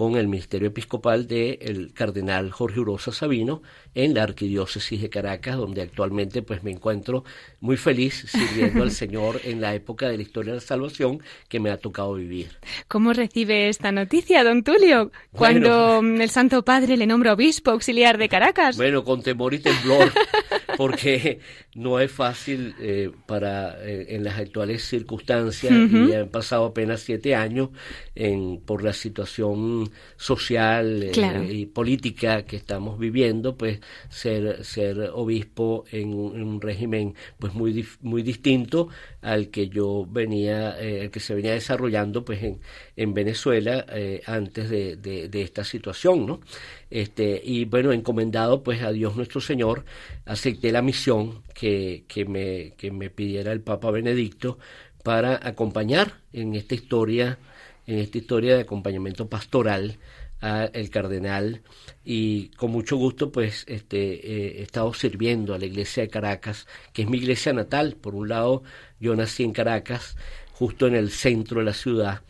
con 0.00 0.16
el 0.16 0.28
ministerio 0.28 0.68
episcopal 0.68 1.26
del 1.26 1.92
cardenal 1.92 2.52
Jorge 2.52 2.80
Urosa 2.80 3.12
Sabino 3.12 3.60
en 3.94 4.14
la 4.14 4.22
arquidiócesis 4.22 5.02
de 5.02 5.10
Caracas, 5.10 5.58
donde 5.58 5.82
actualmente 5.82 6.40
pues 6.40 6.62
me 6.62 6.70
encuentro 6.70 7.22
muy 7.60 7.76
feliz 7.76 8.24
sirviendo 8.26 8.82
al 8.82 8.90
Señor 9.02 9.42
en 9.44 9.60
la 9.60 9.74
época 9.74 10.08
de 10.08 10.16
la 10.16 10.22
historia 10.22 10.52
de 10.52 10.60
la 10.60 10.66
salvación 10.66 11.22
que 11.50 11.60
me 11.60 11.70
ha 11.70 11.76
tocado 11.76 12.14
vivir. 12.14 12.48
¿Cómo 12.88 13.12
recibe 13.12 13.68
esta 13.68 13.92
noticia, 13.92 14.42
don 14.42 14.64
Tulio, 14.64 15.12
cuando 15.32 16.00
el 16.00 16.30
Santo 16.30 16.64
Padre 16.64 16.96
le 16.96 17.06
nombra 17.06 17.34
obispo 17.34 17.70
auxiliar 17.70 18.16
de 18.16 18.30
Caracas? 18.30 18.78
Bueno, 18.78 19.04
con 19.04 19.22
temor 19.22 19.52
y 19.52 19.58
temblor, 19.58 20.10
porque 20.80 21.40
no 21.74 22.00
es 22.00 22.10
fácil 22.10 22.74
eh, 22.80 23.10
para 23.26 23.86
eh, 23.86 24.14
en 24.16 24.24
las 24.24 24.38
actuales 24.38 24.82
circunstancias 24.82 25.70
y 25.70 26.14
han 26.14 26.30
pasado 26.30 26.64
apenas 26.64 27.02
siete 27.02 27.34
años 27.34 27.68
en, 28.14 28.62
por 28.64 28.82
la 28.82 28.94
situación 28.94 29.90
social 30.16 31.02
eh, 31.02 31.48
y 31.52 31.66
política 31.66 32.46
que 32.46 32.56
estamos 32.56 32.98
viviendo, 32.98 33.58
pues 33.58 33.80
ser, 34.08 34.64
ser 34.64 35.10
obispo 35.12 35.84
en 35.92 36.14
un, 36.14 36.62
régimen 36.62 37.14
pues 37.38 37.52
muy, 37.52 37.86
muy 38.00 38.22
distinto 38.22 38.88
al 39.20 39.50
que 39.50 39.68
yo 39.68 40.06
venía, 40.08 40.78
el 40.78 41.10
que 41.10 41.20
se 41.20 41.34
venía 41.34 41.52
desarrollando 41.52 42.24
pues 42.24 42.42
en, 42.42 42.58
en 42.96 43.12
Venezuela 43.12 43.84
antes 44.24 44.70
de, 44.70 44.96
de, 44.96 45.28
de 45.28 45.42
esta 45.42 45.62
situación, 45.62 46.26
¿no? 46.26 46.40
Este, 46.90 47.40
y 47.44 47.64
bueno, 47.66 47.92
encomendado 47.92 48.62
pues 48.62 48.82
a 48.82 48.90
Dios 48.90 49.16
nuestro 49.16 49.40
Señor, 49.40 49.84
acepté 50.26 50.72
la 50.72 50.82
misión 50.82 51.42
que, 51.54 52.04
que, 52.08 52.24
me, 52.24 52.74
que 52.76 52.90
me 52.90 53.10
pidiera 53.10 53.52
el 53.52 53.60
Papa 53.60 53.90
Benedicto 53.90 54.58
para 55.02 55.40
acompañar 55.42 56.20
en 56.32 56.54
esta 56.54 56.74
historia, 56.74 57.38
en 57.86 57.98
esta 57.98 58.18
historia 58.18 58.56
de 58.56 58.62
acompañamiento 58.62 59.28
pastoral 59.28 59.98
al 60.40 60.90
cardenal. 60.90 61.62
Y 62.04 62.48
con 62.50 62.70
mucho 62.70 62.96
gusto 62.96 63.30
pues 63.30 63.64
este 63.68 64.14
eh, 64.14 64.60
he 64.60 64.62
estado 64.62 64.92
sirviendo 64.94 65.54
a 65.54 65.58
la 65.58 65.66
iglesia 65.66 66.02
de 66.02 66.08
Caracas 66.08 66.66
que 66.92 67.02
es 67.02 67.08
mi 67.08 67.18
iglesia 67.18 67.52
natal. 67.52 67.96
Por 68.00 68.14
un 68.14 68.28
lado 68.28 68.62
yo 68.98 69.14
nací 69.14 69.44
en 69.44 69.52
Caracas 69.52 70.16
justo 70.52 70.86
en 70.86 70.94
el 70.94 71.10
centro 71.10 71.60
de 71.60 71.66
la 71.66 71.74
ciudad 71.74 72.22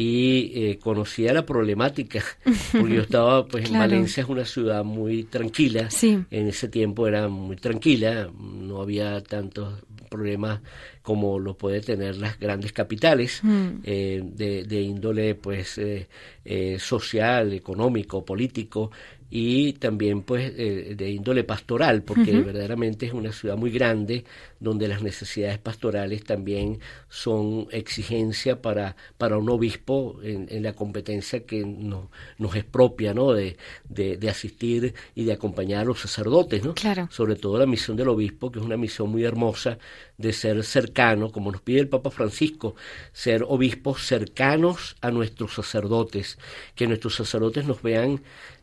y 0.00 0.52
eh, 0.54 0.78
conocía 0.78 1.32
la 1.32 1.44
problemática, 1.44 2.22
porque 2.72 2.94
yo 2.94 3.02
estaba, 3.02 3.48
pues 3.48 3.68
en 3.68 3.80
Valencia 3.80 4.22
es 4.22 4.28
una 4.28 4.44
ciudad 4.44 4.84
muy 4.84 5.24
tranquila, 5.24 5.88
en 6.00 6.46
ese 6.46 6.68
tiempo 6.68 7.08
era 7.08 7.26
muy 7.26 7.56
tranquila, 7.56 8.30
no 8.38 8.80
había 8.80 9.20
tantos 9.24 9.82
problemas 10.08 10.60
como 11.08 11.38
lo 11.38 11.56
puede 11.56 11.80
tener 11.80 12.18
las 12.18 12.38
grandes 12.38 12.74
capitales 12.74 13.40
mm. 13.42 13.68
eh, 13.82 14.20
de, 14.22 14.64
de, 14.64 14.82
índole 14.82 15.36
pues 15.36 15.78
eh, 15.78 16.06
eh, 16.44 16.76
social, 16.78 17.54
económico, 17.54 18.22
político 18.26 18.90
y 19.30 19.74
también 19.74 20.22
pues 20.22 20.52
eh, 20.56 20.94
de 20.96 21.10
índole 21.10 21.44
pastoral 21.44 22.02
porque 22.02 22.32
verdaderamente 22.32 23.06
es 23.06 23.12
una 23.12 23.30
ciudad 23.30 23.58
muy 23.58 23.70
grande 23.70 24.24
donde 24.58 24.88
las 24.88 25.02
necesidades 25.02 25.58
pastorales 25.58 26.24
también 26.24 26.78
son 27.10 27.68
exigencia 27.70 28.62
para 28.62 28.96
para 29.18 29.36
un 29.36 29.50
obispo 29.50 30.18
en, 30.22 30.62
la 30.62 30.72
competencia 30.72 31.44
que 31.44 31.62
no, 31.64 32.10
nos 32.38 32.56
es 32.56 32.64
propia 32.64 33.12
no 33.12 33.32
de, 33.32 33.56
de, 33.88 34.30
asistir 34.30 34.94
y 35.14 35.24
de 35.24 35.32
acompañar 35.34 35.82
a 35.82 35.84
los 35.84 36.00
sacerdotes 36.00 36.64
no 36.64 36.74
sobre 37.10 37.36
todo 37.36 37.58
la 37.58 37.66
misión 37.66 37.98
del 37.98 38.08
obispo 38.08 38.50
que 38.50 38.60
es 38.60 38.64
una 38.64 38.78
misión 38.78 39.10
muy 39.10 39.24
hermosa 39.24 39.78
de 40.18 40.32
ser 40.32 40.62
cercano 40.64 41.32
como 41.32 41.50
nos 41.50 41.62
pide 41.62 41.80
el 41.80 41.88
Papa 41.88 42.10
Francisco 42.10 42.74
ser 43.12 43.44
obispos 43.48 44.04
cercanos 44.04 44.96
a 45.00 45.10
nuestros 45.10 45.54
sacerdotes 45.54 46.38
que 46.74 46.86
nuestros 46.86 47.14
sacerdotes 47.14 47.66
nos 47.66 47.80
vean 47.82 48.20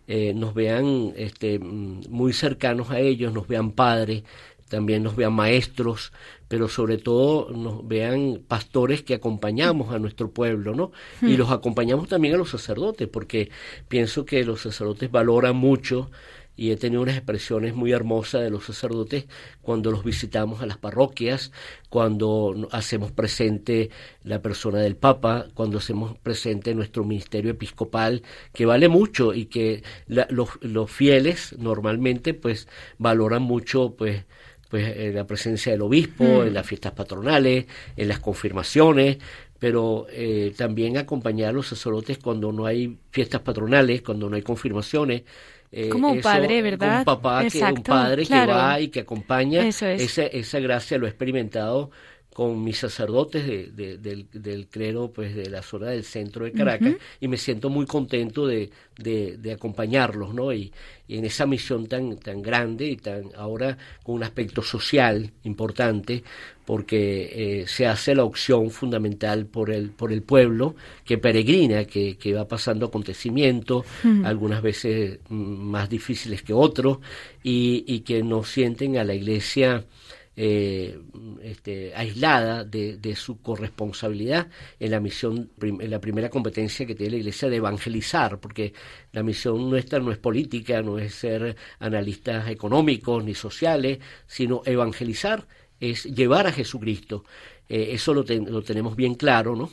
eh, 0.07 0.33
nos 0.35 0.53
vean 0.53 1.13
este, 1.15 1.57
muy 1.57 2.31
cercanos 2.31 2.91
a 2.91 2.99
ellos, 2.99 3.33
nos 3.33 3.47
vean 3.47 3.71
padres, 3.71 4.23
también 4.69 5.01
nos 5.01 5.15
vean 5.15 5.33
maestros, 5.33 6.11
pero 6.47 6.67
sobre 6.67 6.99
todo 6.99 7.49
nos 7.51 7.87
vean 7.87 8.41
pastores 8.47 9.01
que 9.01 9.15
acompañamos 9.15 9.93
a 9.93 9.99
nuestro 9.99 10.29
pueblo, 10.29 10.75
¿no? 10.75 10.91
Y 11.23 11.33
hmm. 11.33 11.37
los 11.37 11.51
acompañamos 11.51 12.07
también 12.07 12.35
a 12.35 12.37
los 12.37 12.51
sacerdotes, 12.51 13.07
porque 13.07 13.49
pienso 13.87 14.25
que 14.25 14.43
los 14.43 14.61
sacerdotes 14.61 15.09
valoran 15.09 15.55
mucho 15.55 16.11
y 16.57 16.71
he 16.71 16.77
tenido 16.77 17.01
unas 17.01 17.15
expresiones 17.15 17.75
muy 17.75 17.91
hermosas 17.91 18.41
de 18.41 18.49
los 18.49 18.65
sacerdotes 18.65 19.25
cuando 19.61 19.91
los 19.91 20.03
visitamos 20.03 20.61
a 20.61 20.65
las 20.65 20.77
parroquias, 20.77 21.51
cuando 21.89 22.67
hacemos 22.71 23.11
presente 23.11 23.89
la 24.23 24.41
persona 24.41 24.79
del 24.79 24.95
Papa, 24.95 25.47
cuando 25.53 25.77
hacemos 25.77 26.17
presente 26.17 26.73
nuestro 26.75 27.03
ministerio 27.03 27.51
episcopal, 27.51 28.23
que 28.53 28.65
vale 28.65 28.87
mucho 28.87 29.33
y 29.33 29.45
que 29.45 29.83
los, 30.07 30.49
los, 30.61 30.91
fieles 30.91 31.55
normalmente 31.57 32.33
pues 32.33 32.67
valoran 32.97 33.41
mucho 33.41 33.95
pues 33.97 34.23
pues 34.69 34.97
eh, 34.97 35.11
la 35.13 35.27
presencia 35.27 35.71
del 35.71 35.83
obispo, 35.83 36.23
mm. 36.23 36.47
en 36.47 36.53
las 36.53 36.65
fiestas 36.65 36.93
patronales, 36.93 37.65
en 37.95 38.07
las 38.07 38.19
confirmaciones, 38.19 39.19
pero 39.59 40.07
eh, 40.09 40.53
también 40.57 40.97
acompañar 40.97 41.49
a 41.49 41.53
los 41.53 41.67
sacerdotes 41.67 42.17
cuando 42.17 42.51
no 42.51 42.65
hay 42.65 42.97
fiestas 43.11 43.41
patronales, 43.41 44.01
cuando 44.01 44.29
no 44.29 44.35
hay 44.35 44.41
confirmaciones, 44.41 45.23
eh, 45.77 45.89
como 45.89 46.09
un 46.09 46.21
padre, 46.21 46.61
¿verdad? 46.61 46.99
Un 46.99 47.05
papá, 47.05 47.43
que, 47.49 47.61
un 47.61 47.83
padre 47.83 48.25
que 48.25 48.45
va 48.45 48.79
y 48.79 48.87
que 48.87 49.01
acompaña. 49.01 49.67
Esa, 49.67 49.91
esa 49.91 50.59
gracia 50.59 50.97
lo 50.97 51.05
he 51.05 51.09
experimentado 51.09 51.91
con 52.35 52.61
mis 52.61 52.79
sacerdotes 52.79 53.47
de, 53.47 53.97
del, 53.97 54.27
del, 54.29 54.67
clero 54.67 55.09
pues 55.09 55.33
de 55.33 55.49
la 55.49 55.61
zona 55.61 55.91
del 55.91 56.03
centro 56.03 56.43
de 56.43 56.51
Caracas 56.51 56.95
y 57.21 57.29
me 57.29 57.37
siento 57.37 57.69
muy 57.69 57.85
contento 57.85 58.45
de, 58.45 58.71
de 58.97 59.53
acompañarlos 59.53 60.33
no 60.33 60.51
y, 60.51 60.69
en 61.07 61.23
esa 61.23 61.45
misión 61.45 61.87
tan 61.87 62.17
tan 62.17 62.41
grande 62.41 62.87
y 62.87 62.97
tan 62.97 63.29
ahora 63.37 63.77
con 64.03 64.15
un 64.15 64.23
aspecto 64.23 64.61
social 64.61 65.31
importante 65.43 66.25
porque 66.65 67.61
eh, 67.61 67.67
se 67.67 67.87
hace 67.87 68.13
la 68.13 68.25
opción 68.25 68.69
fundamental 68.69 69.45
por 69.45 69.71
el 69.71 69.91
por 69.91 70.11
el 70.11 70.21
pueblo 70.21 70.75
que 71.05 71.17
peregrina 71.17 71.85
que, 71.85 72.17
que 72.17 72.33
va 72.33 72.49
pasando 72.49 72.87
acontecimientos 72.87 73.85
algunas 74.25 74.61
veces 74.61 75.19
mm, 75.29 75.35
más 75.35 75.89
difíciles 75.89 76.43
que 76.43 76.51
otros 76.51 76.97
y, 77.43 77.85
y 77.87 78.01
que 78.01 78.23
no 78.23 78.43
sienten 78.43 78.97
a 78.97 79.05
la 79.05 79.13
iglesia 79.13 79.85
eh, 80.37 80.99
este, 81.43 81.95
aislada 81.95 82.65
de, 82.65 83.15
su 83.15 83.41
corresponsabilidad 83.41 84.49
en 84.79 84.91
la 84.91 84.99
misión, 84.99 85.51
en 85.61 85.89
la 85.89 86.01
primera 86.01 86.29
competencia 86.29 86.85
que 86.85 86.95
tiene 86.95 87.11
la 87.11 87.17
Iglesia 87.19 87.49
de 87.49 87.55
evangelizar, 87.55 88.39
porque 88.39 88.73
la 89.13 89.23
misión 89.23 89.69
nuestra 89.69 89.99
no 89.99 90.11
es 90.11 90.17
política, 90.17 90.81
no 90.81 90.99
es 90.99 91.15
ser 91.15 91.55
analistas 91.79 92.49
económicos 92.49 93.23
ni 93.23 93.33
sociales, 93.33 93.99
sino 94.27 94.61
evangelizar 94.65 95.47
es 95.79 96.03
llevar 96.03 96.47
a 96.47 96.51
Jesucristo. 96.51 97.23
Eh, 97.69 97.89
eso 97.91 98.13
lo, 98.13 98.23
lo, 98.23 98.61
tenemos 98.61 98.95
bien 98.95 99.15
claro, 99.15 99.55
¿no? 99.55 99.71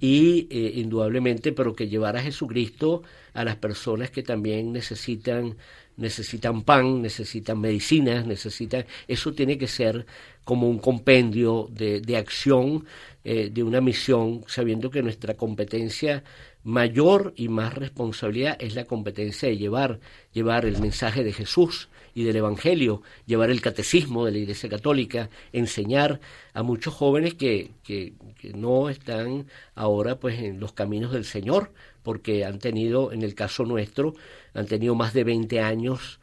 Y 0.00 0.48
eh, 0.50 0.72
indudablemente, 0.76 1.52
pero 1.52 1.74
que 1.74 1.88
llevar 1.88 2.16
a 2.16 2.22
Jesucristo 2.22 3.02
a 3.34 3.44
las 3.44 3.56
personas 3.56 4.10
que 4.10 4.22
también 4.22 4.72
necesitan 4.72 5.56
necesitan 5.96 6.62
pan, 6.62 7.02
necesitan 7.02 7.60
medicinas, 7.60 8.26
necesitan... 8.26 8.84
Eso 9.08 9.32
tiene 9.32 9.58
que 9.58 9.68
ser 9.68 10.06
como 10.44 10.68
un 10.68 10.78
compendio 10.78 11.68
de, 11.70 12.00
de 12.00 12.16
acción, 12.16 12.84
eh, 13.24 13.50
de 13.52 13.62
una 13.62 13.80
misión, 13.80 14.42
sabiendo 14.48 14.90
que 14.90 15.02
nuestra 15.02 15.34
competencia 15.34 16.24
mayor 16.64 17.32
y 17.36 17.48
más 17.48 17.74
responsabilidad 17.74 18.56
es 18.60 18.74
la 18.74 18.84
competencia 18.84 19.48
de 19.48 19.56
llevar, 19.56 20.00
llevar 20.32 20.64
el 20.64 20.80
mensaje 20.80 21.24
de 21.24 21.32
Jesús 21.32 21.88
y 22.14 22.24
del 22.24 22.36
Evangelio, 22.36 23.02
llevar 23.26 23.50
el 23.50 23.60
catecismo 23.60 24.24
de 24.24 24.32
la 24.32 24.38
Iglesia 24.38 24.68
Católica, 24.68 25.30
enseñar 25.52 26.20
a 26.54 26.62
muchos 26.62 26.94
jóvenes 26.94 27.34
que, 27.34 27.70
que, 27.82 28.12
que 28.38 28.52
no 28.52 28.90
están 28.90 29.46
ahora 29.74 30.20
pues 30.20 30.38
en 30.38 30.60
los 30.60 30.72
caminos 30.72 31.12
del 31.12 31.24
Señor, 31.24 31.72
porque 32.02 32.44
han 32.44 32.58
tenido, 32.58 33.12
en 33.12 33.22
el 33.22 33.34
caso 33.34 33.64
nuestro, 33.64 34.14
han 34.54 34.66
tenido 34.66 34.94
más 34.94 35.14
de 35.14 35.24
20 35.24 35.60
años 35.60 36.20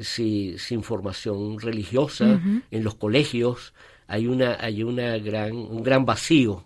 sin 0.00 0.82
formación 0.82 1.58
religiosa 1.58 2.40
en 2.70 2.84
los 2.84 2.94
colegios. 2.94 3.74
Hay, 4.06 4.26
una, 4.26 4.56
hay 4.60 4.82
una 4.82 5.18
gran, 5.18 5.56
un 5.56 5.82
gran 5.82 6.04
vacío, 6.04 6.64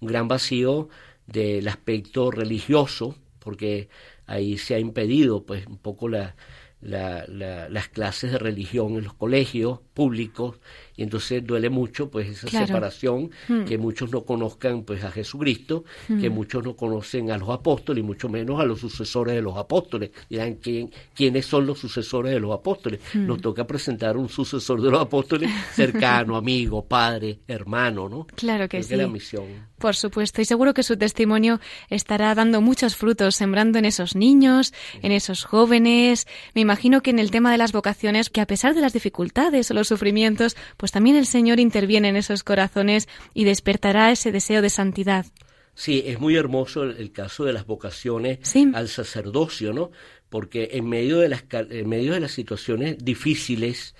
un 0.00 0.08
gran 0.08 0.28
vacío 0.28 0.88
del 1.28 1.68
aspecto 1.68 2.30
religioso, 2.30 3.14
porque 3.38 3.88
ahí 4.26 4.58
se 4.58 4.74
ha 4.74 4.78
impedido 4.78 5.44
pues 5.44 5.66
un 5.66 5.78
poco 5.78 6.08
la, 6.08 6.34
las 6.80 7.88
clases 7.88 8.32
de 8.32 8.38
religión 8.38 8.94
en 8.96 9.04
los 9.04 9.14
colegios 9.14 9.80
públicos 9.94 10.58
y 10.96 11.02
entonces 11.02 11.44
duele 11.44 11.70
mucho 11.70 12.08
pues 12.08 12.28
esa 12.28 12.48
separación 12.48 13.30
hmm. 13.48 13.64
que 13.64 13.78
muchos 13.78 14.12
no 14.12 14.24
conozcan 14.24 14.84
pues 14.84 15.02
a 15.02 15.10
Jesucristo 15.10 15.84
que 16.06 16.30
hmm. 16.30 16.32
muchos 16.32 16.62
no 16.62 16.76
conocen 16.76 17.32
a 17.32 17.38
los 17.38 17.48
apóstoles 17.48 18.04
y 18.04 18.06
mucho 18.06 18.28
menos 18.28 18.60
a 18.60 18.64
los 18.64 18.78
sucesores 18.78 19.34
de 19.34 19.42
los 19.42 19.56
apóstoles 19.56 20.10
dirán 20.30 20.54
¿quién, 20.54 20.92
quiénes 21.14 21.46
son 21.46 21.66
los 21.66 21.80
sucesores 21.80 22.32
de 22.32 22.38
los 22.38 22.54
apóstoles 22.54 23.00
hmm. 23.12 23.26
nos 23.26 23.40
toca 23.40 23.66
presentar 23.66 24.16
un 24.16 24.28
sucesor 24.28 24.80
de 24.80 24.90
los 24.90 25.00
apóstoles 25.00 25.50
cercano 25.72 26.36
amigo 26.36 26.84
padre 26.84 27.40
hermano 27.48 28.08
no 28.08 28.26
claro 28.36 28.68
que 28.68 28.84
sí 28.84 28.94
la 28.94 29.08
misión 29.08 29.46
por 29.78 29.96
supuesto 29.96 30.40
y 30.42 30.44
seguro 30.44 30.74
que 30.74 30.82
su 30.82 30.96
testimonio 30.96 31.60
estará 31.88 32.34
dando 32.34 32.60
muchos 32.60 32.96
frutos 32.96 33.36
sembrando 33.36 33.78
en 33.78 33.84
esos 33.84 34.14
niños 34.14 34.72
en 35.02 35.12
esos 35.12 35.44
jóvenes 35.44 36.26
me 36.54 36.60
imagino 36.60 37.02
que 37.02 37.10
en 37.10 37.18
el 37.18 37.30
tema 37.30 37.52
de 37.52 37.58
las 37.58 37.72
vocaciones 37.72 38.30
que 38.30 38.40
a 38.40 38.46
pesar 38.46 38.74
de 38.74 38.80
las 38.80 38.92
dificultades 38.92 39.70
o 39.70 39.74
los 39.74 39.88
sufrimientos 39.88 40.56
pues 40.76 40.92
también 40.92 41.16
el 41.16 41.26
Señor 41.26 41.60
interviene 41.60 42.08
en 42.08 42.16
esos 42.16 42.42
corazones 42.42 43.08
y 43.34 43.44
despertará 43.44 44.10
ese 44.10 44.32
deseo 44.32 44.62
de 44.62 44.70
santidad. 44.70 45.26
Sí, 45.74 46.02
es 46.06 46.18
muy 46.18 46.34
hermoso 46.34 46.82
el, 46.82 47.12
caso 47.12 47.44
de 47.44 47.52
las 47.52 47.64
vocaciones 47.64 48.40
al 48.74 48.88
sacerdocio, 48.88 49.72
¿no? 49.72 49.92
Porque 50.28 50.70
en 50.72 50.88
medio 50.88 51.18
de 51.18 51.28
las, 51.28 51.44
en 51.52 51.88
medio 51.88 52.14
de 52.14 52.20
las 52.20 52.32
situaciones 52.32 52.98
difíciles 52.98 53.94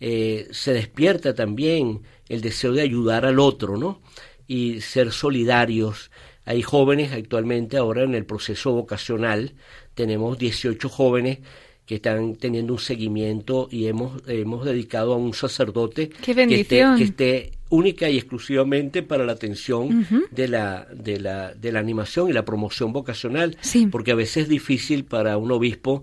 eh, 0.00 0.48
se 0.50 0.72
despierta 0.72 1.32
también 1.32 2.02
el 2.28 2.40
deseo 2.40 2.72
de 2.72 2.82
ayudar 2.82 3.26
al 3.26 3.38
otro, 3.38 3.76
¿no? 3.76 4.02
Y 4.50 4.80
ser 4.80 5.12
solidarios. 5.12 6.10
Hay 6.44 6.62
jóvenes 6.62 7.12
actualmente 7.12 7.76
ahora 7.76 8.02
en 8.02 8.16
el 8.16 8.26
proceso 8.26 8.72
vocacional, 8.72 9.52
tenemos 9.94 10.38
18 10.38 10.88
jóvenes 10.88 11.38
que 11.86 11.96
están 11.96 12.34
teniendo 12.36 12.72
un 12.72 12.78
seguimiento 12.78 13.68
y 13.70 13.86
hemos, 13.86 14.22
hemos 14.26 14.64
dedicado 14.64 15.12
a 15.12 15.16
un 15.16 15.34
sacerdote 15.34 16.08
que 16.08 16.32
esté, 16.60 16.84
que 16.96 17.04
esté 17.04 17.52
única 17.68 18.08
y 18.10 18.16
exclusivamente 18.16 19.02
para 19.02 19.24
la 19.24 19.32
atención 19.32 20.06
de, 20.30 20.48
la, 20.48 20.86
de, 20.92 21.20
la, 21.20 21.54
de 21.54 21.72
la 21.72 21.78
animación 21.78 22.28
y 22.28 22.32
la 22.32 22.44
promoción 22.44 22.92
vocacional, 22.92 23.56
porque 23.90 24.10
a 24.10 24.16
veces 24.16 24.44
es 24.44 24.48
difícil 24.48 25.04
para 25.04 25.36
un 25.36 25.52
obispo 25.52 26.02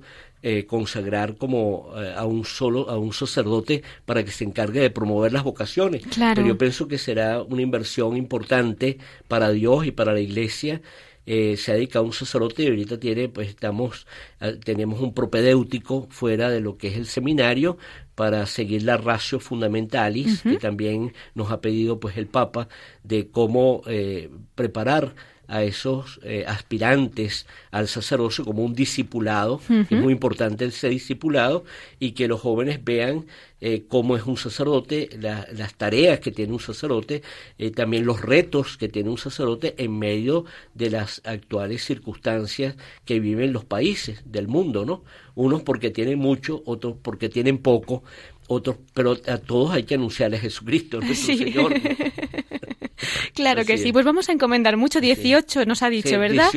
eh, 0.50 0.66
consagrar 0.66 1.36
como 1.36 1.90
eh, 1.98 2.14
a 2.16 2.24
un 2.24 2.46
solo 2.46 2.90
a 2.90 2.98
un 2.98 3.12
sacerdote 3.12 3.84
para 4.06 4.24
que 4.24 4.32
se 4.32 4.46
encargue 4.46 4.80
de 4.80 4.90
promover 4.90 5.34
las 5.34 5.44
vocaciones. 5.44 6.04
Pero 6.18 6.48
yo 6.48 6.58
pienso 6.58 6.88
que 6.88 6.98
será 6.98 7.44
una 7.44 7.62
inversión 7.62 8.16
importante 8.16 8.98
para 9.28 9.50
Dios 9.50 9.86
y 9.86 9.92
para 9.92 10.14
la 10.14 10.22
Iglesia. 10.22 10.82
Eh, 11.26 11.58
se 11.58 11.74
ha 11.74 11.76
dedicado 11.76 12.06
a 12.06 12.08
un 12.08 12.14
sacerdote 12.14 12.64
y 12.64 12.68
ahorita 12.68 12.98
tiene, 12.98 13.28
pues 13.28 13.50
estamos, 13.50 14.08
tenemos 14.64 15.02
un 15.02 15.14
propedéutico 15.14 16.08
fuera 16.10 16.50
de 16.50 16.62
lo 16.62 16.78
que 16.78 16.88
es 16.88 16.96
el 16.96 17.08
seminario 17.08 17.78
para 18.16 18.46
seguir 18.46 18.84
la 18.84 18.96
ratio 18.96 19.42
fundamentalis, 19.42 20.44
que 20.44 20.58
también 20.58 21.14
nos 21.36 21.52
ha 21.52 21.60
pedido 21.60 22.00
pues 22.00 22.16
el 22.16 22.28
Papa, 22.28 22.70
de 23.04 23.28
cómo 23.30 23.82
eh, 23.86 24.32
preparar 24.56 25.14
a 25.48 25.64
esos 25.64 26.20
eh, 26.24 26.44
aspirantes 26.48 27.46
al 27.72 27.88
sacerdocio 27.88 28.44
como 28.44 28.64
un 28.64 28.74
discipulado, 28.74 29.62
es 29.70 29.92
muy 29.92 30.14
importante 30.14 30.66
ese 30.66 30.90
discipulado, 30.90 31.64
y 32.00 32.12
que 32.12 32.28
los 32.28 32.42
jóvenes 32.42 32.84
vean 32.84 33.26
eh, 33.60 33.86
cómo 33.88 34.16
es 34.16 34.24
un 34.26 34.38
sacerdote, 34.38 35.10
las 35.20 35.74
tareas 35.76 36.20
que 36.20 36.32
tiene 36.32 36.54
un 36.54 36.60
sacerdote, 36.60 37.24
eh, 37.58 37.72
también 37.72 38.06
los 38.06 38.22
retos 38.22 38.78
que 38.78 38.88
tiene 38.88 39.10
un 39.10 39.18
sacerdote 39.18 39.74
en 39.78 39.98
medio 39.98 40.46
de 40.76 40.92
las 40.92 41.22
actuales 41.26 41.84
circunstancias 41.84 42.76
que 43.06 43.20
viven 43.20 43.54
los 43.54 43.66
países 43.66 44.22
del 44.26 44.48
mundo, 44.48 44.86
¿no? 44.86 45.04
Unos 45.34 45.64
porque 45.64 45.92
tienen 45.92 46.20
mucho, 46.20 46.62
otros 46.66 46.96
porque 47.02 47.30
tienen 47.30 47.58
poco, 47.58 48.04
otros, 48.48 48.78
pero 48.94 49.18
a 49.28 49.38
todos 49.38 49.72
hay 49.72 49.84
que 49.84 49.96
anunciarle 49.96 50.38
a 50.38 50.40
Jesucristo, 50.40 51.00
nuestro 51.00 51.36
Señor. 51.36 51.74
Claro 53.34 53.66
que 53.66 53.78
sí. 53.78 53.92
Pues 53.94 54.04
vamos 54.04 54.30
a 54.30 54.32
encomendar 54.32 54.78
mucho. 54.78 55.00
18 55.00 55.66
nos 55.66 55.84
ha 55.84 55.90
dicho, 55.90 56.20
¿verdad? 56.20 56.50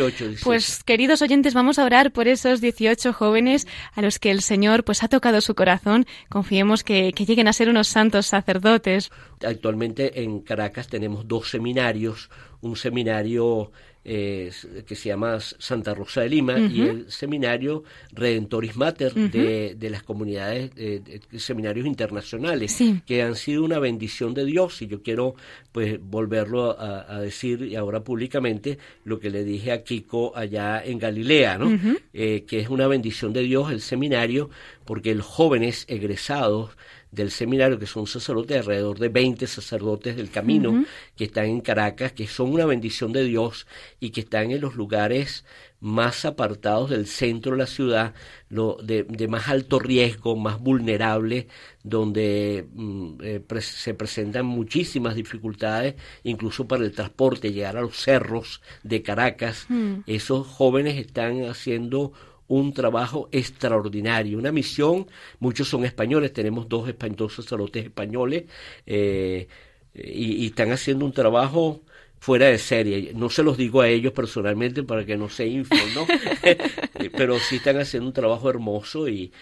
Pues 0.43 0.83
queridos 0.83 1.21
oyentes, 1.21 1.53
vamos 1.53 1.79
a 1.79 1.85
orar 1.85 2.13
por 2.13 2.29
esos 2.29 2.61
18 2.61 3.13
jóvenes 3.13 3.69
a 3.95 4.01
los 4.01 4.19
que 4.19 4.31
el 4.31 4.41
Señor 4.41 4.85
pues 4.85 5.03
ha 5.03 5.09
tocado 5.09 5.41
su 5.43 5.55
corazón. 5.55 6.07
Confiemos 6.29 6.83
que, 6.83 7.13
que 7.13 7.27
lleguen 7.27 7.49
a 7.49 7.53
ser 7.53 7.69
unos 7.69 7.89
santos 7.89 8.27
sacerdotes. 8.27 9.11
Actualmente 9.45 10.23
en 10.23 10.41
Caracas 10.41 10.89
tenemos 10.89 11.29
dos 11.29 11.51
seminarios. 11.51 12.31
Un 12.63 12.77
seminario 12.77 13.73
eh, 14.05 14.51
que 14.87 14.97
se 14.97 15.11
llama 15.11 15.39
Santa 15.41 15.95
Rosa 15.95 16.23
de 16.23 16.31
Lima 16.31 16.59
y 16.59 16.83
el 16.83 17.11
seminario 17.11 17.85
Redentoris 18.13 18.77
Mater 18.77 19.13
de, 19.13 19.75
de, 19.75 19.91
las 19.91 20.03
comunidades, 20.03 20.75
de, 20.75 21.21
seminarios 21.39 21.87
internacionales, 21.87 22.79
que 23.07 23.23
han 23.23 23.37
sido 23.37 23.63
una 23.63 23.79
bendición 23.79 24.33
de 24.33 24.45
Dios. 24.45 24.81
Y 24.83 24.87
yo 24.87 25.03
quiero 25.03 25.35
pues 25.73 25.99
volverlo 26.01 26.79
a, 26.79 27.21
decir 27.21 27.63
y 27.63 27.77
ahora 27.77 28.03
públicamente 28.03 28.79
lo 29.05 29.21
que 29.21 29.31
le 29.31 29.45
dije 29.45 29.73
a 29.73 29.83
Kiko 29.83 30.33
allá 30.35 30.83
en 30.85 30.99
Galilea, 30.99 31.59
¿no? 31.59 31.79
Eh, 32.13 32.45
que 32.47 32.61
es 32.61 32.69
una 32.69 32.87
bendición 32.87 33.33
de 33.33 33.43
Dios 33.43 33.71
el 33.71 33.81
seminario 33.81 34.51
porque 34.85 35.15
los 35.15 35.27
jóvenes 35.27 35.85
egresados 35.89 36.71
del 37.11 37.31
seminario, 37.31 37.79
que 37.79 37.87
son 37.87 38.07
sacerdotes, 38.07 38.59
alrededor 38.59 38.99
de 38.99 39.09
20 39.09 39.47
sacerdotes 39.47 40.17
del 40.17 40.31
camino 40.31 40.85
que 41.17 41.25
están 41.25 41.47
en 41.47 41.61
Caracas, 41.61 42.13
que 42.13 42.27
son 42.27 42.53
una 42.53 42.67
bendición 42.67 43.13
de 43.13 43.25
Dios 43.25 43.67
y 43.99 44.11
que 44.11 44.21
están 44.21 44.51
en 44.51 44.61
los 44.61 44.77
lugares 44.77 45.45
más 45.81 46.27
apartados 46.27 46.91
del 46.91 47.07
centro 47.07 47.53
de 47.53 47.59
la 47.59 47.67
ciudad, 47.67 48.15
lo 48.51 48.77
de, 48.83 49.05
más 49.29 49.49
alto 49.49 49.79
riesgo, 49.79 50.37
más 50.37 50.61
vulnerable, 50.61 51.49
donde 51.83 52.69
mm, 52.73 53.15
eh, 53.23 53.43
se 53.61 53.95
presentan 53.95 54.45
muchísimas 54.45 55.15
dificultades, 55.15 55.95
incluso 56.23 56.69
para 56.69 56.85
el 56.85 56.93
transporte, 56.93 57.53
llegar 57.53 57.79
a 57.79 57.83
los 57.83 57.97
cerros 57.97 58.61
de 58.83 59.03
Caracas. 59.03 59.65
Mm. 59.69 60.01
Esos 60.07 60.47
jóvenes 60.47 60.99
están 60.99 61.45
haciendo 61.45 62.13
un 62.51 62.75
trabajo 62.75 63.29
extraordinario, 63.31 64.37
una 64.37 64.51
misión, 64.51 65.07
muchos 65.39 65.69
son 65.69 65.85
españoles, 65.85 66.33
tenemos 66.33 66.69
dos, 66.69 66.89
sacerdotes 67.33 67.85
españoles 67.85 68.45
eh, 68.87 69.47
y, 69.95 70.47
están 70.47 70.73
haciendo 70.73 71.05
un 71.05 71.13
trabajo 71.13 71.83
fuera 72.19 72.47
de 72.49 72.59
serie. 72.59 73.13
No 73.15 73.31
se 73.31 73.45
los 73.45 73.57
digo 73.57 73.83
a 73.83 73.89
ellos 73.89 74.13
personalmente 74.13 74.83
para 74.83 75.07
que 75.07 75.17
no 75.17 75.29
se 75.29 75.47
inflen, 75.47 75.95
¿no? 75.95 76.07
Pero 77.17 77.39
sí 77.39 77.57
están 77.57 77.79
haciendo 77.79 78.09
un 78.09 78.15
trabajo 78.15 78.51
hermoso 78.51 79.09
y, 79.09 79.33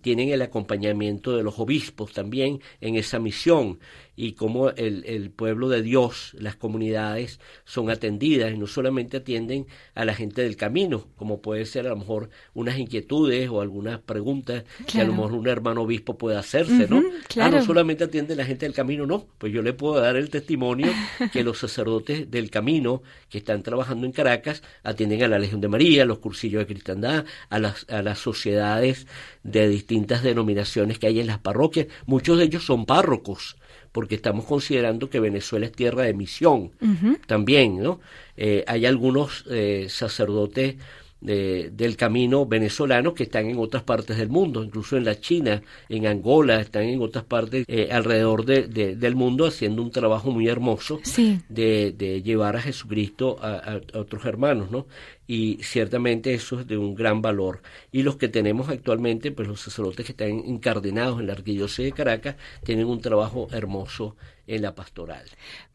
tienen 0.00 0.30
el 0.30 0.40
acompañamiento 0.40 1.36
de 1.36 1.42
los 1.42 1.58
obispos 1.58 2.14
también 2.14 2.60
en 2.80 2.96
esa 2.96 3.18
misión 3.18 3.78
y 4.14 4.32
cómo 4.32 4.70
el, 4.70 5.04
el, 5.06 5.30
pueblo 5.30 5.68
de 5.68 5.82
Dios, 5.82 6.36
las 6.38 6.56
comunidades 6.56 7.40
son 7.64 7.88
atendidas 7.90 8.52
y 8.52 8.58
no 8.58 8.66
solamente 8.66 9.18
atienden 9.18 9.66
a 9.94 10.04
la 10.04 10.14
gente 10.14 10.42
del 10.42 10.56
camino, 10.56 11.08
como 11.16 11.40
puede 11.40 11.64
ser 11.64 11.86
a 11.86 11.90
lo 11.90 11.96
mejor 11.96 12.28
unas 12.52 12.78
inquietudes 12.78 13.48
o 13.48 13.60
algunas 13.60 14.00
preguntas 14.00 14.64
que 14.86 15.00
a 15.00 15.04
lo 15.04 15.12
mejor 15.12 15.32
un 15.32 15.48
hermano 15.48 15.82
obispo 15.82 16.18
puede 16.18 16.36
hacerse, 16.36 16.86
¿no? 16.88 16.98
Ah, 16.98 17.24
claro. 17.28 17.58
no 17.58 17.64
solamente 17.64 18.04
atiende 18.04 18.34
a 18.34 18.36
la 18.36 18.44
gente 18.44 18.66
del 18.66 18.74
camino, 18.74 19.06
no, 19.06 19.26
pues 19.38 19.52
yo 19.52 19.62
le 19.62 19.72
puedo 19.72 20.00
dar 20.00 20.16
el 20.16 20.28
testimonio 20.28 20.92
que 21.32 21.42
los 21.42 21.58
sacerdotes 21.58 22.30
del 22.30 22.50
camino 22.50 23.02
que 23.30 23.38
están 23.38 23.62
trabajando 23.62 24.06
en 24.06 24.12
Caracas 24.12 24.62
atienden 24.82 25.22
a 25.22 25.28
la 25.28 25.38
Legión 25.38 25.60
de 25.60 25.68
María, 25.68 26.02
a 26.02 26.06
los 26.06 26.18
cursillos 26.18 26.60
de 26.60 26.66
cristiandad, 26.66 27.24
a 27.48 27.58
las, 27.58 27.86
a 27.88 28.02
las 28.02 28.18
sociedades 28.18 29.06
de 29.42 29.68
distintas 29.68 30.22
denominaciones 30.22 30.98
que 30.98 31.06
hay 31.06 31.20
en 31.20 31.26
las 31.26 31.38
parroquias, 31.38 31.86
muchos 32.06 32.38
de 32.38 32.44
ellos 32.44 32.64
son 32.64 32.86
párrocos, 32.86 33.56
porque 33.92 34.14
estamos 34.14 34.46
considerando 34.46 35.08
que 35.10 35.20
Venezuela 35.20 35.66
es 35.66 35.72
tierra 35.72 36.02
de 36.02 36.14
misión 36.14 36.72
también, 37.26 37.82
¿no? 37.82 38.00
Eh, 38.36 38.64
hay 38.66 38.86
algunos 38.86 39.44
eh, 39.50 39.86
sacerdotes 39.88 40.76
del 41.22 41.96
camino 41.96 42.46
venezolano 42.46 43.14
que 43.14 43.22
están 43.22 43.46
en 43.46 43.56
otras 43.58 43.84
partes 43.84 44.16
del 44.18 44.28
mundo, 44.28 44.64
incluso 44.64 44.96
en 44.96 45.04
la 45.04 45.20
China, 45.20 45.62
en 45.88 46.08
Angola, 46.08 46.60
están 46.60 46.82
en 46.82 47.00
otras 47.00 47.24
partes 47.24 47.64
eh, 47.68 47.90
alrededor 47.92 48.44
de, 48.44 48.66
del 48.96 49.14
mundo 49.14 49.46
haciendo 49.46 49.82
un 49.82 49.92
trabajo 49.92 50.32
muy 50.32 50.48
hermoso 50.48 51.00
de, 51.48 51.92
de, 51.96 52.22
llevar 52.22 52.56
a 52.56 52.62
Jesucristo 52.62 53.38
a, 53.40 53.52
a, 53.54 53.98
otros 54.00 54.24
hermanos, 54.24 54.72
¿no? 54.72 54.86
Y 55.26 55.58
ciertamente 55.62 56.34
eso 56.34 56.60
es 56.60 56.66
de 56.66 56.76
un 56.76 56.94
gran 56.94 57.22
valor. 57.22 57.62
Y 57.90 58.02
los 58.02 58.16
que 58.16 58.28
tenemos 58.28 58.68
actualmente, 58.68 59.30
pues 59.30 59.48
los 59.48 59.60
sacerdotes 59.60 60.04
que 60.04 60.12
están 60.12 60.30
encardenados 60.30 61.20
en 61.20 61.28
la 61.28 61.34
arquidiócesis 61.34 61.86
de 61.86 61.92
Caracas, 61.92 62.36
tienen 62.64 62.86
un 62.86 63.00
trabajo 63.00 63.48
hermoso 63.52 64.16
en 64.46 64.62
la 64.62 64.74
pastoral. 64.74 65.24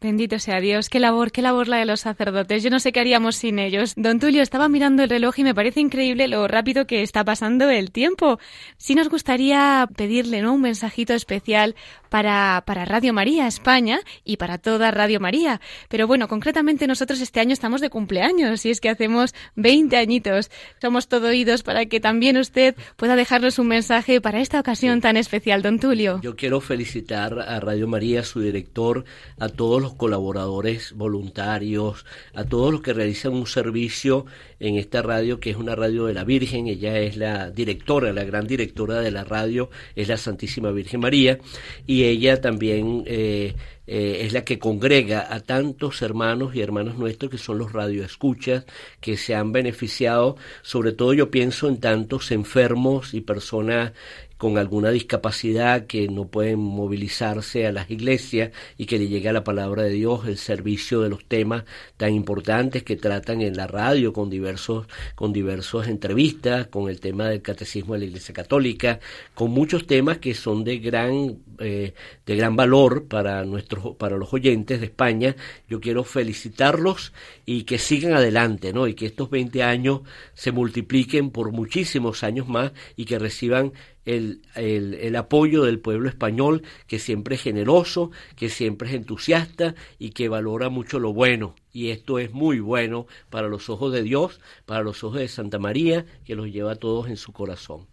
Bendito 0.01 0.39
sea 0.39 0.59
Dios, 0.59 0.89
qué 0.89 0.99
labor, 0.99 1.31
qué 1.31 1.41
labor 1.41 1.67
la 1.67 1.77
de 1.77 1.85
los 1.85 2.01
sacerdotes. 2.01 2.63
Yo 2.63 2.69
no 2.69 2.79
sé 2.79 2.91
qué 2.91 2.99
haríamos 2.99 3.35
sin 3.35 3.59
ellos. 3.59 3.93
Don 3.95 4.19
Tulio, 4.19 4.41
estaba 4.41 4.67
mirando 4.67 5.03
el 5.03 5.09
reloj 5.09 5.39
y 5.39 5.43
me 5.43 5.55
parece 5.55 5.79
increíble 5.79 6.27
lo 6.27 6.47
rápido 6.47 6.85
que 6.85 7.01
está 7.01 7.23
pasando 7.23 7.69
el 7.69 7.91
tiempo. 7.91 8.39
Sí 8.77 8.93
nos 8.95 9.09
gustaría 9.09 9.87
pedirle 9.95 10.41
¿no? 10.41 10.53
un 10.53 10.61
mensajito 10.61 11.13
especial 11.13 11.75
para, 12.09 12.63
para 12.65 12.85
Radio 12.85 13.13
María 13.13 13.47
España 13.47 13.99
y 14.23 14.37
para 14.37 14.57
toda 14.57 14.91
Radio 14.91 15.19
María. 15.19 15.61
Pero 15.89 16.07
bueno, 16.07 16.27
concretamente 16.27 16.87
nosotros 16.87 17.21
este 17.21 17.39
año 17.39 17.53
estamos 17.53 17.81
de 17.81 17.89
cumpleaños 17.89 18.65
y 18.65 18.69
es 18.69 18.81
que 18.81 18.89
hacemos 18.89 19.33
20 19.55 19.97
añitos. 19.97 20.51
Somos 20.81 21.07
todo 21.07 21.27
oídos 21.27 21.63
para 21.63 21.85
que 21.85 21.99
también 21.99 22.37
usted 22.37 22.75
pueda 22.95 23.15
dejarnos 23.15 23.59
un 23.59 23.67
mensaje 23.67 24.21
para 24.21 24.41
esta 24.41 24.59
ocasión 24.59 25.01
tan 25.01 25.17
especial, 25.17 25.61
don 25.61 25.79
Tulio. 25.79 26.19
Yo 26.21 26.35
quiero 26.35 26.61
felicitar 26.61 27.39
a 27.39 27.59
Radio 27.59 27.87
María, 27.87 28.21
a 28.21 28.23
su 28.23 28.41
director, 28.41 29.05
a 29.39 29.49
todos 29.49 29.81
los 29.81 29.95
colaboradores 29.95 30.93
voluntarios, 30.93 32.05
a 32.33 32.43
todos 32.43 32.71
los 32.71 32.81
que 32.81 32.93
realizan 32.93 33.33
un 33.33 33.47
servicio 33.47 34.25
en 34.59 34.77
esta 34.77 35.01
radio 35.01 35.39
que 35.39 35.51
es 35.51 35.57
una 35.57 35.75
radio 35.75 36.05
de 36.05 36.13
la 36.13 36.23
Virgen. 36.23 36.67
Ella 36.67 36.99
es 36.99 37.17
la 37.17 37.51
directora, 37.51 38.13
la 38.13 38.23
gran 38.23 38.47
directora 38.47 39.01
de 39.01 39.11
la 39.11 39.23
radio, 39.23 39.69
es 39.95 40.07
la 40.07 40.17
Santísima 40.17 40.71
Virgen 40.71 40.99
María, 40.99 41.39
y 41.85 42.03
ella 42.03 42.41
también 42.41 43.03
eh, 43.05 43.55
eh, 43.87 44.19
es 44.25 44.33
la 44.33 44.43
que 44.43 44.59
congrega 44.59 45.33
a 45.33 45.39
tantos 45.39 46.01
hermanos 46.01 46.55
y 46.55 46.61
hermanas 46.61 46.97
nuestros 46.97 47.31
que 47.31 47.37
son 47.37 47.57
los 47.57 47.73
radioescuchas, 47.73 48.65
que 49.01 49.17
se 49.17 49.33
han 49.33 49.51
beneficiado, 49.51 50.35
sobre 50.61 50.91
todo 50.91 51.13
yo 51.13 51.31
pienso 51.31 51.67
en 51.67 51.79
tantos 51.79 52.31
enfermos 52.31 53.13
y 53.13 53.21
personas 53.21 53.93
con 54.37 54.57
alguna 54.57 54.91
discapacidad 54.91 55.87
que 55.87 56.07
no 56.07 56.27
pueden 56.27 56.59
movilizarse 56.59 57.65
a 57.65 57.71
las 57.71 57.89
iglesias 57.89 58.51
y 58.77 58.85
que 58.85 58.99
le 58.99 59.07
llegue 59.07 59.29
a 59.29 59.33
la 59.33 59.43
palabra 59.43 59.83
de 59.83 59.89
Dios 59.89 60.27
el 60.27 60.37
servicio 60.37 61.01
de 61.01 61.09
los 61.09 61.25
temas 61.25 61.63
tan 61.97 62.13
importantes 62.13 62.83
que 62.83 62.95
tratan 62.95 63.41
en 63.41 63.57
la 63.57 63.67
radio 63.67 64.13
con 64.13 64.29
diversos 64.29 64.85
con 65.15 65.33
diversas 65.33 65.87
entrevistas 65.87 66.67
con 66.67 66.89
el 66.89 66.99
tema 66.99 67.27
del 67.29 67.41
catecismo 67.41 67.93
de 67.93 68.01
la 68.01 68.05
Iglesia 68.05 68.33
Católica 68.33 68.99
con 69.33 69.51
muchos 69.51 69.87
temas 69.87 70.19
que 70.19 70.35
son 70.35 70.63
de 70.63 70.77
gran 70.77 71.39
eh, 71.59 71.93
de 72.25 72.35
gran 72.35 72.55
valor 72.55 73.07
para 73.07 73.43
nuestros 73.43 73.76
para 73.97 74.17
los 74.17 74.33
oyentes 74.33 74.79
de 74.79 74.87
España 74.87 75.35
yo 75.67 75.79
quiero 75.79 76.03
felicitarlos 76.03 77.13
y 77.45 77.63
que 77.63 77.77
sigan 77.77 78.13
adelante 78.13 78.73
no 78.73 78.87
y 78.87 78.93
que 78.93 79.05
estos 79.05 79.29
20 79.29 79.63
años 79.63 80.01
se 80.33 80.51
multipliquen 80.51 81.31
por 81.31 81.51
muchísimos 81.51 82.23
años 82.23 82.47
más 82.47 82.71
y 82.95 83.05
que 83.05 83.19
reciban 83.19 83.73
el, 84.07 84.41
el, 84.55 84.93
el, 84.95 85.15
apoyo 85.17 85.63
del 85.63 85.79
pueblo 85.79 86.07
español, 86.07 86.63
que 86.87 86.97
siempre 86.97 87.35
es 87.35 87.41
generoso, 87.41 88.09
que 88.37 88.47
siempre 88.47 88.87
es 88.87 88.95
entusiasta 88.95 89.75
y 89.99 90.11
que 90.11 90.29
valora 90.29 90.69
mucho 90.69 90.99
lo 90.99 91.11
bueno. 91.11 91.55
Y 91.73 91.89
esto 91.89 92.17
es 92.17 92.31
muy 92.31 92.59
bueno 92.61 93.05
para 93.29 93.49
los 93.49 93.69
ojos 93.69 93.91
de 93.91 94.03
Dios, 94.03 94.39
para 94.65 94.81
los 94.81 95.03
ojos 95.03 95.19
de 95.19 95.27
Santa 95.27 95.59
María, 95.59 96.05
que 96.25 96.35
los 96.35 96.47
lleva 96.47 96.71
a 96.71 96.75
todos 96.75 97.09
en 97.09 97.17
su 97.17 97.33
corazón. 97.33 97.85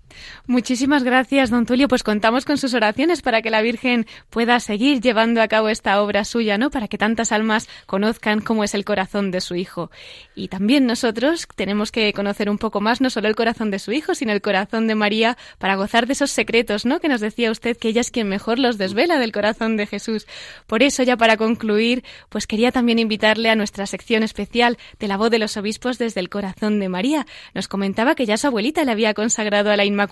Muchísimas 0.46 1.04
gracias, 1.04 1.50
don 1.50 1.66
Tulio. 1.66 1.88
Pues 1.88 2.02
contamos 2.02 2.44
con 2.44 2.58
sus 2.58 2.74
oraciones 2.74 3.22
para 3.22 3.42
que 3.42 3.50
la 3.50 3.62
Virgen 3.62 4.06
pueda 4.30 4.60
seguir 4.60 5.00
llevando 5.00 5.40
a 5.40 5.48
cabo 5.48 5.68
esta 5.68 6.02
obra 6.02 6.24
suya, 6.24 6.58
¿no? 6.58 6.70
Para 6.70 6.88
que 6.88 6.98
tantas 6.98 7.32
almas 7.32 7.68
conozcan 7.86 8.40
cómo 8.40 8.64
es 8.64 8.74
el 8.74 8.84
corazón 8.84 9.30
de 9.30 9.40
su 9.40 9.54
Hijo. 9.54 9.90
Y 10.34 10.48
también 10.48 10.86
nosotros 10.86 11.46
tenemos 11.54 11.92
que 11.92 12.12
conocer 12.12 12.50
un 12.50 12.58
poco 12.58 12.80
más 12.80 13.00
no 13.00 13.10
solo 13.10 13.28
el 13.28 13.36
corazón 13.36 13.70
de 13.70 13.78
su 13.78 13.92
Hijo, 13.92 14.14
sino 14.14 14.32
el 14.32 14.42
corazón 14.42 14.86
de 14.86 14.94
María 14.94 15.36
para 15.58 15.76
gozar 15.76 16.06
de 16.06 16.12
esos 16.12 16.30
secretos, 16.30 16.84
¿no? 16.84 17.00
Que 17.00 17.08
nos 17.08 17.20
decía 17.20 17.50
usted 17.50 17.76
que 17.76 17.88
ella 17.88 18.00
es 18.00 18.10
quien 18.10 18.28
mejor 18.28 18.58
los 18.58 18.78
desvela 18.78 19.18
del 19.18 19.32
corazón 19.32 19.76
de 19.76 19.86
Jesús. 19.86 20.26
Por 20.66 20.82
eso, 20.82 21.02
ya 21.02 21.16
para 21.16 21.36
concluir, 21.36 22.04
pues 22.28 22.46
quería 22.46 22.72
también 22.72 22.98
invitarle 22.98 23.50
a 23.50 23.56
nuestra 23.56 23.86
sección 23.86 24.22
especial 24.22 24.78
de 24.98 25.08
la 25.08 25.16
voz 25.16 25.30
de 25.30 25.38
los 25.38 25.56
obispos 25.56 25.98
desde 25.98 26.20
el 26.20 26.28
corazón 26.28 26.80
de 26.80 26.88
María. 26.88 27.26
Nos 27.54 27.68
comentaba 27.68 28.14
que 28.14 28.26
ya 28.26 28.36
su 28.36 28.46
abuelita 28.46 28.84
le 28.84 28.92
había 28.92 29.14
consagrado 29.14 29.70
a 29.70 29.76
la 29.76 29.84
Inmaculada 29.84 30.03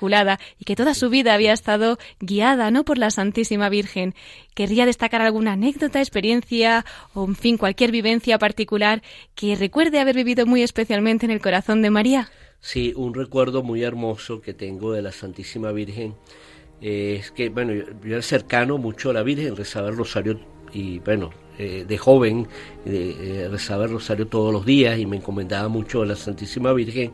y 0.59 0.65
que 0.65 0.77
toda 0.77 0.95
su 0.95 1.11
vida 1.11 1.35
había 1.35 1.53
estado 1.53 1.99
guiada, 2.21 2.71
¿no? 2.71 2.85
Por 2.85 2.99
la 2.99 3.11
Santísima 3.11 3.69
Virgen. 3.69 4.15
Querría 4.55 4.87
destacar 4.87 5.23
alguna 5.23 5.53
anécdota, 5.53 6.01
experiencia 6.01 6.85
o, 7.15 7.25
en 7.25 7.37
fin, 7.37 7.57
cualquier 7.59 7.91
vivencia 7.91 8.39
particular 8.39 9.03
que 9.35 9.57
recuerde 9.57 10.01
haber 10.01 10.17
vivido 10.17 10.47
muy 10.47 10.63
especialmente 10.63 11.27
en 11.27 11.33
el 11.33 11.41
corazón 11.41 11.83
de 11.83 11.91
María. 11.91 12.29
Sí, 12.61 12.93
un 12.97 13.15
recuerdo 13.15 13.63
muy 13.63 13.83
hermoso 13.83 14.41
que 14.41 14.55
tengo 14.55 14.93
de 14.93 15.03
la 15.03 15.13
Santísima 15.13 15.73
Virgen 15.73 16.15
eh, 16.81 17.17
es 17.21 17.31
que, 17.31 17.49
bueno, 17.49 17.73
yo, 17.73 17.85
yo, 18.05 18.15
era 18.15 18.23
cercano 18.23 18.79
mucho 18.79 19.11
a 19.11 19.13
la 19.13 19.23
Virgen, 19.23 19.57
rezaba 19.57 19.89
el 19.89 19.97
rosario 19.97 20.41
y, 20.73 20.99
bueno, 21.01 21.31
eh, 21.59 21.85
de 21.87 21.99
joven 21.99 22.49
eh, 22.85 23.49
rezaba 23.51 23.85
el 23.85 23.91
rosario 23.91 24.27
todos 24.27 24.53
los 24.53 24.67
días 24.67 24.99
y 24.99 25.07
me 25.07 25.17
encomendaba 25.17 25.69
mucho 25.69 26.03
a 26.03 26.07
la 26.07 26.17
Santísima 26.17 26.73
Virgen. 26.73 27.13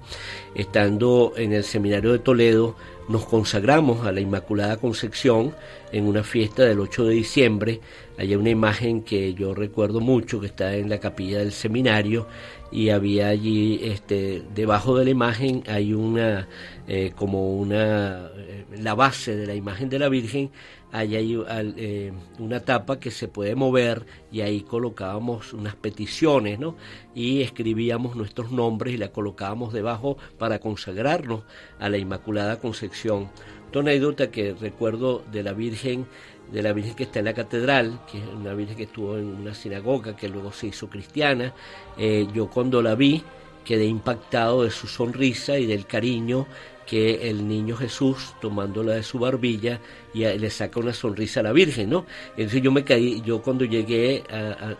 Estando 0.54 1.32
en 1.36 1.52
el 1.52 1.64
seminario 1.64 2.12
de 2.12 2.18
Toledo, 2.18 2.76
nos 3.08 3.24
consagramos 3.24 4.06
a 4.06 4.12
la 4.12 4.20
Inmaculada 4.20 4.76
Concepción 4.76 5.54
en 5.92 6.06
una 6.06 6.22
fiesta 6.22 6.64
del 6.64 6.80
8 6.80 7.04
de 7.04 7.14
diciembre. 7.14 7.80
Hay 8.18 8.34
una 8.34 8.50
imagen 8.50 9.02
que 9.02 9.32
yo 9.34 9.54
recuerdo 9.54 10.00
mucho 10.00 10.40
que 10.40 10.46
está 10.46 10.74
en 10.76 10.88
la 10.88 10.98
capilla 10.98 11.38
del 11.38 11.52
seminario 11.52 12.26
y 12.70 12.90
había 12.90 13.28
allí, 13.28 13.80
este, 13.82 14.42
debajo 14.54 14.98
de 14.98 15.04
la 15.04 15.10
imagen 15.10 15.62
hay 15.66 15.94
una, 15.94 16.48
eh, 16.86 17.12
como 17.16 17.56
una, 17.56 18.30
eh, 18.36 18.64
la 18.78 18.94
base 18.94 19.36
de 19.36 19.46
la 19.46 19.54
imagen 19.54 19.88
de 19.88 19.98
la 19.98 20.08
Virgen, 20.08 20.50
hay, 20.92 21.16
hay 21.16 21.44
eh, 21.76 22.12
una 22.38 22.60
tapa 22.60 22.98
que 22.98 23.10
se 23.10 23.28
puede 23.28 23.54
mover 23.54 24.06
y 24.32 24.40
ahí 24.40 24.62
colocábamos 24.62 25.52
unas 25.52 25.76
peticiones, 25.76 26.58
¿no? 26.58 26.76
Y 27.14 27.42
escribíamos 27.42 28.16
nuestros 28.16 28.50
nombres 28.50 28.94
y 28.94 28.98
la 28.98 29.08
colocábamos 29.08 29.72
debajo 29.72 30.16
para 30.38 30.58
consagrarnos 30.58 31.42
a 31.78 31.88
la 31.88 31.98
Inmaculada 31.98 32.58
Concepción. 32.58 33.28
Una 33.74 33.90
anécdota 33.90 34.30
que 34.30 34.54
recuerdo 34.54 35.22
de 35.30 35.42
la 35.42 35.52
Virgen 35.52 36.06
de 36.50 36.62
la 36.62 36.72
Virgen 36.72 36.94
que 36.94 37.02
está 37.02 37.18
en 37.18 37.26
la 37.26 37.34
catedral, 37.34 38.00
que 38.10 38.18
es 38.18 38.24
una 38.26 38.54
Virgen 38.54 38.76
que 38.76 38.84
estuvo 38.84 39.18
en 39.18 39.26
una 39.26 39.54
sinagoga, 39.54 40.16
que 40.16 40.28
luego 40.28 40.50
se 40.52 40.68
hizo 40.68 40.88
cristiana. 40.88 41.52
Eh, 41.98 42.26
yo 42.32 42.48
cuando 42.48 42.80
la 42.80 42.94
vi 42.94 43.22
quedé 43.64 43.84
impactado 43.84 44.62
de 44.62 44.70
su 44.70 44.86
sonrisa 44.86 45.58
y 45.58 45.66
del 45.66 45.86
cariño 45.86 46.46
que 46.88 47.28
el 47.28 47.46
niño 47.46 47.76
Jesús, 47.76 48.34
tomándola 48.40 48.94
de 48.94 49.02
su 49.02 49.18
barbilla, 49.18 49.78
y 50.14 50.20
le 50.20 50.50
saca 50.50 50.80
una 50.80 50.94
sonrisa 50.94 51.40
a 51.40 51.42
la 51.42 51.52
Virgen, 51.52 51.90
¿no? 51.90 52.06
Entonces 52.30 52.62
yo 52.62 52.72
me 52.72 52.82
caí, 52.82 53.20
yo 53.20 53.42
cuando 53.42 53.66
llegué 53.66 54.24
a, 54.30 54.74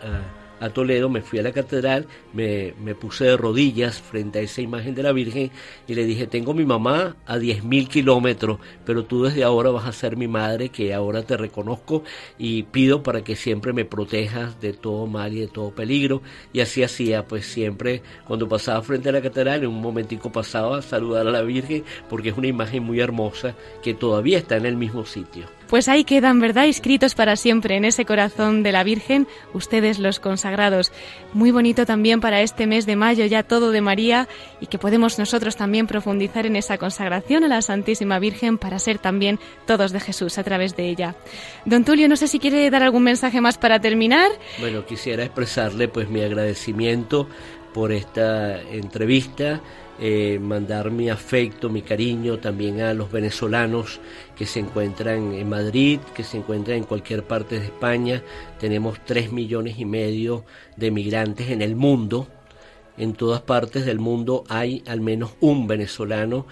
Toledo, 0.70 1.09
me 1.09 1.22
fui 1.22 1.38
a 1.38 1.42
la 1.42 1.52
catedral, 1.52 2.06
me, 2.32 2.74
me, 2.82 2.94
puse 2.94 3.24
de 3.24 3.36
rodillas 3.36 4.00
frente 4.00 4.40
a 4.40 4.42
esa 4.42 4.61
imagen 4.61 4.94
de 4.94 5.02
la 5.02 5.12
Virgen 5.12 5.50
y 5.86 5.94
le 5.94 6.04
dije, 6.04 6.26
tengo 6.26 6.54
mi 6.54 6.64
mamá 6.64 7.16
a 7.26 7.38
10.000 7.38 7.88
kilómetros, 7.88 8.59
pero 8.84 9.04
tú 9.04 9.24
desde 9.24 9.44
ahora 9.44 9.70
vas 9.70 9.86
a 9.86 9.92
ser 9.92 10.16
mi 10.16 10.28
madre, 10.28 10.68
que 10.68 10.92
ahora 10.92 11.22
te 11.22 11.36
reconozco 11.36 12.02
y 12.38 12.64
pido 12.64 13.02
para 13.02 13.22
que 13.22 13.36
siempre 13.36 13.72
me 13.72 13.84
protejas 13.84 14.61
de 14.61 14.72
todo 14.72 15.06
mal 15.06 15.32
y 15.32 15.40
de 15.40 15.48
todo 15.48 15.70
peligro. 15.70 16.22
Y 16.52 16.61
así 16.61 16.82
hacía, 16.82 17.26
pues 17.26 17.46
siempre 17.46 18.02
cuando 18.26 18.48
pasaba 18.48 18.82
frente 18.82 19.09
a 19.09 19.12
la 19.12 19.22
catedral, 19.22 19.62
en 19.62 19.70
un 19.70 19.80
momentico 19.80 20.32
pasaba 20.32 20.78
a 20.78 20.82
saludar 20.82 21.26
a 21.26 21.30
la 21.30 21.42
Virgen, 21.42 21.84
porque 22.09 22.30
es 22.30 22.36
una 22.36 22.48
imagen 22.48 22.82
muy 22.82 23.00
hermosa 23.00 23.54
que 23.82 23.94
todavía 23.94 24.38
está 24.38 24.56
en 24.56 24.66
el 24.66 24.76
mismo 24.76 25.04
sitio. 25.04 25.57
Pues 25.68 25.86
ahí 25.88 26.04
quedan, 26.04 26.40
¿verdad? 26.40 26.64
Inscritos 26.64 27.14
para 27.14 27.36
siempre 27.36 27.76
en 27.76 27.84
ese 27.84 28.06
corazón 28.06 28.62
de 28.62 28.72
la 28.72 28.84
Virgen, 28.84 29.28
ustedes 29.52 29.98
los 29.98 30.18
consagrados. 30.18 30.92
Muy 31.34 31.50
bonito 31.50 31.84
también 31.84 32.20
para 32.20 32.40
este 32.40 32.66
mes 32.66 32.86
de 32.86 32.96
mayo, 32.96 33.26
ya 33.26 33.42
todo 33.42 33.70
de 33.70 33.82
María, 33.82 34.28
y 34.62 34.66
que 34.66 34.78
podemos 34.78 35.18
nosotros 35.18 35.56
también 35.56 35.86
profundizar 35.86 36.46
en 36.46 36.56
esa 36.56 36.78
consagración 36.78 37.44
a 37.44 37.48
la 37.48 37.60
Santísima 37.60 38.18
Virgen 38.18 38.56
para 38.56 38.78
ser 38.78 38.98
también 38.98 39.38
todos 39.66 39.92
de 39.92 40.00
Jesús 40.00 40.38
a 40.38 40.42
través 40.42 40.74
de 40.74 40.88
ella. 40.88 41.16
Don 41.66 41.84
Tulio, 41.84 42.08
no 42.08 42.16
sé 42.16 42.28
si 42.28 42.38
quiere 42.38 42.70
dar 42.70 42.82
algún 42.82 43.02
mensaje 43.02 43.42
más 43.42 43.58
para 43.58 43.78
terminar. 43.78 44.30
Bueno, 44.60 44.86
quisiera 44.86 45.22
expresarle 45.22 45.88
pues 45.88 46.08
mi 46.08 46.22
agradecimiento 46.22 47.28
por 47.74 47.92
esta 47.92 48.62
entrevista 48.62 49.60
eh, 50.00 50.38
mandar 50.40 50.92
mi 50.92 51.10
afecto, 51.10 51.68
mi 51.68 51.82
cariño 51.82 52.38
también 52.38 52.80
a 52.82 52.94
los 52.94 53.10
venezolanos 53.10 53.98
que 54.39 54.47
se 54.47 54.61
encuentran 54.61 55.34
en 55.34 55.49
Madrid, 55.49 55.99
que 56.14 56.22
se 56.22 56.36
encuentran 56.36 56.76
en 56.76 56.84
cualquier 56.84 57.24
parte 57.24 57.59
de 57.59 57.66
España. 57.66 58.22
Tenemos 58.61 58.99
tres 59.05 59.32
millones 59.32 59.80
y 59.80 59.84
medio 59.84 60.45
de 60.76 60.93
migrantes 60.93 61.51
en 61.51 61.61
el 61.61 61.74
mundo. 61.74 62.28
En 62.97 63.14
todas 63.14 63.41
partes 63.41 63.84
del 63.84 63.99
mundo 63.99 64.45
hay 64.49 64.84
al 64.86 65.01
menos 65.01 65.32
un 65.41 65.66
venezolano 65.66 66.47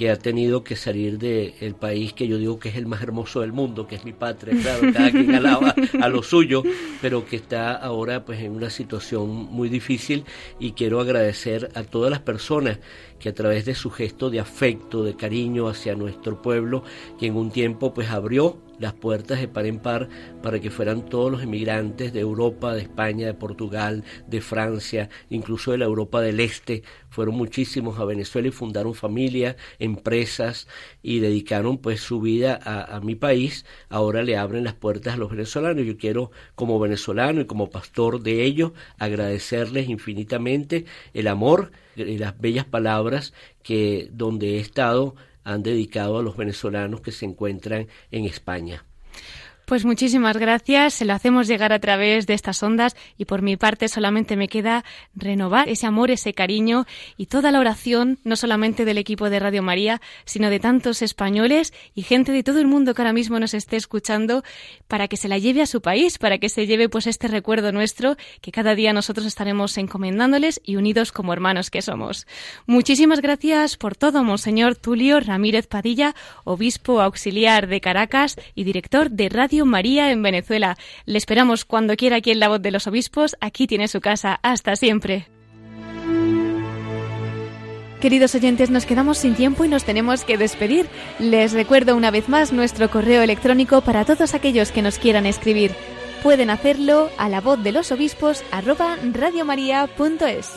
que 0.00 0.10
ha 0.10 0.16
tenido 0.16 0.64
que 0.64 0.76
salir 0.76 1.18
del 1.18 1.74
país 1.74 2.14
que 2.14 2.26
yo 2.26 2.38
digo 2.38 2.58
que 2.58 2.70
es 2.70 2.76
el 2.76 2.86
más 2.86 3.02
hermoso 3.02 3.42
del 3.42 3.52
mundo, 3.52 3.86
que 3.86 3.96
es 3.96 4.06
mi 4.06 4.14
patria, 4.14 4.58
claro, 4.58 4.94
cada 4.94 5.10
quien 5.10 5.34
alaba 5.34 5.74
a 6.00 6.08
lo 6.08 6.22
suyo, 6.22 6.62
pero 7.02 7.26
que 7.26 7.36
está 7.36 7.74
ahora 7.74 8.24
pues 8.24 8.40
en 8.40 8.52
una 8.52 8.70
situación 8.70 9.28
muy 9.28 9.68
difícil 9.68 10.24
y 10.58 10.72
quiero 10.72 11.00
agradecer 11.00 11.70
a 11.74 11.82
todas 11.82 12.10
las 12.10 12.20
personas 12.20 12.78
que 13.18 13.28
a 13.28 13.34
través 13.34 13.66
de 13.66 13.74
su 13.74 13.90
gesto 13.90 14.30
de 14.30 14.40
afecto, 14.40 15.04
de 15.04 15.16
cariño 15.16 15.68
hacia 15.68 15.94
nuestro 15.94 16.40
pueblo, 16.40 16.82
que 17.18 17.26
en 17.26 17.36
un 17.36 17.50
tiempo 17.50 17.92
pues 17.92 18.08
abrió 18.08 18.56
las 18.80 18.94
puertas 18.94 19.40
de 19.40 19.46
par 19.46 19.66
en 19.66 19.78
par 19.78 20.08
para 20.42 20.58
que 20.58 20.70
fueran 20.70 21.04
todos 21.04 21.30
los 21.30 21.42
emigrantes 21.42 22.12
de 22.12 22.20
Europa, 22.20 22.74
de 22.74 22.82
España, 22.82 23.26
de 23.26 23.34
Portugal, 23.34 24.04
de 24.26 24.40
Francia, 24.40 25.08
incluso 25.28 25.72
de 25.72 25.78
la 25.78 25.84
Europa 25.84 26.20
del 26.20 26.40
Este. 26.40 26.82
Fueron 27.10 27.36
muchísimos 27.36 27.98
a 27.98 28.04
Venezuela 28.04 28.48
y 28.48 28.52
fundaron 28.52 28.94
familias, 28.94 29.56
empresas 29.78 30.66
y 31.02 31.20
dedicaron 31.20 31.78
pues 31.78 32.00
su 32.00 32.20
vida 32.20 32.58
a, 32.62 33.00
mi 33.00 33.14
país. 33.14 33.66
Ahora 33.88 34.22
le 34.22 34.36
abren 34.36 34.64
las 34.64 34.74
puertas 34.74 35.14
a 35.14 35.16
los 35.16 35.30
venezolanos. 35.30 35.84
Yo 35.84 35.96
quiero 35.96 36.30
como 36.54 36.78
venezolano 36.80 37.42
y 37.42 37.46
como 37.46 37.70
pastor 37.70 38.22
de 38.22 38.44
ellos 38.44 38.72
agradecerles 38.98 39.88
infinitamente 39.88 40.86
el 41.12 41.28
amor 41.28 41.72
y 41.96 42.18
las 42.18 42.38
bellas 42.40 42.64
palabras 42.64 43.34
que 43.62 44.08
donde 44.12 44.56
he 44.56 44.60
estado 44.60 45.14
han 45.44 45.62
dedicado 45.62 46.18
a 46.18 46.22
los 46.22 46.36
venezolanos 46.36 47.00
que 47.00 47.12
se 47.12 47.26
encuentran 47.26 47.88
en 48.10 48.24
España. 48.24 48.86
Pues 49.70 49.84
muchísimas 49.84 50.36
gracias, 50.36 50.94
se 50.94 51.04
lo 51.04 51.12
hacemos 51.12 51.46
llegar 51.46 51.72
a 51.72 51.78
través 51.78 52.26
de 52.26 52.34
estas 52.34 52.60
ondas 52.60 52.96
y 53.16 53.26
por 53.26 53.40
mi 53.40 53.56
parte 53.56 53.86
solamente 53.86 54.34
me 54.34 54.48
queda 54.48 54.84
renovar 55.14 55.68
ese 55.68 55.86
amor, 55.86 56.10
ese 56.10 56.34
cariño 56.34 56.86
y 57.16 57.26
toda 57.26 57.52
la 57.52 57.60
oración, 57.60 58.18
no 58.24 58.34
solamente 58.34 58.84
del 58.84 58.98
equipo 58.98 59.30
de 59.30 59.38
Radio 59.38 59.62
María, 59.62 60.00
sino 60.24 60.50
de 60.50 60.58
tantos 60.58 61.02
españoles 61.02 61.72
y 61.94 62.02
gente 62.02 62.32
de 62.32 62.42
todo 62.42 62.58
el 62.58 62.66
mundo 62.66 62.94
que 62.94 63.02
ahora 63.02 63.12
mismo 63.12 63.38
nos 63.38 63.54
esté 63.54 63.76
escuchando 63.76 64.42
para 64.88 65.06
que 65.06 65.16
se 65.16 65.28
la 65.28 65.38
lleve 65.38 65.62
a 65.62 65.66
su 65.66 65.80
país, 65.80 66.18
para 66.18 66.38
que 66.38 66.48
se 66.48 66.66
lleve 66.66 66.88
pues 66.88 67.06
este 67.06 67.28
recuerdo 67.28 67.70
nuestro 67.70 68.16
que 68.40 68.50
cada 68.50 68.74
día 68.74 68.92
nosotros 68.92 69.24
estaremos 69.24 69.78
encomendándoles 69.78 70.60
y 70.64 70.74
unidos 70.74 71.12
como 71.12 71.32
hermanos 71.32 71.70
que 71.70 71.80
somos. 71.80 72.26
Muchísimas 72.66 73.20
gracias 73.20 73.76
por 73.76 73.94
todo, 73.94 74.24
Monseñor 74.24 74.74
Tulio 74.74 75.20
Ramírez 75.20 75.68
Padilla, 75.68 76.16
obispo 76.42 77.00
auxiliar 77.00 77.68
de 77.68 77.80
Caracas 77.80 78.34
y 78.56 78.64
director 78.64 79.12
de 79.12 79.28
Radio 79.28 79.59
María 79.66 80.10
en 80.10 80.22
Venezuela. 80.22 80.76
Le 81.06 81.18
esperamos 81.18 81.64
cuando 81.64 81.96
quiera 81.96 82.16
aquí 82.16 82.30
en 82.30 82.40
La 82.40 82.48
Voz 82.48 82.62
de 82.62 82.70
los 82.70 82.86
Obispos. 82.86 83.36
Aquí 83.40 83.66
tiene 83.66 83.88
su 83.88 84.00
casa. 84.00 84.38
Hasta 84.42 84.76
siempre. 84.76 85.28
Queridos 88.00 88.34
oyentes, 88.34 88.70
nos 88.70 88.86
quedamos 88.86 89.18
sin 89.18 89.34
tiempo 89.34 89.64
y 89.64 89.68
nos 89.68 89.84
tenemos 89.84 90.24
que 90.24 90.38
despedir. 90.38 90.86
Les 91.18 91.52
recuerdo 91.52 91.94
una 91.94 92.10
vez 92.10 92.30
más 92.30 92.50
nuestro 92.50 92.90
correo 92.90 93.22
electrónico 93.22 93.82
para 93.82 94.06
todos 94.06 94.32
aquellos 94.32 94.72
que 94.72 94.80
nos 94.80 94.98
quieran 94.98 95.26
escribir. 95.26 95.72
Pueden 96.22 96.48
hacerlo 96.48 97.10
a 97.18 97.28
la 97.28 97.42
voz 97.42 97.62
de 97.62 97.72
los 97.72 97.92
obispos 97.92 98.42
arroba 98.52 98.96
radiomaria.es. 99.12 100.50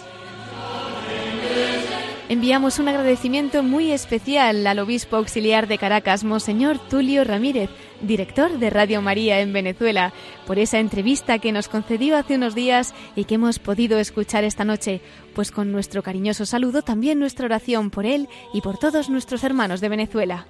Enviamos 2.29 2.79
un 2.79 2.87
agradecimiento 2.87 3.61
muy 3.61 3.91
especial 3.91 4.65
al 4.65 4.79
obispo 4.79 5.17
auxiliar 5.17 5.67
de 5.67 5.77
Caracas, 5.77 6.23
Monseñor 6.23 6.79
Tulio 6.79 7.25
Ramírez, 7.25 7.69
director 8.03 8.59
de 8.59 8.69
Radio 8.69 9.01
María 9.01 9.39
en 9.39 9.53
Venezuela, 9.53 10.13
por 10.45 10.59
esa 10.59 10.79
entrevista 10.79 11.39
que 11.39 11.51
nos 11.51 11.67
concedió 11.67 12.17
hace 12.17 12.35
unos 12.35 12.55
días 12.55 12.93
y 13.15 13.25
que 13.25 13.35
hemos 13.35 13.59
podido 13.59 13.99
escuchar 13.99 14.43
esta 14.43 14.65
noche. 14.65 15.01
Pues 15.33 15.51
con 15.51 15.71
nuestro 15.71 16.03
cariñoso 16.03 16.45
saludo 16.45 16.81
también 16.81 17.19
nuestra 17.19 17.45
oración 17.45 17.89
por 17.89 18.05
él 18.05 18.27
y 18.53 18.61
por 18.61 18.77
todos 18.77 19.09
nuestros 19.09 19.43
hermanos 19.43 19.81
de 19.81 19.89
Venezuela. 19.89 20.47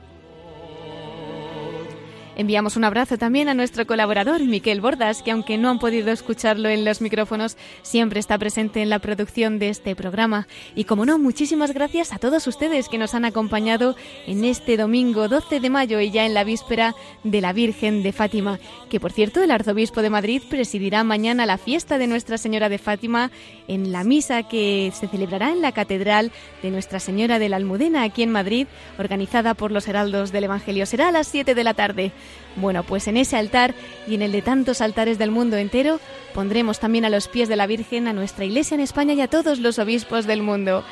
Enviamos 2.36 2.78
un 2.78 2.84
abrazo 2.84 3.20
también 3.20 3.48
a 3.48 3.54
nuestro 3.54 3.86
colaborador, 3.86 4.42
Miquel 4.42 4.82
Bordas, 4.82 5.22
que 5.22 5.30
aunque 5.30 5.60
no 5.60 5.70
han 5.70 5.78
podido 5.78 6.12
escucharlo 6.12 6.68
en 6.68 6.84
los 6.84 7.00
micrófonos, 7.00 7.58
siempre 7.84 8.20
está 8.20 8.40
presente 8.40 8.82
en 8.82 8.90
la 8.90 8.98
producción 8.98 9.60
de 9.60 9.70
este 9.70 9.96
programa. 9.96 10.48
Y 10.74 10.86
como 10.86 11.06
no, 11.06 11.20
muchísimas 11.20 11.74
gracias 11.76 12.12
a 12.12 12.18
todos 12.18 12.48
ustedes 12.48 12.90
que 12.90 12.98
nos 12.98 13.14
han 13.14 13.26
acompañado 13.26 13.96
en 14.26 14.46
este 14.46 14.78
domingo 14.78 15.28
12 15.28 15.60
de 15.60 15.70
mayo 15.70 16.00
y 16.00 16.10
ya 16.10 16.26
en 16.26 16.34
la 16.34 16.44
víspera 16.44 16.96
de 17.24 17.40
la 17.40 17.54
Virgen 17.54 18.02
de 18.02 18.12
Fátima, 18.12 18.60
que 18.90 19.00
por 19.00 19.12
cierto 19.12 19.44
el 19.44 19.52
arzobispo 19.52 20.02
de 20.02 20.10
Madrid 20.10 20.42
presidirá 20.50 21.04
mañana 21.04 21.46
la 21.46 21.60
fiesta 21.60 22.00
de 22.00 22.08
Nuestra 22.08 22.40
Señora 22.40 22.68
de 22.68 22.80
Fátima 22.80 23.30
en 23.68 23.92
la 23.92 24.04
misa 24.04 24.44
que 24.44 24.92
se 24.96 25.08
celebrará 25.08 25.52
en 25.52 25.62
la 25.62 25.72
Catedral 25.72 26.32
de 26.64 26.72
Nuestra 26.72 27.00
Señora 27.00 27.38
de 27.38 27.50
la 27.50 27.58
Almudena 27.58 28.02
aquí 28.02 28.24
en 28.24 28.32
Madrid, 28.32 28.66
organizada 28.98 29.54
por 29.54 29.72
los 29.72 29.88
Heraldos 29.88 30.32
del 30.32 30.46
Evangelio. 30.46 30.88
Será 30.88 31.10
a 31.10 31.12
las 31.12 31.28
7 31.28 31.54
de 31.54 31.64
la 31.64 31.76
tarde. 31.76 32.12
Bueno, 32.56 32.84
pues 32.84 33.08
en 33.08 33.18
ese 33.18 33.38
altar 33.38 33.74
y 34.08 34.16
en 34.16 34.22
el 34.22 34.32
de 34.32 34.42
tantos 34.42 34.82
altares 34.82 35.18
del 35.18 35.32
mundo 35.32 35.58
entero 35.58 36.00
pondremos 36.34 36.80
también 36.80 37.06
a 37.06 37.10
los 37.10 37.28
pies 37.28 37.50
de 37.50 37.56
la 37.56 37.68
Virgen 37.68 38.08
a 38.08 38.14
nuestra 38.14 38.46
Iglesia 38.46 38.76
en 38.76 38.82
España 38.82 39.14
y 39.14 39.22
a 39.22 39.28
todos 39.28 39.60
los 39.60 39.80
obispos 39.80 40.28
del 40.28 40.44
mundo. 40.44 40.84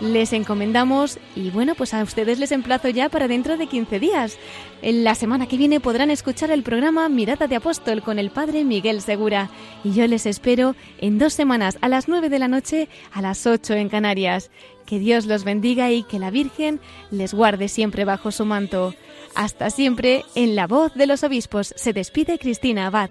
Les 0.00 0.32
encomendamos 0.32 1.18
y 1.34 1.50
bueno, 1.50 1.74
pues 1.74 1.92
a 1.92 2.04
ustedes 2.04 2.38
les 2.38 2.52
emplazo 2.52 2.88
ya 2.88 3.08
para 3.08 3.26
dentro 3.26 3.56
de 3.56 3.66
15 3.66 3.98
días. 3.98 4.38
En 4.80 5.02
la 5.02 5.16
semana 5.16 5.48
que 5.48 5.56
viene 5.56 5.80
podrán 5.80 6.12
escuchar 6.12 6.52
el 6.52 6.62
programa 6.62 7.08
Mirada 7.08 7.48
de 7.48 7.56
Apóstol 7.56 8.02
con 8.02 8.20
el 8.20 8.30
Padre 8.30 8.62
Miguel 8.62 9.02
Segura. 9.02 9.50
Y 9.82 9.92
yo 9.94 10.06
les 10.06 10.24
espero 10.24 10.76
en 10.98 11.18
dos 11.18 11.32
semanas 11.32 11.78
a 11.80 11.88
las 11.88 12.06
9 12.06 12.28
de 12.28 12.38
la 12.38 12.46
noche 12.46 12.88
a 13.12 13.20
las 13.22 13.44
8 13.44 13.74
en 13.74 13.88
Canarias. 13.88 14.50
Que 14.88 14.98
Dios 14.98 15.26
los 15.26 15.44
bendiga 15.44 15.92
y 15.92 16.02
que 16.02 16.18
la 16.18 16.30
Virgen 16.30 16.80
les 17.10 17.34
guarde 17.34 17.68
siempre 17.68 18.06
bajo 18.06 18.32
su 18.32 18.46
manto. 18.46 18.94
Hasta 19.34 19.68
siempre, 19.68 20.24
en 20.34 20.56
la 20.56 20.66
voz 20.66 20.94
de 20.94 21.06
los 21.06 21.22
obispos 21.24 21.74
se 21.76 21.92
despide 21.92 22.38
Cristina 22.38 22.86
Abad. 22.86 23.10